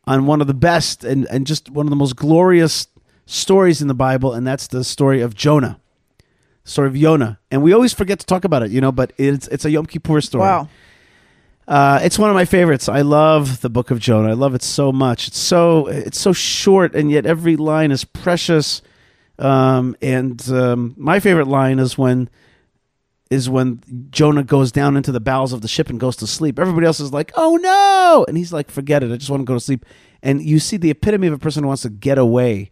on 0.05 0.26
one 0.26 0.41
of 0.41 0.47
the 0.47 0.55
best 0.55 1.03
and, 1.03 1.28
and 1.28 1.45
just 1.45 1.69
one 1.69 1.86
of 1.86 1.91
the 1.91 1.95
most 1.95 2.15
glorious 2.15 2.88
stories 3.28 3.84
in 3.84 3.88
the 3.88 3.93
Bible, 3.93 4.34
and 4.34 4.47
that's 4.47 4.65
the 4.65 4.84
story 4.84 5.21
of 5.21 5.36
Jonah 5.36 5.80
story 6.66 6.88
of 6.89 6.97
Yonah, 6.97 7.39
and 7.49 7.63
we 7.63 7.72
always 7.72 7.93
forget 7.93 8.20
to 8.20 8.26
talk 8.26 8.43
about 8.43 8.63
it, 8.63 8.72
you 8.72 8.82
know. 8.82 8.91
But 8.91 9.13
it's 9.18 9.47
it's 9.47 9.63
a 9.63 9.72
Yom 9.72 9.86
Kippur 9.86 10.20
story. 10.20 10.41
Wow. 10.41 10.68
Uh, 11.68 11.99
it's 12.03 12.20
one 12.20 12.30
of 12.30 12.36
my 12.36 12.45
favorites. 12.45 12.88
I 12.88 13.01
love 13.01 13.61
the 13.61 13.70
Book 13.70 13.89
of 13.89 13.99
Jonah. 13.99 14.30
I 14.30 14.34
love 14.34 14.53
it 14.53 14.61
so 14.61 14.91
much. 14.91 15.28
It's 15.28 15.39
so 15.39 15.88
it's 15.88 16.20
so 16.20 16.34
short, 16.34 16.93
and 16.93 17.09
yet 17.09 17.26
every 17.26 17.55
line 17.55 17.91
is 17.91 18.03
precious. 18.03 18.82
Um, 19.39 19.95
and 20.01 20.47
um, 20.49 20.93
my 20.97 21.20
favorite 21.20 21.47
line 21.47 21.80
is 21.80 21.97
when 21.97 22.30
is 23.32 23.49
when 23.49 23.82
Jonah 24.11 24.43
goes 24.43 24.72
down 24.72 24.95
into 24.95 25.11
the 25.11 25.20
bowels 25.20 25.53
of 25.53 25.61
the 25.61 25.68
ship 25.68 25.89
and 25.89 25.99
goes 25.99 26.16
to 26.18 26.28
sleep. 26.28 26.59
Everybody 26.59 26.86
else 26.86 26.99
is 26.99 27.11
like, 27.11 27.32
"Oh 27.36 27.57
no!" 27.57 28.26
And 28.28 28.38
he's 28.38 28.53
like, 28.53 28.70
"Forget 28.70 29.03
it. 29.03 29.11
I 29.11 29.18
just 29.18 29.32
want 29.32 29.41
to 29.41 29.45
go 29.45 29.55
to 29.55 29.59
sleep." 29.59 29.86
And 30.22 30.43
you 30.43 30.59
see 30.59 30.78
the 30.78 30.91
epitome 30.91 31.28
of 31.28 31.34
a 31.34 31.39
person 31.39 31.63
who 31.63 31.68
wants 31.68 31.84
to 31.84 31.89
get 31.89 32.18
away 32.18 32.70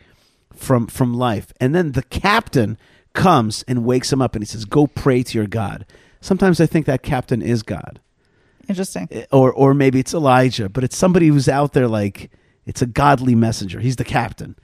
from 0.55 0.87
from 0.87 1.13
life. 1.13 1.51
And 1.59 1.73
then 1.73 1.93
the 1.93 2.03
captain 2.03 2.77
comes 3.14 3.64
and 3.68 3.86
wakes 3.86 4.11
him 4.11 4.22
up 4.22 4.36
and 4.36 4.43
he 4.43 4.47
says, 4.47 4.66
"Go 4.66 4.88
pray 4.88 5.24
to 5.24 5.38
your 5.38 5.47
God." 5.47 5.86
Sometimes 6.22 6.59
I 6.59 6.66
think 6.66 6.86
that 6.86 7.03
captain 7.03 7.41
is 7.41 7.64
God. 7.64 7.99
Interesting. 8.68 9.09
Or 9.32 9.51
or 9.51 9.74
maybe 9.74 9.99
it's 9.99 10.14
Elijah, 10.14 10.70
but 10.70 10.84
it's 10.84 10.97
somebody 10.97 11.28
who's 11.28 11.49
out 11.49 11.74
there 11.74 11.88
like 11.88 12.32
it's 12.66 12.82
a 12.82 12.86
godly 12.86 13.36
messenger. 13.36 13.80
He's 13.80 13.97
the 13.97 14.05
captain. 14.05 14.55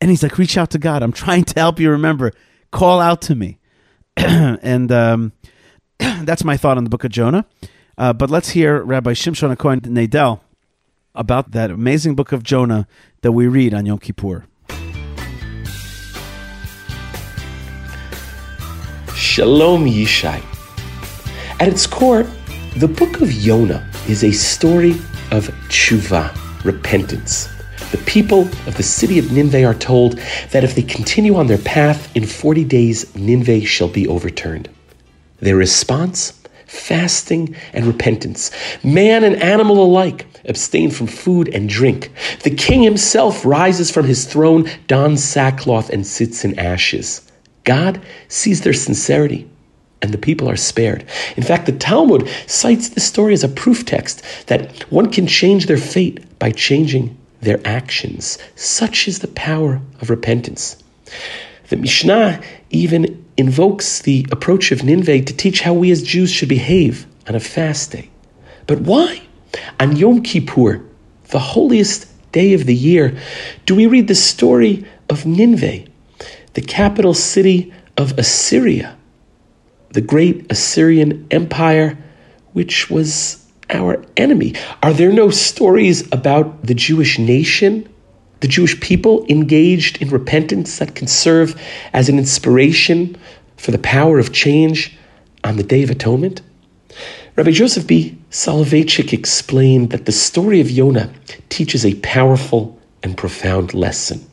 And 0.00 0.10
he's 0.10 0.22
like, 0.22 0.38
"Reach 0.38 0.58
out 0.58 0.70
to 0.70 0.78
God. 0.78 1.02
I'm 1.02 1.12
trying 1.12 1.44
to 1.44 1.60
help 1.60 1.80
you 1.80 1.90
remember. 1.90 2.32
Call 2.70 3.00
out 3.00 3.22
to 3.22 3.34
me." 3.34 3.58
and 4.16 4.92
um, 4.92 5.32
that's 5.98 6.44
my 6.44 6.56
thought 6.56 6.76
on 6.76 6.84
the 6.84 6.90
book 6.90 7.04
of 7.04 7.10
Jonah. 7.10 7.46
Uh, 7.98 8.12
but 8.12 8.30
let's 8.30 8.50
hear 8.50 8.82
Rabbi 8.82 9.12
Shimshon 9.12 9.56
Cohen 9.56 9.80
Nadel 9.80 10.40
about 11.14 11.52
that 11.52 11.70
amazing 11.70 12.14
book 12.14 12.32
of 12.32 12.42
Jonah 12.42 12.86
that 13.22 13.32
we 13.32 13.46
read 13.46 13.72
on 13.72 13.86
Yom 13.86 13.98
Kippur. 13.98 14.44
Shalom 19.16 19.86
Yishai. 19.86 20.42
At 21.58 21.68
its 21.68 21.86
core, 21.86 22.24
the 22.76 22.86
book 22.86 23.22
of 23.22 23.30
Jonah 23.30 23.90
is 24.10 24.22
a 24.22 24.30
story 24.30 24.90
of 25.30 25.48
tshuva, 25.70 26.36
repentance. 26.66 27.48
The 27.92 28.02
people 28.04 28.42
of 28.66 28.76
the 28.76 28.82
city 28.82 29.18
of 29.18 29.32
Nineveh 29.32 29.64
are 29.64 29.72
told 29.72 30.18
that 30.50 30.64
if 30.64 30.74
they 30.74 30.82
continue 30.82 31.34
on 31.36 31.46
their 31.46 31.56
path, 31.56 32.14
in 32.14 32.26
40 32.26 32.64
days 32.64 33.16
Nineveh 33.16 33.64
shall 33.64 33.88
be 33.88 34.06
overturned. 34.06 34.68
Their 35.40 35.56
response? 35.56 36.38
Fasting 36.66 37.56
and 37.72 37.86
repentance. 37.86 38.50
Man 38.84 39.24
and 39.24 39.36
animal 39.36 39.82
alike 39.82 40.26
abstain 40.44 40.90
from 40.90 41.06
food 41.06 41.48
and 41.54 41.70
drink. 41.70 42.12
The 42.42 42.54
king 42.54 42.82
himself 42.82 43.46
rises 43.46 43.90
from 43.90 44.04
his 44.04 44.26
throne, 44.26 44.68
dons 44.88 45.24
sackcloth, 45.24 45.88
and 45.88 46.06
sits 46.06 46.44
in 46.44 46.58
ashes. 46.58 47.25
God 47.66 48.00
sees 48.28 48.62
their 48.62 48.72
sincerity, 48.72 49.46
and 50.00 50.14
the 50.14 50.18
people 50.18 50.48
are 50.48 50.56
spared. 50.56 51.04
In 51.36 51.42
fact, 51.42 51.66
the 51.66 51.72
Talmud 51.72 52.28
cites 52.46 52.88
this 52.88 53.04
story 53.04 53.34
as 53.34 53.44
a 53.44 53.48
proof 53.48 53.84
text 53.84 54.22
that 54.46 54.82
one 54.84 55.10
can 55.10 55.26
change 55.26 55.66
their 55.66 55.76
fate 55.76 56.38
by 56.38 56.52
changing 56.52 57.18
their 57.40 57.60
actions. 57.66 58.38
Such 58.54 59.08
is 59.08 59.18
the 59.18 59.28
power 59.28 59.82
of 60.00 60.10
repentance. 60.10 60.82
The 61.68 61.76
Mishnah 61.76 62.40
even 62.70 63.24
invokes 63.36 64.00
the 64.00 64.26
approach 64.30 64.70
of 64.70 64.84
Nineveh 64.84 65.22
to 65.22 65.36
teach 65.36 65.60
how 65.60 65.74
we 65.74 65.90
as 65.90 66.02
Jews 66.02 66.30
should 66.30 66.48
behave 66.48 67.06
on 67.28 67.34
a 67.34 67.40
fast 67.40 67.90
day. 67.90 68.08
But 68.66 68.80
why? 68.80 69.22
On 69.80 69.96
Yom 69.96 70.22
Kippur, 70.22 70.84
the 71.28 71.38
holiest 71.38 72.06
day 72.30 72.54
of 72.54 72.64
the 72.66 72.74
year, 72.74 73.18
do 73.64 73.74
we 73.74 73.86
read 73.86 74.06
the 74.06 74.14
story 74.14 74.84
of 75.08 75.26
Nineveh, 75.26 75.84
the 76.56 76.62
capital 76.62 77.12
city 77.12 77.70
of 77.98 78.18
Assyria, 78.18 78.96
the 79.90 80.00
great 80.00 80.50
Assyrian 80.50 81.26
Empire, 81.30 81.98
which 82.54 82.88
was 82.88 83.46
our 83.68 84.02
enemy? 84.16 84.54
Are 84.82 84.94
there 84.94 85.12
no 85.12 85.28
stories 85.28 86.10
about 86.12 86.64
the 86.64 86.72
Jewish 86.72 87.18
nation, 87.18 87.86
the 88.40 88.48
Jewish 88.48 88.80
people 88.80 89.26
engaged 89.28 90.00
in 90.00 90.08
repentance 90.08 90.78
that 90.78 90.94
can 90.94 91.06
serve 91.06 91.60
as 91.92 92.08
an 92.08 92.16
inspiration 92.16 93.18
for 93.58 93.70
the 93.70 93.78
power 93.78 94.18
of 94.18 94.32
change 94.32 94.96
on 95.44 95.58
the 95.58 95.62
Day 95.62 95.82
of 95.82 95.90
Atonement? 95.90 96.40
Rabbi 97.36 97.50
Joseph 97.50 97.86
B. 97.86 98.16
Soloveitchik 98.30 99.12
explained 99.12 99.90
that 99.90 100.06
the 100.06 100.12
story 100.12 100.62
of 100.62 100.70
Yonah 100.70 101.12
teaches 101.50 101.84
a 101.84 101.96
powerful 101.96 102.80
and 103.02 103.14
profound 103.14 103.74
lesson 103.74 104.26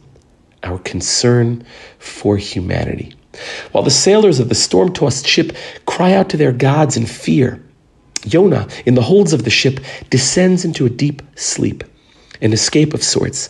our 0.64 0.80
concern 0.80 1.66
for 1.99 2.38
humanity. 2.38 3.16
While 3.72 3.84
the 3.84 3.91
sailors 3.91 4.39
of 4.39 4.49
the 4.49 4.55
storm 4.55 4.93
tossed 4.93 5.28
ship 5.28 5.55
cry 5.86 6.14
out 6.14 6.30
to 6.30 6.38
their 6.38 6.51
gods 6.51 6.95
in 6.95 7.05
fear, 7.05 7.64
Jonah, 8.28 8.68
in 8.86 8.95
the 8.95 9.01
holds 9.01 9.34
of 9.34 9.43
the 9.43 9.49
ship, 9.49 9.80
descends 10.09 10.64
into 10.64 10.86
a 10.86 10.89
deep 10.89 11.22
sleep, 11.36 11.84
an 12.41 12.53
escape 12.53 12.93
of 12.93 13.03
sorts. 13.03 13.49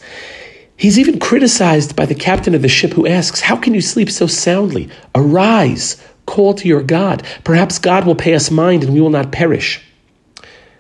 He's 0.77 0.97
even 0.97 1.19
criticized 1.19 1.95
by 1.95 2.05
the 2.05 2.15
captain 2.15 2.55
of 2.55 2.61
the 2.61 2.67
ship 2.67 2.93
who 2.93 3.07
asks, 3.07 3.41
How 3.41 3.55
can 3.55 3.73
you 3.73 3.81
sleep 3.81 4.09
so 4.09 4.25
soundly? 4.25 4.89
Arise, 5.13 6.03
call 6.25 6.53
to 6.55 6.67
your 6.67 6.81
God. 6.81 7.23
Perhaps 7.43 7.79
God 7.79 8.05
will 8.05 8.15
pay 8.15 8.33
us 8.33 8.49
mind 8.49 8.83
and 8.83 8.93
we 8.93 9.01
will 9.01 9.09
not 9.09 9.31
perish. 9.31 9.81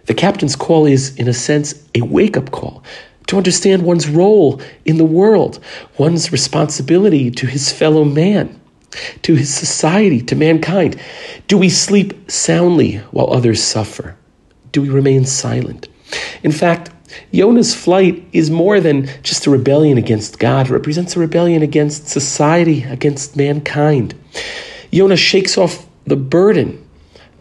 The 0.05 0.13
captain's 0.13 0.55
call 0.55 0.85
is, 0.85 1.15
in 1.15 1.27
a 1.27 1.33
sense, 1.33 1.87
a 1.95 2.01
wake 2.01 2.35
up 2.35 2.51
call 2.51 2.83
to 3.27 3.37
understand 3.37 3.83
one's 3.83 4.07
role 4.07 4.61
in 4.85 4.97
the 4.97 5.05
world, 5.05 5.59
one's 5.97 6.31
responsibility 6.31 7.31
to 7.31 7.47
his 7.47 7.71
fellow 7.71 8.03
man, 8.03 8.59
to 9.21 9.35
his 9.35 9.53
society, 9.53 10.21
to 10.21 10.35
mankind. 10.35 10.99
Do 11.47 11.57
we 11.57 11.69
sleep 11.69 12.29
soundly 12.29 12.97
while 13.11 13.31
others 13.31 13.63
suffer? 13.63 14.17
Do 14.71 14.81
we 14.81 14.89
remain 14.89 15.25
silent? 15.25 15.87
In 16.43 16.51
fact, 16.51 16.91
Jonah's 17.33 17.75
flight 17.75 18.27
is 18.33 18.49
more 18.49 18.79
than 18.79 19.07
just 19.21 19.45
a 19.45 19.51
rebellion 19.51 19.97
against 19.97 20.39
God, 20.39 20.67
it 20.67 20.73
represents 20.73 21.15
a 21.15 21.19
rebellion 21.19 21.61
against 21.61 22.07
society, 22.07 22.83
against 22.83 23.35
mankind. 23.35 24.15
Jonah 24.91 25.17
shakes 25.17 25.57
off 25.57 25.85
the 26.05 26.15
burden 26.15 26.79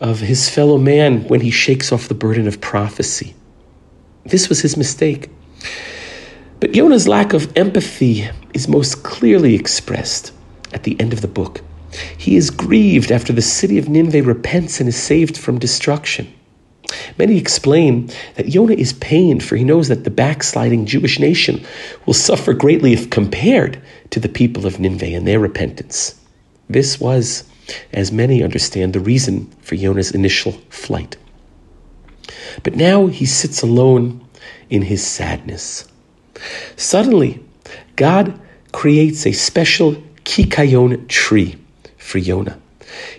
of 0.01 0.21
his 0.21 0.49
fellow 0.49 0.79
man 0.79 1.27
when 1.29 1.41
he 1.41 1.51
shakes 1.51 1.93
off 1.93 2.09
the 2.09 2.15
burden 2.15 2.47
of 2.47 2.61
prophecy. 2.61 3.35
This 4.25 4.49
was 4.49 4.61
his 4.61 4.77
mistake. 4.77 5.31
But 6.61 6.75
Yonah's 6.75 7.09
lack 7.09 7.33
of 7.33 7.57
empathy 7.57 8.29
is 8.55 8.69
most 8.69 9.03
clearly 9.03 9.55
expressed 9.55 10.33
at 10.73 10.85
the 10.85 10.99
end 11.01 11.13
of 11.13 11.21
the 11.21 11.29
book. 11.29 11.61
He 12.17 12.37
is 12.37 12.51
grieved 12.51 13.11
after 13.11 13.33
the 13.33 13.43
city 13.43 13.79
of 13.79 13.89
Nineveh 13.89 14.23
repents 14.23 14.81
and 14.81 14.89
is 14.89 14.97
saved 14.97 15.37
from 15.37 15.59
destruction. 15.59 16.33
Many 17.19 17.37
explain 17.37 18.11
that 18.35 18.55
Yonah 18.55 18.75
is 18.75 18.93
pained, 18.95 19.43
for 19.43 19.57
he 19.57 19.65
knows 19.65 19.89
that 19.89 20.05
the 20.05 20.11
backsliding 20.11 20.87
Jewish 20.87 21.19
nation 21.19 21.65
will 22.07 22.15
suffer 22.15 22.53
greatly 22.53 22.93
if 22.93 23.11
compared 23.11 23.81
to 24.11 24.21
the 24.21 24.29
people 24.29 24.67
of 24.67 24.79
Nineveh 24.79 25.15
and 25.15 25.27
their 25.27 25.41
repentance. 25.41 26.19
This 26.69 27.01
was, 27.01 27.45
as 27.93 28.13
many 28.13 28.43
understand, 28.43 28.93
the 28.93 29.01
reason 29.01 29.51
for 29.61 29.75
Yonah's 29.75 30.13
initial 30.13 30.53
flight. 30.71 31.17
But 32.63 32.77
now 32.77 33.07
he 33.07 33.27
sits 33.27 33.63
alone 33.63 34.25
in 34.73 34.81
his 34.81 35.07
sadness. 35.07 35.87
Suddenly, 36.77 37.45
God 37.97 38.41
creates 38.73 39.27
a 39.27 39.33
special 39.33 39.95
kikayon 40.25 41.07
tree 41.09 41.57
for 41.99 42.17
Yonah. 42.17 42.59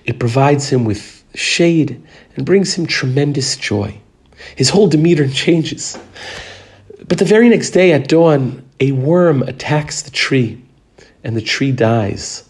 It 0.04 0.18
provides 0.18 0.68
him 0.68 0.84
with 0.84 1.24
shade 1.36 2.02
and 2.36 2.44
brings 2.44 2.74
him 2.74 2.88
tremendous 2.88 3.56
joy. 3.56 3.96
His 4.56 4.70
whole 4.70 4.88
demeanor 4.88 5.28
changes. 5.44 6.00
But 7.08 7.20
the 7.20 7.26
very 7.26 7.50
next 7.50 7.70
day 7.70 7.92
at 7.92 8.08
dawn, 8.08 8.68
a 8.80 8.92
worm 8.92 9.44
attacks 9.44 10.02
the 10.02 10.12
tree, 10.12 10.60
and 11.24 11.36
the 11.36 11.42
tree 11.42 11.72
dies. 11.72 12.50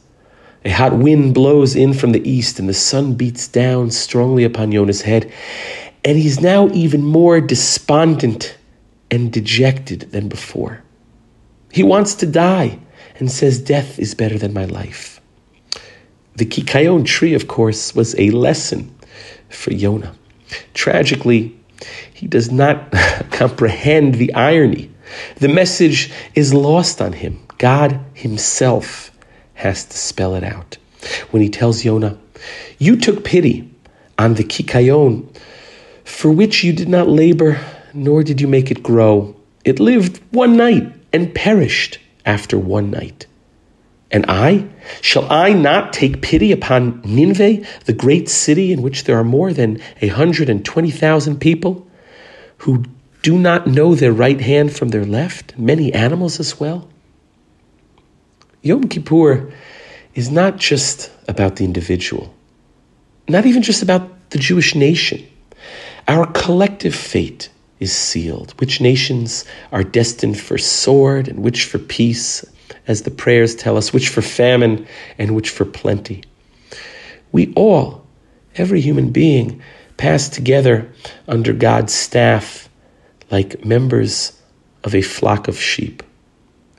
A 0.63 0.69
hot 0.69 0.97
wind 0.97 1.33
blows 1.33 1.75
in 1.75 1.93
from 1.93 2.13
the 2.13 2.29
east, 2.29 2.57
and 2.57 2.69
the 2.69 2.73
sun 2.73 3.15
beats 3.15 3.49
down 3.49 3.91
strongly 3.91 4.45
upon 4.45 4.71
Yonah's 4.71 5.01
head, 5.01 5.29
and 6.05 6.17
he's 6.17 6.39
now 6.39 6.69
even 6.69 7.03
more 7.03 7.41
despondent 7.41 8.57
and 9.13 9.31
dejected 9.31 10.01
than 10.11 10.27
before. 10.27 10.81
He 11.71 11.83
wants 11.83 12.15
to 12.15 12.25
die 12.25 12.79
and 13.19 13.31
says, 13.31 13.59
Death 13.61 13.99
is 13.99 14.15
better 14.15 14.39
than 14.39 14.53
my 14.53 14.65
life. 14.65 15.21
The 16.35 16.45
Kikayon 16.45 17.05
tree, 17.05 17.35
of 17.35 17.47
course, 17.47 17.93
was 17.93 18.17
a 18.17 18.31
lesson 18.31 18.93
for 19.49 19.71
Yonah. 19.71 20.15
Tragically, 20.73 21.55
he 22.11 22.25
does 22.25 22.51
not 22.51 22.91
comprehend 23.31 24.15
the 24.15 24.33
irony. 24.33 24.89
The 25.35 25.47
message 25.47 26.11
is 26.33 26.51
lost 26.51 26.99
on 26.99 27.13
him. 27.13 27.39
God 27.59 27.99
himself 28.15 29.11
has 29.53 29.85
to 29.85 29.95
spell 29.95 30.33
it 30.33 30.43
out. 30.43 30.77
When 31.29 31.43
he 31.43 31.49
tells 31.49 31.85
Yonah, 31.85 32.17
You 32.79 32.95
took 32.97 33.23
pity 33.23 33.69
on 34.17 34.33
the 34.33 34.43
Kikayon, 34.43 35.37
for 36.03 36.31
which 36.31 36.63
you 36.63 36.73
did 36.73 36.89
not 36.89 37.07
labor, 37.07 37.59
nor 37.93 38.23
did 38.23 38.41
you 38.41 38.47
make 38.47 38.71
it 38.71 38.83
grow. 38.83 39.35
It 39.63 39.79
lived 39.79 40.21
one 40.31 40.57
night 40.57 40.93
and 41.11 41.33
perished 41.33 41.99
after 42.25 42.57
one 42.57 42.91
night. 42.91 43.27
And 44.11 44.25
I? 44.27 44.67
Shall 45.01 45.31
I 45.31 45.53
not 45.53 45.93
take 45.93 46.21
pity 46.21 46.51
upon 46.51 47.01
Nineveh, 47.03 47.65
the 47.85 47.93
great 47.93 48.29
city 48.29 48.71
in 48.71 48.81
which 48.81 49.05
there 49.05 49.17
are 49.17 49.23
more 49.23 49.53
than 49.53 49.81
a 50.01 50.07
120,000 50.07 51.39
people 51.39 51.87
who 52.59 52.83
do 53.23 53.37
not 53.37 53.65
know 53.67 53.95
their 53.95 54.11
right 54.11 54.39
hand 54.39 54.71
from 54.73 54.89
their 54.89 55.05
left, 55.05 55.57
many 55.57 55.93
animals 55.93 56.39
as 56.39 56.59
well? 56.59 56.87
Yom 58.61 58.87
Kippur 58.87 59.51
is 60.13 60.29
not 60.29 60.57
just 60.57 61.11
about 61.27 61.55
the 61.55 61.65
individual. 61.65 62.33
not 63.27 63.45
even 63.45 63.61
just 63.61 63.81
about 63.81 64.29
the 64.31 64.37
Jewish 64.37 64.75
nation. 64.75 65.25
Our 66.07 66.27
collective 66.27 66.93
fate 66.93 67.49
is 67.83 67.93
sealed. 67.93 68.59
Which 68.59 68.81
nations 68.81 69.45
are 69.71 69.83
destined 69.83 70.39
for 70.39 70.57
sword 70.57 71.27
and 71.27 71.43
which 71.43 71.65
for 71.65 71.77
peace, 71.77 72.43
as 72.87 73.03
the 73.03 73.11
prayers 73.11 73.55
tell 73.55 73.77
us, 73.77 73.93
which 73.93 74.09
for 74.09 74.21
famine 74.21 74.87
and 75.19 75.35
which 75.35 75.49
for 75.49 75.65
plenty. 75.65 76.23
We 77.31 77.53
all, 77.55 78.05
every 78.55 78.81
human 78.81 79.11
being, 79.11 79.61
pass 79.97 80.29
together 80.29 80.91
under 81.27 81.53
God's 81.53 81.93
staff 81.93 82.69
like 83.29 83.65
members 83.65 84.39
of 84.83 84.95
a 84.95 85.01
flock 85.01 85.47
of 85.47 85.59
sheep. 85.59 86.03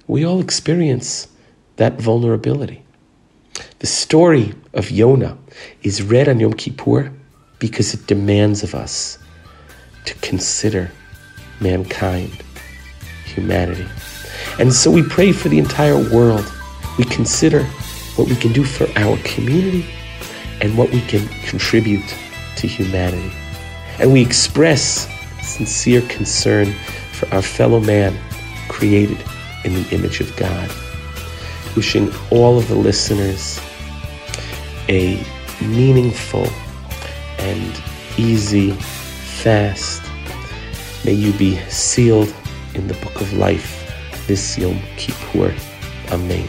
We 0.06 0.24
all 0.24 0.40
experience 0.40 1.28
that 1.76 2.00
vulnerability. 2.00 2.82
The 3.78 3.86
story 3.86 4.54
of 4.72 4.90
Yonah 4.90 5.38
is 5.82 6.02
read 6.02 6.28
on 6.28 6.40
Yom 6.40 6.54
Kippur 6.54 7.12
because 7.58 7.94
it 7.94 8.06
demands 8.06 8.62
of 8.62 8.74
us 8.74 9.18
to 10.04 10.14
consider 10.16 10.90
mankind, 11.60 12.42
humanity. 13.24 13.86
And 14.58 14.72
so 14.72 14.90
we 14.90 15.02
pray 15.02 15.32
for 15.32 15.48
the 15.48 15.58
entire 15.58 15.96
world. 15.96 16.50
We 16.98 17.04
consider 17.04 17.64
what 18.16 18.28
we 18.28 18.36
can 18.36 18.52
do 18.52 18.64
for 18.64 18.86
our 18.96 19.16
community 19.18 19.86
and 20.60 20.76
what 20.78 20.90
we 20.90 21.00
can 21.02 21.26
contribute 21.44 22.14
to 22.56 22.66
humanity. 22.66 23.32
And 23.98 24.12
we 24.12 24.22
express 24.22 25.08
sincere 25.42 26.02
concern 26.02 26.72
for 27.12 27.32
our 27.34 27.42
fellow 27.42 27.80
man 27.80 28.18
created 28.68 29.22
in 29.64 29.74
the 29.74 29.88
image 29.90 30.20
of 30.20 30.34
God. 30.36 30.70
Wishing 31.76 32.12
all 32.30 32.58
of 32.58 32.68
the 32.68 32.74
listeners 32.74 33.60
a 34.88 35.24
meaningful 35.60 36.46
and 37.38 37.82
easy 38.16 38.76
fast. 39.44 40.02
May 41.04 41.12
you 41.12 41.30
be 41.34 41.58
sealed 41.68 42.34
in 42.74 42.88
the 42.88 42.94
book 42.94 43.20
of 43.20 43.30
life 43.34 43.92
this 44.26 44.56
Yom 44.56 44.80
Kippur. 44.96 45.54
Amen. 46.10 46.48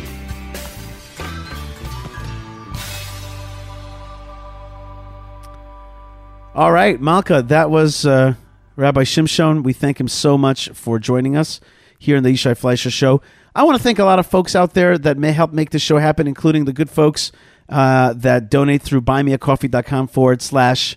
All 6.55 6.71
right, 6.71 6.97
Malkah, 7.01 7.45
that 7.49 7.69
was 7.69 8.05
uh, 8.05 8.35
Rabbi 8.77 9.03
Shimshon. 9.03 9.63
We 9.63 9.73
thank 9.73 9.99
him 9.99 10.07
so 10.07 10.37
much 10.37 10.69
for 10.69 10.97
joining 10.97 11.35
us 11.35 11.59
here 11.99 12.15
in 12.15 12.23
the 12.23 12.29
Yishai 12.29 12.57
Fleisher 12.57 12.89
Show. 12.89 13.21
I 13.53 13.63
want 13.63 13.75
to 13.75 13.83
thank 13.83 13.99
a 13.99 14.05
lot 14.05 14.19
of 14.19 14.25
folks 14.25 14.55
out 14.55 14.73
there 14.73 14.97
that 14.97 15.17
may 15.17 15.33
help 15.33 15.51
make 15.51 15.71
this 15.71 15.81
show 15.81 15.97
happen, 15.97 16.27
including 16.27 16.63
the 16.63 16.71
good 16.71 16.89
folks 16.89 17.33
uh, 17.67 18.13
that 18.13 18.49
donate 18.49 18.83
through 18.83 19.01
buymeacoffee.com 19.01 20.07
forward 20.07 20.41
slash 20.41 20.95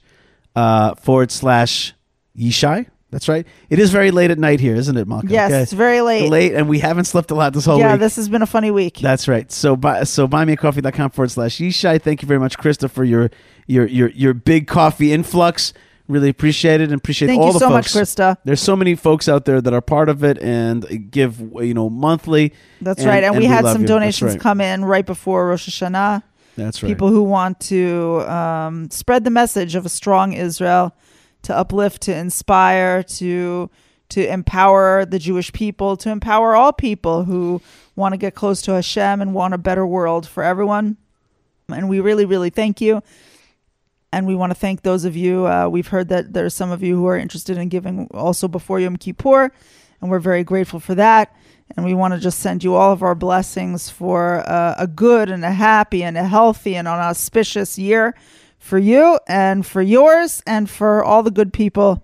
uh, 0.56 0.94
forward 0.94 1.30
slash 1.30 1.94
Yishai. 2.36 2.86
That's 3.10 3.26
right. 3.26 3.46
It 3.70 3.78
is 3.78 3.90
very 3.90 4.10
late 4.10 4.30
at 4.30 4.38
night 4.38 4.60
here, 4.60 4.74
isn't 4.74 4.96
it, 4.96 5.08
Malkah? 5.08 5.30
Yes, 5.30 5.50
it's 5.50 5.72
very 5.72 6.02
late. 6.02 6.28
Late, 6.28 6.52
and 6.52 6.68
we 6.68 6.78
haven't 6.78 7.06
slept 7.06 7.30
a 7.30 7.34
lot 7.34 7.54
this 7.54 7.64
whole 7.64 7.78
yeah, 7.78 7.86
week. 7.86 7.92
Yeah, 7.92 7.96
this 7.96 8.16
has 8.16 8.28
been 8.28 8.42
a 8.42 8.46
funny 8.46 8.70
week. 8.70 8.98
That's 8.98 9.26
right. 9.26 9.50
So 9.50 9.76
buy 9.76 10.04
so 10.04 10.28
buymeacoffee.com 10.28 11.12
forward 11.12 11.30
slash 11.30 11.56
Yishai. 11.56 12.02
Thank 12.02 12.20
you 12.20 12.28
very 12.28 12.38
much, 12.38 12.58
Krista, 12.58 12.90
for 12.90 13.04
your 13.04 13.30
your 13.66 13.86
your 13.86 14.10
your 14.10 14.34
big 14.34 14.66
coffee 14.66 15.12
influx. 15.12 15.72
Really 16.06 16.28
appreciate 16.28 16.80
it 16.80 16.84
and 16.84 16.94
appreciate 16.94 17.28
Thank 17.28 17.40
all 17.40 17.48
you 17.48 17.52
the 17.54 17.58
so 17.60 17.70
much. 17.70 17.86
Krista. 17.88 18.36
There's 18.44 18.62
so 18.62 18.76
many 18.76 18.94
folks 18.94 19.28
out 19.28 19.46
there 19.46 19.60
that 19.60 19.72
are 19.72 19.82
part 19.82 20.08
of 20.10 20.22
it 20.22 20.38
and 20.42 21.10
give 21.10 21.40
you 21.40 21.72
know 21.72 21.88
monthly. 21.88 22.52
That's 22.82 23.04
right. 23.06 23.24
And, 23.24 23.38
we, 23.38 23.46
had 23.46 23.64
some 23.64 23.82
you. 23.82 23.88
Donations 23.88 24.32
right. 24.32 24.40
come 24.40 24.60
in 24.60 24.84
right 24.84 25.04
before 25.04 25.48
Rosh 25.48 25.68
Hashanah. 25.68 26.22
That's 26.58 26.82
right. 26.82 26.88
People 26.88 27.08
who 27.08 27.22
want 27.22 27.60
to 27.60 28.20
um, 28.28 28.90
spread 28.90 29.24
the 29.24 29.30
message 29.30 29.74
of 29.76 29.86
a 29.86 29.88
strong 29.88 30.32
Israel, 30.32 30.94
to 31.42 31.56
uplift, 31.56 32.02
to 32.02 32.14
inspire, 32.14 33.02
to 33.04 33.70
to 34.10 34.26
empower 34.26 35.04
the 35.04 35.18
Jewish 35.18 35.52
people, 35.52 35.96
to 35.98 36.10
empower 36.10 36.56
all 36.56 36.72
people 36.72 37.24
who 37.24 37.60
want 37.94 38.14
to 38.14 38.16
get 38.16 38.34
close 38.34 38.62
to 38.62 38.72
Hashem 38.72 39.20
and 39.20 39.34
want 39.34 39.52
a 39.52 39.58
better 39.58 39.86
world 39.86 40.26
for 40.26 40.42
everyone. 40.42 40.96
And 41.68 41.90
we 41.90 42.00
really, 42.00 42.24
really 42.24 42.48
thank 42.48 42.80
you. 42.80 43.02
And 44.10 44.26
we 44.26 44.34
want 44.34 44.50
to 44.50 44.54
thank 44.54 44.80
those 44.80 45.04
of 45.04 45.14
you. 45.14 45.46
Uh, 45.46 45.68
we've 45.68 45.88
heard 45.88 46.08
that 46.08 46.32
there's 46.32 46.54
some 46.54 46.70
of 46.70 46.82
you 46.82 46.96
who 46.96 47.06
are 47.06 47.18
interested 47.18 47.58
in 47.58 47.68
giving 47.68 48.08
also 48.14 48.48
before 48.48 48.80
Yom 48.80 48.96
Kippur, 48.96 49.52
and 50.00 50.10
we're 50.10 50.18
very 50.18 50.42
grateful 50.42 50.80
for 50.80 50.94
that. 50.94 51.36
And 51.76 51.84
we 51.84 51.94
want 51.94 52.14
to 52.14 52.20
just 52.20 52.40
send 52.40 52.64
you 52.64 52.74
all 52.74 52.92
of 52.92 53.02
our 53.02 53.14
blessings 53.14 53.90
for 53.90 54.48
uh, 54.48 54.74
a 54.78 54.86
good 54.86 55.30
and 55.30 55.44
a 55.44 55.52
happy 55.52 56.02
and 56.02 56.16
a 56.16 56.24
healthy 56.24 56.74
and 56.74 56.88
an 56.88 56.94
auspicious 56.94 57.78
year 57.78 58.14
for 58.58 58.78
you 58.78 59.18
and 59.28 59.64
for 59.64 59.82
yours 59.82 60.42
and 60.46 60.68
for 60.68 61.04
all 61.04 61.22
the 61.22 61.30
good 61.30 61.52
people 61.52 62.02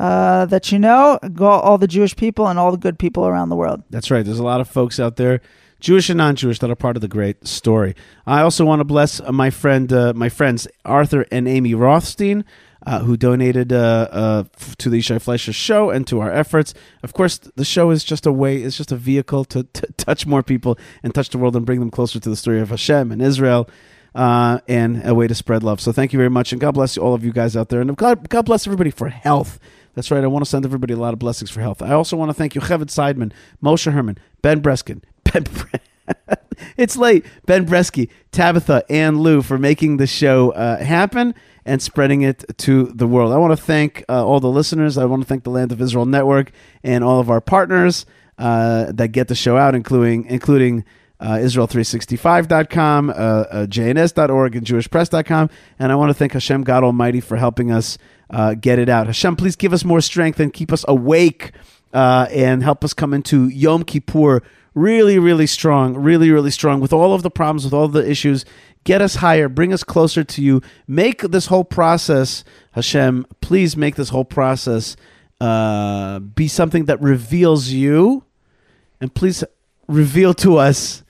uh, 0.00 0.46
that 0.46 0.72
you 0.72 0.78
know, 0.78 1.18
all 1.40 1.78
the 1.78 1.86
Jewish 1.86 2.16
people 2.16 2.48
and 2.48 2.58
all 2.58 2.70
the 2.70 2.78
good 2.78 2.98
people 2.98 3.26
around 3.26 3.50
the 3.50 3.56
world. 3.56 3.82
That's 3.90 4.10
right. 4.10 4.24
There's 4.24 4.38
a 4.38 4.44
lot 4.44 4.60
of 4.60 4.68
folks 4.68 4.98
out 4.98 5.16
there, 5.16 5.40
Jewish 5.80 6.08
and 6.08 6.18
non-Jewish, 6.18 6.58
that 6.60 6.70
are 6.70 6.76
part 6.76 6.96
of 6.96 7.02
the 7.02 7.08
great 7.08 7.46
story. 7.46 7.94
I 8.26 8.40
also 8.40 8.64
want 8.64 8.80
to 8.80 8.84
bless 8.84 9.20
my 9.30 9.50
friend, 9.50 9.92
uh, 9.92 10.12
my 10.14 10.28
friends 10.28 10.66
Arthur 10.84 11.26
and 11.30 11.46
Amy 11.46 11.74
Rothstein, 11.74 12.44
uh, 12.86 13.00
who 13.00 13.16
donated 13.16 13.72
uh, 13.72 14.08
uh, 14.10 14.44
to 14.78 14.90
the 14.90 14.98
Yishai 14.98 15.22
Fleisher 15.22 15.52
show 15.52 15.90
and 15.90 16.06
to 16.06 16.20
our 16.20 16.32
efforts. 16.32 16.74
Of 17.02 17.12
course, 17.12 17.38
the 17.38 17.64
show 17.64 17.90
is 17.90 18.04
just 18.04 18.26
a 18.26 18.32
way, 18.32 18.62
it's 18.62 18.76
just 18.76 18.92
a 18.92 18.96
vehicle 18.96 19.44
to, 19.46 19.64
to 19.64 19.86
touch 19.96 20.26
more 20.26 20.42
people 20.42 20.78
and 21.02 21.14
touch 21.14 21.30
the 21.30 21.38
world 21.38 21.56
and 21.56 21.66
bring 21.66 21.80
them 21.80 21.90
closer 21.90 22.18
to 22.20 22.30
the 22.30 22.36
story 22.36 22.60
of 22.60 22.70
Hashem 22.70 23.12
and 23.12 23.22
Israel. 23.22 23.68
Uh, 24.14 24.60
and 24.68 25.00
a 25.06 25.14
way 25.14 25.26
to 25.26 25.34
spread 25.34 25.62
love. 25.62 25.80
So 25.80 25.90
thank 25.90 26.12
you 26.12 26.18
very 26.18 26.28
much, 26.28 26.52
and 26.52 26.60
God 26.60 26.72
bless 26.72 26.96
you, 26.96 27.02
all 27.02 27.14
of 27.14 27.24
you 27.24 27.32
guys 27.32 27.56
out 27.56 27.70
there, 27.70 27.80
and 27.80 27.96
God, 27.96 28.28
God 28.28 28.44
bless 28.44 28.66
everybody 28.66 28.90
for 28.90 29.08
health. 29.08 29.58
That's 29.94 30.10
right. 30.10 30.22
I 30.22 30.26
want 30.26 30.44
to 30.44 30.50
send 30.50 30.66
everybody 30.66 30.92
a 30.92 30.98
lot 30.98 31.14
of 31.14 31.18
blessings 31.18 31.50
for 31.50 31.62
health. 31.62 31.80
I 31.80 31.92
also 31.92 32.18
want 32.18 32.28
to 32.28 32.34
thank 32.34 32.54
you, 32.54 32.60
Cheved 32.60 32.90
Seidman, 32.90 33.32
Moshe 33.64 33.90
Herman, 33.90 34.18
Ben 34.42 34.60
Breskin, 34.60 35.02
Ben. 35.32 35.44
Bre- 35.44 35.76
it's 36.76 36.96
late. 36.98 37.24
Ben 37.46 37.66
Bresky, 37.66 38.10
Tabitha, 38.32 38.84
and 38.90 39.20
Lou 39.20 39.40
for 39.40 39.58
making 39.58 39.96
the 39.96 40.06
show 40.06 40.50
uh, 40.50 40.82
happen 40.82 41.34
and 41.64 41.80
spreading 41.80 42.22
it 42.22 42.44
to 42.58 42.86
the 42.86 43.06
world. 43.06 43.32
I 43.32 43.36
want 43.36 43.52
to 43.52 43.62
thank 43.62 44.04
uh, 44.08 44.24
all 44.24 44.40
the 44.40 44.50
listeners. 44.50 44.98
I 44.98 45.04
want 45.04 45.22
to 45.22 45.28
thank 45.28 45.44
the 45.44 45.50
Land 45.50 45.72
of 45.72 45.80
Israel 45.80 46.06
Network 46.06 46.52
and 46.82 47.04
all 47.04 47.20
of 47.20 47.30
our 47.30 47.40
partners 47.40 48.06
uh, 48.38 48.90
that 48.92 49.08
get 49.08 49.28
the 49.28 49.34
show 49.34 49.56
out, 49.56 49.74
including 49.74 50.24
including 50.26 50.84
uh, 51.20 51.34
Israel365.com, 51.34 53.10
uh, 53.10 53.12
uh, 53.12 53.66
JNS.org, 53.66 54.56
and 54.56 54.66
JewishPress.com. 54.66 55.50
And 55.78 55.92
I 55.92 55.94
want 55.94 56.10
to 56.10 56.14
thank 56.14 56.32
Hashem 56.32 56.64
God 56.64 56.82
Almighty 56.82 57.20
for 57.20 57.36
helping 57.36 57.70
us 57.70 57.96
uh, 58.28 58.54
get 58.54 58.80
it 58.80 58.88
out. 58.88 59.06
Hashem, 59.06 59.36
please 59.36 59.54
give 59.54 59.72
us 59.72 59.84
more 59.84 60.00
strength 60.00 60.40
and 60.40 60.52
keep 60.52 60.72
us 60.72 60.84
awake 60.88 61.52
uh, 61.92 62.26
and 62.30 62.62
help 62.62 62.82
us 62.82 62.92
come 62.92 63.14
into 63.14 63.48
Yom 63.48 63.84
Kippur 63.84 64.42
really, 64.74 65.18
really 65.18 65.46
strong, 65.46 65.94
really, 65.96 66.30
really 66.30 66.50
strong 66.50 66.80
with 66.80 66.92
all 66.92 67.14
of 67.14 67.22
the 67.22 67.30
problems, 67.30 67.64
with 67.64 67.74
all 67.74 67.88
the 67.88 68.08
issues. 68.08 68.44
Get 68.84 69.00
us 69.00 69.16
higher, 69.16 69.48
bring 69.48 69.72
us 69.72 69.84
closer 69.84 70.24
to 70.24 70.42
you. 70.42 70.60
Make 70.88 71.22
this 71.22 71.46
whole 71.46 71.64
process, 71.64 72.44
Hashem, 72.72 73.26
please 73.40 73.76
make 73.76 73.94
this 73.96 74.08
whole 74.08 74.24
process 74.24 74.96
uh, 75.40 76.18
be 76.20 76.48
something 76.48 76.86
that 76.86 77.00
reveals 77.00 77.68
you 77.68 78.24
and 79.00 79.14
please 79.14 79.44
reveal 79.88 80.34
to 80.34 80.56
us 80.56 81.02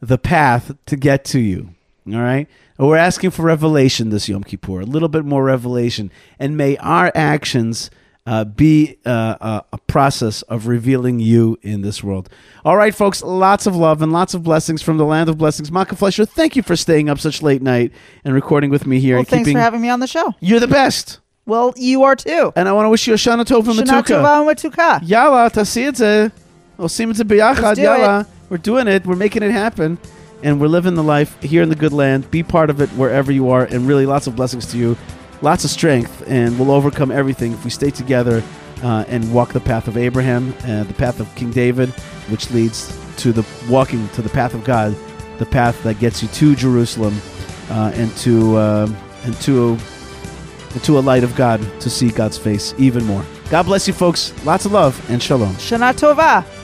the 0.00 0.18
path 0.18 0.72
to 0.86 0.96
get 0.96 1.24
to 1.24 1.40
you. 1.40 1.70
All 2.06 2.20
right? 2.20 2.48
We're 2.78 2.96
asking 2.96 3.30
for 3.30 3.42
revelation 3.42 4.10
this 4.10 4.28
Yom 4.28 4.44
Kippur, 4.44 4.80
a 4.80 4.84
little 4.84 5.08
bit 5.08 5.24
more 5.24 5.42
revelation. 5.42 6.12
And 6.38 6.56
may 6.56 6.76
our 6.76 7.10
actions 7.14 7.90
uh, 8.28 8.44
be 8.44 8.98
uh, 9.06 9.36
uh, 9.40 9.60
a 9.72 9.78
process 9.78 10.42
of 10.42 10.66
revealing 10.66 11.18
you 11.18 11.58
in 11.62 11.80
this 11.80 12.04
world. 12.04 12.28
All 12.62 12.76
right, 12.76 12.94
folks, 12.94 13.22
lots 13.22 13.66
of 13.66 13.74
love 13.74 14.02
and 14.02 14.12
lots 14.12 14.34
of 14.34 14.42
blessings 14.42 14.82
from 14.82 14.98
the 14.98 15.06
land 15.06 15.30
of 15.30 15.38
blessings. 15.38 15.70
Malkah 15.70 15.96
Fleisher, 15.96 16.26
thank 16.26 16.54
you 16.54 16.62
for 16.62 16.76
staying 16.76 17.08
up 17.08 17.18
such 17.18 17.40
late 17.40 17.62
night 17.62 17.90
and 18.24 18.34
recording 18.34 18.68
with 18.68 18.86
me 18.86 19.00
here. 19.00 19.16
Well, 19.16 19.24
thanks 19.24 19.50
for 19.50 19.58
having 19.58 19.80
me 19.80 19.88
on 19.88 20.00
the 20.00 20.06
show. 20.06 20.34
You're 20.40 20.60
the 20.60 20.68
best. 20.68 21.20
Well, 21.46 21.72
you 21.76 22.02
are 22.02 22.14
too. 22.14 22.52
And 22.54 22.68
I 22.68 22.74
want 22.74 22.84
to 22.84 22.90
wish 22.90 23.06
you 23.06 23.14
a 23.14 23.16
Shana 23.16 23.46
Tov 23.46 23.62
Matuka. 23.62 24.02
Shana 24.02 24.04
Tov 24.04 24.72
Matuka. 24.72 25.08
Yalla, 25.08 25.50
tasiyadze. 25.50 26.30
Osimidze 26.78 27.22
biyachad. 27.22 27.78
Yalla. 27.78 28.26
We're 28.50 28.58
doing 28.58 28.88
it. 28.88 29.06
We're 29.06 29.16
making 29.16 29.42
it 29.42 29.52
happen. 29.52 29.96
And 30.42 30.60
we're 30.60 30.68
living 30.68 30.96
the 30.96 31.02
life 31.02 31.42
here 31.42 31.62
in 31.62 31.70
the 31.70 31.74
good 31.74 31.94
land. 31.94 32.30
Be 32.30 32.42
part 32.42 32.68
of 32.68 32.82
it 32.82 32.90
wherever 32.90 33.32
you 33.32 33.48
are. 33.48 33.64
And 33.64 33.88
really, 33.88 34.04
lots 34.04 34.26
of 34.26 34.36
blessings 34.36 34.66
to 34.72 34.76
you. 34.76 34.98
Lots 35.42 35.64
of 35.64 35.70
strength. 35.70 36.24
And 36.26 36.58
we'll 36.58 36.70
overcome 36.70 37.10
everything 37.10 37.52
if 37.52 37.64
we 37.64 37.70
stay 37.70 37.90
together 37.90 38.42
uh, 38.82 39.04
and 39.08 39.32
walk 39.32 39.52
the 39.52 39.60
path 39.60 39.88
of 39.88 39.96
Abraham, 39.96 40.54
uh, 40.64 40.84
the 40.84 40.94
path 40.94 41.20
of 41.20 41.32
King 41.34 41.50
David, 41.50 41.90
which 42.30 42.50
leads 42.50 42.96
to 43.18 43.32
the 43.32 43.46
walking 43.68 44.08
to 44.10 44.22
the 44.22 44.28
path 44.28 44.54
of 44.54 44.64
God, 44.64 44.96
the 45.38 45.46
path 45.46 45.82
that 45.82 45.98
gets 45.98 46.22
you 46.22 46.28
to 46.28 46.54
Jerusalem 46.54 47.20
uh, 47.70 47.92
and 47.94 48.14
to 48.18 48.56
uh, 48.56 48.88
and 49.24 49.34
to 49.42 49.76
and 50.72 50.84
to 50.84 50.98
a 50.98 51.00
light 51.00 51.24
of 51.24 51.34
God 51.34 51.60
to 51.80 51.90
see 51.90 52.10
God's 52.10 52.38
face 52.38 52.74
even 52.78 53.04
more. 53.04 53.24
God 53.50 53.64
bless 53.64 53.88
you, 53.88 53.94
folks. 53.94 54.32
Lots 54.44 54.66
of 54.66 54.72
love 54.72 55.10
and 55.10 55.22
shalom. 55.22 55.54
Shana 55.54 55.92
Tova. 55.92 56.57